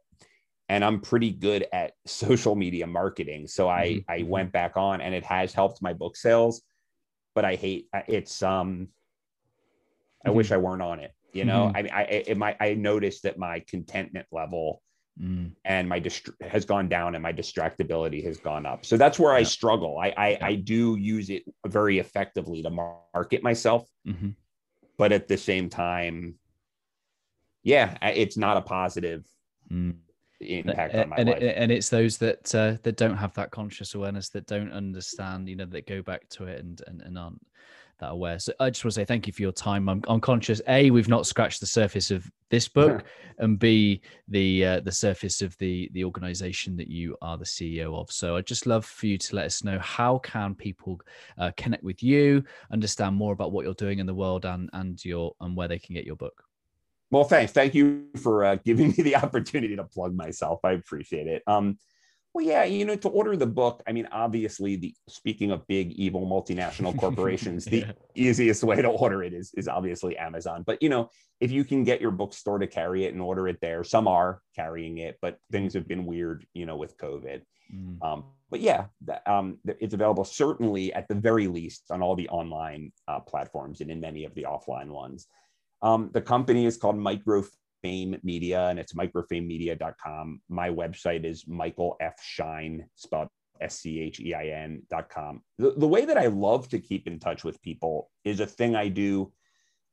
and 0.71 0.85
I'm 0.85 1.01
pretty 1.01 1.31
good 1.31 1.67
at 1.73 1.91
social 2.07 2.55
media 2.55 2.87
marketing. 2.87 3.45
So 3.47 3.67
I 3.69 3.85
Mhm, 3.87 4.05
I 4.07 4.19
mhm. 4.19 4.27
went 4.27 4.51
back 4.53 4.77
on 4.77 5.01
and 5.01 5.13
it 5.13 5.25
has 5.25 5.53
helped 5.53 5.81
my 5.81 5.93
book 5.93 6.15
sales, 6.15 6.63
but 7.35 7.43
I 7.43 7.55
hate 7.55 7.89
it's 8.07 8.41
um 8.41 8.87
I 10.25 10.29
Mhm. 10.29 10.35
wish 10.35 10.51
I 10.51 10.57
weren't 10.57 10.81
on 10.81 10.99
it. 10.99 11.11
You 11.33 11.45
know, 11.45 11.67
Mhm. 11.67 11.75
I 11.75 11.81
mean, 11.81 11.91
I 11.93 12.03
it, 12.03 12.37
my 12.37 12.55
I 12.59 12.73
noticed 12.75 13.23
that 13.23 13.37
my 13.37 13.59
contentment 13.67 14.27
level 14.31 14.81
mm, 15.19 15.51
and 15.65 15.89
my 15.89 15.99
dist- 15.99 16.29
has 16.39 16.63
gone 16.65 16.87
down 16.87 17.15
and 17.15 17.23
my 17.23 17.33
distractibility 17.33 18.23
has 18.23 18.37
gone 18.39 18.65
up. 18.65 18.85
So 18.85 18.95
that's 18.95 19.19
where 19.19 19.33
I 19.33 19.43
struggle. 19.43 19.97
I 19.99 20.09
I, 20.25 20.27
Yeah. 20.29 20.45
I 20.51 20.55
do 20.55 20.95
use 20.95 21.29
it 21.29 21.43
very 21.67 21.99
effectively 21.99 22.61
to 22.63 22.69
market 22.69 23.43
myself, 23.43 23.83
mhm. 24.07 24.35
but 24.97 25.11
at 25.11 25.27
the 25.27 25.37
same 25.37 25.69
time, 25.69 26.39
yeah, 27.61 27.97
it's 28.01 28.37
not 28.37 28.55
a 28.55 28.61
positive 28.61 29.25
Mm. 29.71 29.95
Impact 30.41 30.95
on 30.95 31.09
my 31.09 31.15
and, 31.17 31.29
life. 31.29 31.53
and 31.55 31.71
it's 31.71 31.89
those 31.89 32.17
that 32.17 32.53
uh, 32.55 32.77
that 32.83 32.97
don't 32.97 33.17
have 33.17 33.33
that 33.35 33.51
conscious 33.51 33.95
awareness 33.95 34.29
that 34.29 34.47
don't 34.47 34.71
understand 34.71 35.47
you 35.47 35.55
know 35.55 35.65
that 35.65 35.87
go 35.87 36.01
back 36.01 36.27
to 36.29 36.45
it 36.45 36.59
and 36.59 36.81
and, 36.87 37.01
and 37.01 37.17
aren't 37.17 37.41
that 38.01 38.11
aware. 38.11 38.39
So 38.39 38.51
i 38.59 38.69
just 38.69 38.83
want 38.83 38.93
to 38.93 39.01
say 39.01 39.05
thank 39.05 39.27
you 39.27 39.33
for 39.33 39.41
your 39.41 39.53
time. 39.53 39.87
I'm, 39.87 40.03
I'm 40.07 40.19
conscious 40.19 40.61
a 40.67 40.91
we've 40.91 41.07
not 41.07 41.25
scratched 41.25 41.61
the 41.61 41.65
surface 41.65 42.11
of 42.11 42.29
this 42.49 42.67
book 42.79 43.03
and 43.37 43.57
b 43.57 44.01
the 44.27 44.65
uh, 44.65 44.79
the 44.81 44.91
surface 44.91 45.41
of 45.41 45.57
the 45.59 45.89
the 45.93 46.03
organization 46.03 46.75
that 46.77 46.89
you 46.89 47.15
are 47.21 47.37
the 47.37 47.45
ceo 47.45 47.95
of. 47.97 48.11
So 48.11 48.35
i'd 48.35 48.45
just 48.45 48.65
love 48.65 48.85
for 48.85 49.05
you 49.05 49.17
to 49.17 49.35
let 49.35 49.45
us 49.45 49.63
know 49.63 49.79
how 49.79 50.17
can 50.19 50.53
people 50.55 50.99
uh, 51.37 51.51
connect 51.55 51.83
with 51.83 52.03
you 52.03 52.43
understand 52.71 53.15
more 53.15 53.33
about 53.33 53.51
what 53.51 53.63
you're 53.63 53.73
doing 53.75 53.99
in 53.99 54.05
the 54.05 54.15
world 54.15 54.45
and 54.45 54.69
and 54.73 55.03
your 55.05 55.33
and 55.39 55.55
where 55.55 55.67
they 55.67 55.79
can 55.79 55.95
get 55.95 56.05
your 56.05 56.17
book 56.17 56.43
Well, 57.11 57.25
thanks. 57.25 57.51
Thank 57.51 57.75
you 57.75 58.05
for 58.21 58.45
uh, 58.45 58.55
giving 58.55 58.89
me 58.89 59.03
the 59.03 59.15
opportunity 59.23 59.75
to 59.75 59.83
plug 59.83 60.15
myself. 60.15 60.61
I 60.63 60.71
appreciate 60.71 61.27
it. 61.27 61.43
Um, 61.45 61.77
well, 62.33 62.45
yeah, 62.45 62.63
you 62.63 62.85
know, 62.85 62.95
to 62.95 63.09
order 63.09 63.35
the 63.35 63.45
book, 63.45 63.83
I 63.85 63.91
mean, 63.91 64.07
obviously, 64.09 64.77
the 64.77 64.95
speaking 65.09 65.51
of 65.51 65.67
big 65.67 65.91
evil 65.91 66.25
multinational 66.25 66.97
corporations, 66.97 67.65
the 67.65 67.85
easiest 68.15 68.63
way 68.63 68.81
to 68.81 68.87
order 68.87 69.21
it 69.21 69.33
is 69.33 69.51
is 69.55 69.67
obviously 69.67 70.17
Amazon. 70.17 70.63
But 70.65 70.81
you 70.81 70.87
know, 70.87 71.09
if 71.41 71.51
you 71.51 71.65
can 71.65 71.83
get 71.83 71.99
your 71.99 72.11
bookstore 72.11 72.59
to 72.59 72.67
carry 72.67 73.03
it 73.03 73.13
and 73.13 73.21
order 73.21 73.49
it 73.49 73.59
there, 73.59 73.83
some 73.83 74.07
are 74.07 74.41
carrying 74.55 74.99
it, 74.99 75.17
but 75.21 75.39
things 75.51 75.73
have 75.73 75.89
been 75.89 76.05
weird, 76.05 76.45
you 76.53 76.65
know, 76.65 76.77
with 76.77 76.95
COVID. 76.97 77.41
Mm. 77.75 78.01
Um, 78.01 78.23
but 78.49 78.61
yeah, 78.61 78.85
that, 79.05 79.27
um, 79.27 79.57
it's 79.65 79.93
available 79.93 80.23
certainly 80.23 80.93
at 80.93 81.09
the 81.09 81.15
very 81.15 81.47
least 81.47 81.83
on 81.89 82.01
all 82.01 82.15
the 82.15 82.29
online 82.29 82.93
uh, 83.09 83.19
platforms 83.19 83.81
and 83.81 83.91
in 83.91 83.99
many 83.99 84.23
of 84.23 84.33
the 84.35 84.43
offline 84.43 84.87
ones. 84.87 85.27
Um, 85.81 86.09
the 86.13 86.21
company 86.21 86.65
is 86.65 86.77
called 86.77 86.95
Microfame 86.97 88.23
Media 88.23 88.67
and 88.67 88.77
it's 88.79 88.93
microfamemedia.com. 88.93 90.41
My 90.49 90.69
website 90.69 91.25
is 91.25 91.47
Michael 91.47 91.97
F. 91.99 92.15
Schein, 92.21 92.85
spelled 92.95 93.29
S 93.59 93.79
C 93.79 93.99
H 93.99 94.19
E 94.19 94.33
I 94.33 94.47
N 94.47 94.83
dot 94.89 95.09
com. 95.09 95.41
The, 95.57 95.71
the 95.77 95.87
way 95.87 96.05
that 96.05 96.17
I 96.17 96.27
love 96.27 96.67
to 96.69 96.79
keep 96.79 97.07
in 97.07 97.19
touch 97.19 97.43
with 97.43 97.61
people 97.61 98.09
is 98.23 98.39
a 98.39 98.45
thing 98.45 98.75
I 98.75 98.87
do 98.87 99.31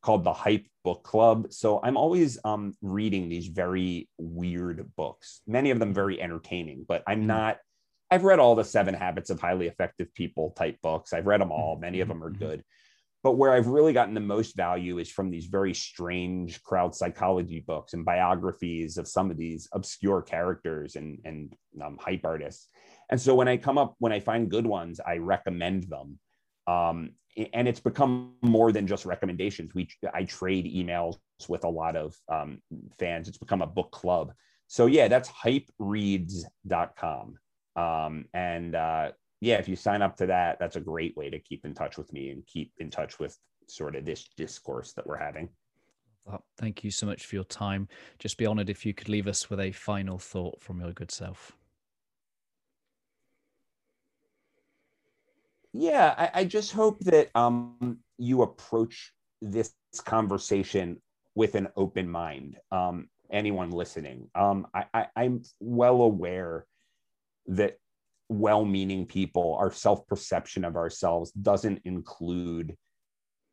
called 0.03 0.25
the 0.25 0.33
Hype 0.33 0.67
Book 0.85 1.03
Club. 1.03 1.53
So 1.53 1.81
I'm 1.83 1.97
always 1.97 2.39
um, 2.45 2.75
reading 2.83 3.29
these 3.29 3.49
very 3.49 4.09
weird 4.17 4.91
books, 4.97 5.41
many 5.47 5.71
of 5.71 5.79
them 5.81 5.93
very 5.93 6.21
entertaining, 6.21 6.85
but 6.87 7.03
I'm 7.07 7.23
Mm. 7.23 7.27
not. 7.27 7.59
I've 8.11 8.25
read 8.25 8.39
all 8.39 8.55
the 8.55 8.65
Seven 8.65 8.95
Habits 8.95 9.29
of 9.29 9.39
Highly 9.39 9.67
Effective 9.67 10.15
People 10.15 10.53
type 10.53 10.79
books. 10.83 11.13
I've 11.13 11.27
read 11.27 11.43
them 11.43 11.53
all. 11.53 11.77
Many 11.79 12.01
of 12.01 12.09
them 12.09 12.25
are 12.25 12.31
Mhm. 12.31 12.39
good. 12.39 12.65
But 13.23 13.37
where 13.37 13.53
I've 13.53 13.67
really 13.67 13.93
gotten 13.93 14.15
the 14.15 14.21
most 14.21 14.57
value 14.57 14.99
is 14.99 15.11
from 15.11 15.31
these 15.31 15.47
very 15.47 15.75
strange 15.75 16.63
crowd 16.63 16.95
psychology 16.95 17.65
books 17.67 17.93
and 17.93 18.05
biographies 18.05 18.97
of 18.97 19.09
some 19.09 19.31
of 19.31 19.37
these 19.37 19.69
obscure 19.73 20.23
characters 20.23 20.95
and, 20.95 21.19
and 21.25 21.53
um, 21.85 21.99
hype 22.01 22.25
artists. 22.25 22.69
And 23.11 23.21
so 23.21 23.35
when 23.35 23.49
I 23.49 23.57
come 23.57 23.77
up, 23.77 23.97
when 23.99 24.13
I 24.13 24.21
find 24.21 24.51
good 24.51 24.67
ones, 24.67 25.01
I 25.05 25.17
recommend 25.17 25.85
them. 25.85 26.19
Um, 26.69 27.11
and 27.53 27.69
it's 27.69 27.81
become 27.81 28.35
more 28.43 28.73
than 28.73 28.87
just 28.87 29.05
recommendations. 29.05 29.75
We 29.75 29.89
I 30.13 30.25
trade 30.25 30.67
emails 30.67 31.17
with 31.49 31.65
a 31.65 31.69
lot 31.69 31.97
of 31.97 32.15
um, 32.29 32.61
fans. 32.99 33.29
It's 33.29 33.39
become 33.39 33.63
a 33.63 33.67
book 33.67 33.91
club. 33.91 34.33
So 34.67 34.87
yeah, 34.87 35.09
that's 35.09 35.31
hypereads.com. 35.31 37.35
Um, 37.77 38.25
and 38.35 38.75
uh, 38.75 39.13
yeah, 39.41 39.57
if 39.57 39.69
you 39.69 39.77
sign 39.77 40.03
up 40.03 40.17
to 40.17 40.27
that, 40.27 40.59
that's 40.59 40.77
a 40.77 40.81
great 40.81 41.17
way 41.17 41.31
to 41.31 41.39
keep 41.39 41.65
in 41.65 41.75
touch 41.75 41.97
with 41.97 42.13
me 42.13 42.31
and 42.31 42.47
keep 42.47 42.73
in 42.79 42.91
touch 42.91 43.19
with 43.19 43.39
sort 43.69 43.95
of 43.95 44.05
this 44.05 44.29
discourse 44.37 44.93
that 44.95 45.07
we're 45.07 45.19
having. 45.19 45.49
Well, 46.25 46.45
Thank 46.59 46.85
you 46.85 46.91
so 46.91 47.07
much 47.07 47.27
for 47.27 47.37
your 47.37 47.45
time. 47.45 47.89
Just 48.19 48.37
be 48.37 48.47
honored 48.47 48.69
if 48.69 48.85
you 48.85 48.93
could 48.93 49.09
leave 49.09 49.29
us 49.29 49.49
with 49.49 49.61
a 49.61 49.73
final 49.73 50.19
thought 50.19 50.61
from 50.61 50.81
your 50.81 50.93
good 50.93 51.11
self. 51.11 51.57
Yeah, 55.73 56.15
I, 56.17 56.41
I 56.41 56.45
just 56.45 56.73
hope 56.73 56.99
that 57.01 57.31
um, 57.35 57.99
you 58.19 58.43
approach 58.43 59.13
this 59.41 59.73
conversation 60.05 61.01
with 61.35 61.55
an 61.55 61.69
open 61.77 62.09
mind. 62.09 62.57
Um, 62.73 63.09
anyone 63.31 63.71
listening, 63.71 64.29
um, 64.35 64.67
I, 64.75 64.87
I, 64.93 65.07
I'm 65.15 65.43
well 65.61 66.03
aware 66.03 66.67
that 67.47 67.79
well-meaning 68.29 69.07
people, 69.07 69.57
our 69.59 69.71
self-perception 69.71 70.65
of 70.65 70.77
ourselves 70.77 71.31
doesn't 71.33 71.81
include 71.85 72.77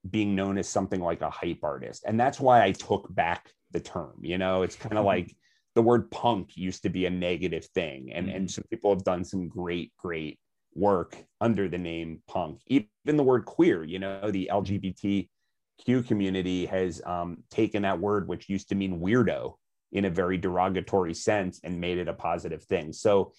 being 0.09 0.35
known 0.35 0.57
as 0.57 0.67
something 0.69 1.01
like 1.01 1.21
a 1.21 1.29
hype 1.29 1.63
artist, 1.63 2.03
and 2.05 2.19
that's 2.19 2.39
why 2.39 2.63
I 2.63 2.71
took 2.71 3.13
back 3.13 3.51
the 3.71 3.79
term. 3.79 4.19
You 4.21 4.37
know, 4.37 4.61
it's 4.61 4.75
kind 4.75 4.97
of 4.97 5.03
Mhm. 5.03 5.07
like 5.07 5.35
the 5.73 5.81
word 5.81 6.11
punk 6.11 6.55
used 6.55 6.83
to 6.83 6.89
be 6.89 7.05
a 7.05 7.09
negative 7.09 7.65
thing, 7.65 8.11
and 8.13 8.29
and 8.29 8.47
Mhm. 8.47 8.51
some 8.51 8.63
people 8.69 8.91
have 8.91 9.03
done 9.03 9.23
some 9.25 9.47
great, 9.47 9.93
great 9.97 10.39
work 10.73 11.17
under 11.41 11.67
the 11.67 11.77
name 11.77 12.21
punk. 12.27 12.61
Even 12.67 12.87
the 13.05 13.23
word 13.23 13.45
queer, 13.45 13.83
you 13.83 13.97
know, 13.97 14.29
the 14.29 14.49
LGBTQ 14.51 16.03
community 16.07 16.65
has 16.65 17.01
um, 17.05 17.43
taken 17.49 17.81
that 17.83 17.99
word, 17.99 18.27
which 18.27 18.49
used 18.49 18.69
to 18.69 18.75
mean 18.75 18.99
weirdo, 18.99 19.55
in 19.91 20.05
a 20.05 20.09
very 20.09 20.37
derogatory 20.37 21.13
sense, 21.13 21.59
and 21.63 21.79
made 21.81 21.97
it 21.97 22.07
a 22.07 22.13
positive 22.13 22.63
thing. 22.63 22.93
So, 22.93 23.33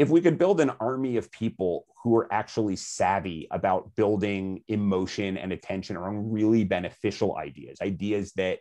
if 0.00 0.08
we 0.08 0.22
could 0.22 0.38
build 0.38 0.62
an 0.62 0.72
army 0.80 1.18
of 1.18 1.30
people 1.30 1.84
who 2.02 2.16
are 2.16 2.26
actually 2.32 2.74
savvy 2.74 3.46
about 3.50 3.94
building 3.96 4.64
emotion 4.68 5.36
and 5.36 5.52
attention 5.52 5.94
around 5.94 6.32
really 6.32 6.64
beneficial 6.64 7.36
ideas, 7.36 7.78
ideas 7.82 8.32
that 8.32 8.60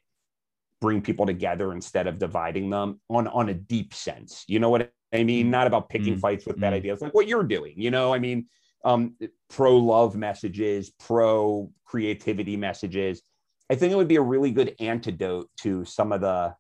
bring 0.82 1.02
people 1.02 1.26
together 1.26 1.72
instead 1.72 2.08
of 2.08 2.20
dividing 2.20 2.70
them 2.70 3.00
on 3.10 3.30
on 3.30 3.48
a 3.48 3.54
deep 3.54 3.94
sense. 3.94 4.44
You 4.50 4.60
know 4.60 4.70
what 4.70 4.92
I 5.14 5.24
mean? 5.24 5.48
Mm. 5.48 5.52
Not 5.52 5.66
about 5.66 5.88
picking 5.88 6.18
Mm. 6.18 6.20
fights 6.20 6.46
with 6.46 6.60
bad 6.60 6.74
Mm. 6.74 6.78
ideas, 6.78 7.02
like 7.02 7.14
what 7.14 7.28
you're 7.28 7.44
doing. 7.44 7.74
You 7.78 7.90
know, 7.90 8.14
I 8.14 8.20
mean, 8.20 8.48
um, 8.84 9.16
pro 9.50 9.78
love 9.78 10.18
messages, 10.18 10.90
pro 11.00 11.72
creativity 11.86 12.58
messages. 12.58 13.22
I 13.70 13.76
think 13.76 13.94
it 13.94 13.96
would 13.96 14.10
be 14.10 14.18
a 14.18 14.22
really 14.22 14.52
good 14.52 14.76
antidote 14.82 15.50
to 15.62 15.86
some 15.86 16.12
of 16.12 16.20
the 16.20 16.54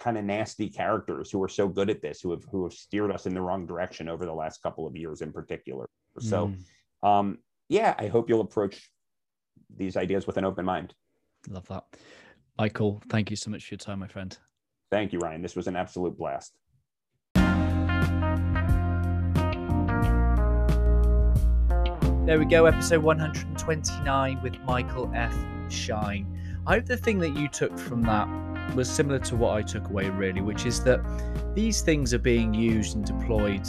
kind 0.00 0.16
of 0.18 0.24
nasty 0.24 0.68
characters 0.68 1.30
who 1.30 1.40
are 1.42 1.48
so 1.48 1.68
good 1.68 1.90
at 1.90 2.00
this, 2.02 2.20
who 2.22 2.30
have 2.32 2.42
who 2.50 2.64
have 2.64 2.72
steered 2.72 3.12
us 3.12 3.26
in 3.26 3.34
the 3.34 3.40
wrong 3.40 3.66
direction 3.66 4.08
over 4.08 4.24
the 4.26 4.32
last 4.32 4.62
couple 4.62 4.86
of 4.86 4.96
years 4.96 5.20
in 5.20 5.30
particular. 5.32 5.86
So, 6.18 6.48
Mm, 7.04 7.08
um, 7.08 7.38
yeah, 7.68 7.94
I 7.98 8.08
hope 8.08 8.28
you'll 8.28 8.40
approach 8.40 8.90
these 9.76 9.96
ideas 9.96 10.26
with 10.26 10.36
an 10.38 10.44
open 10.44 10.64
mind. 10.64 10.94
love 11.48 11.68
that. 11.68 11.84
Michael, 12.58 13.00
thank 13.08 13.30
you 13.30 13.36
so 13.36 13.50
much 13.50 13.64
for 13.66 13.74
your 13.74 13.78
time, 13.78 14.00
my 14.00 14.08
friend. 14.08 14.36
Thank 14.90 15.12
you, 15.12 15.18
Ryan. 15.20 15.40
This 15.42 15.54
was 15.54 15.66
an 15.68 15.76
absolute 15.76 16.18
blast. 16.18 16.52
There 22.26 22.38
we 22.38 22.44
go, 22.44 22.66
episode 22.66 23.02
129 23.02 24.42
with 24.42 24.58
Michael 24.60 25.10
F. 25.14 25.34
Schein. 25.68 26.26
I 26.66 26.74
hope 26.74 26.86
the 26.86 26.96
thing 26.96 27.18
that 27.20 27.34
you 27.36 27.48
took 27.48 27.76
from 27.78 28.02
that 28.02 28.28
was 28.74 28.90
similar 28.90 29.18
to 29.20 29.36
what 29.36 29.56
I 29.56 29.62
took 29.62 29.88
away, 29.88 30.10
really, 30.10 30.40
which 30.40 30.66
is 30.66 30.82
that 30.84 31.00
these 31.54 31.80
things 31.80 32.14
are 32.14 32.18
being 32.18 32.54
used 32.54 32.96
and 32.96 33.04
deployed 33.04 33.66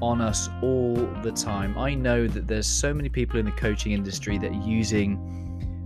on 0.00 0.20
us 0.20 0.48
all 0.62 0.94
the 1.22 1.32
time. 1.32 1.76
I 1.76 1.94
know 1.94 2.26
that 2.26 2.46
there's 2.46 2.66
so 2.66 2.94
many 2.94 3.08
people 3.08 3.38
in 3.38 3.44
the 3.44 3.52
coaching 3.52 3.92
industry 3.92 4.38
that 4.38 4.50
are 4.50 4.66
using 4.66 5.18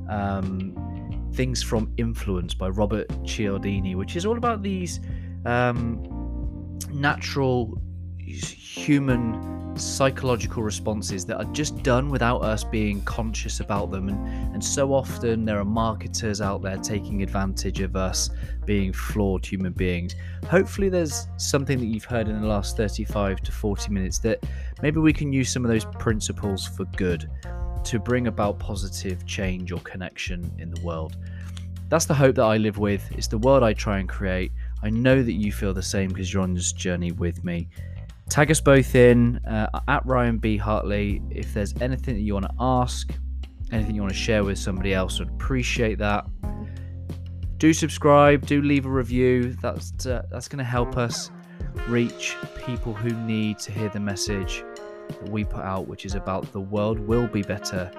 um, 0.08 1.30
things 1.34 1.62
from 1.62 1.92
Influence 1.96 2.54
by 2.54 2.68
Robert 2.68 3.08
Cialdini, 3.24 3.94
which 3.94 4.16
is 4.16 4.24
all 4.24 4.36
about 4.36 4.62
these 4.62 5.00
um, 5.44 6.78
natural 6.92 7.80
human 8.24 9.76
psychological 9.76 10.62
responses 10.62 11.24
that 11.26 11.36
are 11.36 11.52
just 11.52 11.82
done 11.82 12.08
without 12.08 12.42
us 12.42 12.64
being 12.64 13.00
conscious 13.02 13.60
about 13.60 13.90
them. 13.90 14.08
And, 14.08 14.54
and 14.54 14.64
so 14.64 14.92
often 14.92 15.44
there 15.44 15.58
are 15.58 15.64
marketers 15.64 16.40
out 16.40 16.62
there 16.62 16.76
taking 16.76 17.22
advantage 17.22 17.80
of 17.80 17.96
us 17.96 18.30
being 18.64 18.92
flawed 18.92 19.44
human 19.44 19.72
beings. 19.72 20.14
Hopefully, 20.48 20.88
there's 20.88 21.26
something 21.36 21.78
that 21.78 21.86
you've 21.86 22.04
heard 22.04 22.28
in 22.28 22.40
the 22.40 22.46
last 22.46 22.76
35 22.76 23.40
to 23.42 23.52
40 23.52 23.90
minutes 23.90 24.18
that 24.20 24.44
maybe 24.82 25.00
we 25.00 25.12
can 25.12 25.32
use 25.32 25.50
some 25.50 25.64
of 25.64 25.70
those 25.70 25.84
principles 25.84 26.66
for 26.66 26.84
good 26.96 27.30
to 27.84 27.98
bring 27.98 28.28
about 28.28 28.58
positive 28.58 29.26
change 29.26 29.72
or 29.72 29.80
connection 29.80 30.50
in 30.58 30.70
the 30.70 30.80
world. 30.80 31.16
That's 31.90 32.06
the 32.06 32.14
hope 32.14 32.36
that 32.36 32.44
I 32.44 32.56
live 32.56 32.78
with. 32.78 33.06
It's 33.12 33.28
the 33.28 33.38
world 33.38 33.62
I 33.62 33.74
try 33.74 33.98
and 33.98 34.08
create. 34.08 34.52
I 34.82 34.90
know 34.90 35.22
that 35.22 35.32
you 35.32 35.52
feel 35.52 35.74
the 35.74 35.82
same 35.82 36.08
because 36.08 36.32
you're 36.32 36.42
on 36.42 36.54
this 36.54 36.72
journey 36.72 37.12
with 37.12 37.44
me. 37.44 37.68
Tag 38.28 38.50
us 38.50 38.60
both 38.60 38.94
in 38.94 39.36
uh, 39.46 39.80
at 39.86 40.04
Ryan 40.06 40.38
B. 40.38 40.56
Hartley. 40.56 41.22
If 41.30 41.54
there's 41.54 41.74
anything 41.80 42.14
that 42.14 42.22
you 42.22 42.34
want 42.34 42.46
to 42.46 42.54
ask, 42.58 43.12
anything 43.70 43.94
you 43.94 44.00
want 44.00 44.12
to 44.12 44.18
share 44.18 44.44
with 44.44 44.58
somebody 44.58 44.94
else, 44.94 45.20
I'd 45.20 45.28
appreciate 45.28 45.98
that. 45.98 46.24
Do 47.58 47.72
subscribe, 47.72 48.46
do 48.46 48.62
leave 48.62 48.86
a 48.86 48.90
review. 48.90 49.54
That's 49.62 50.06
uh, 50.06 50.22
that's 50.30 50.48
going 50.48 50.58
to 50.58 50.64
help 50.64 50.96
us 50.96 51.30
reach 51.88 52.36
people 52.66 52.94
who 52.94 53.10
need 53.10 53.58
to 53.60 53.72
hear 53.72 53.88
the 53.90 54.00
message 54.00 54.64
that 55.08 55.28
we 55.28 55.44
put 55.44 55.62
out, 55.62 55.86
which 55.86 56.06
is 56.06 56.14
about 56.14 56.50
the 56.52 56.60
world 56.60 56.98
will 56.98 57.28
be 57.28 57.42
better 57.42 57.90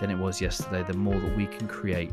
than 0.00 0.10
it 0.10 0.16
was 0.16 0.40
yesterday. 0.40 0.82
The 0.82 0.96
more 0.96 1.18
that 1.18 1.36
we 1.36 1.46
can 1.46 1.66
create 1.68 2.12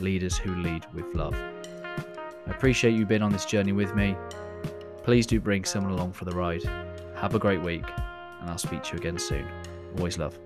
leaders 0.00 0.36
who 0.36 0.54
lead 0.56 0.86
with 0.92 1.14
love. 1.14 1.34
I 1.34 2.50
appreciate 2.50 2.94
you 2.94 3.06
being 3.06 3.22
on 3.22 3.32
this 3.32 3.44
journey 3.44 3.72
with 3.72 3.94
me. 3.94 4.16
Please 5.04 5.26
do 5.26 5.40
bring 5.40 5.64
someone 5.64 5.92
along 5.92 6.12
for 6.12 6.24
the 6.24 6.32
ride. 6.32 6.62
Have 7.22 7.36
a 7.36 7.38
great 7.38 7.62
week, 7.62 7.84
and 8.40 8.50
I'll 8.50 8.58
speak 8.58 8.82
to 8.82 8.94
you 8.94 8.98
again 8.98 9.16
soon. 9.16 9.46
Always 9.96 10.18
love. 10.18 10.36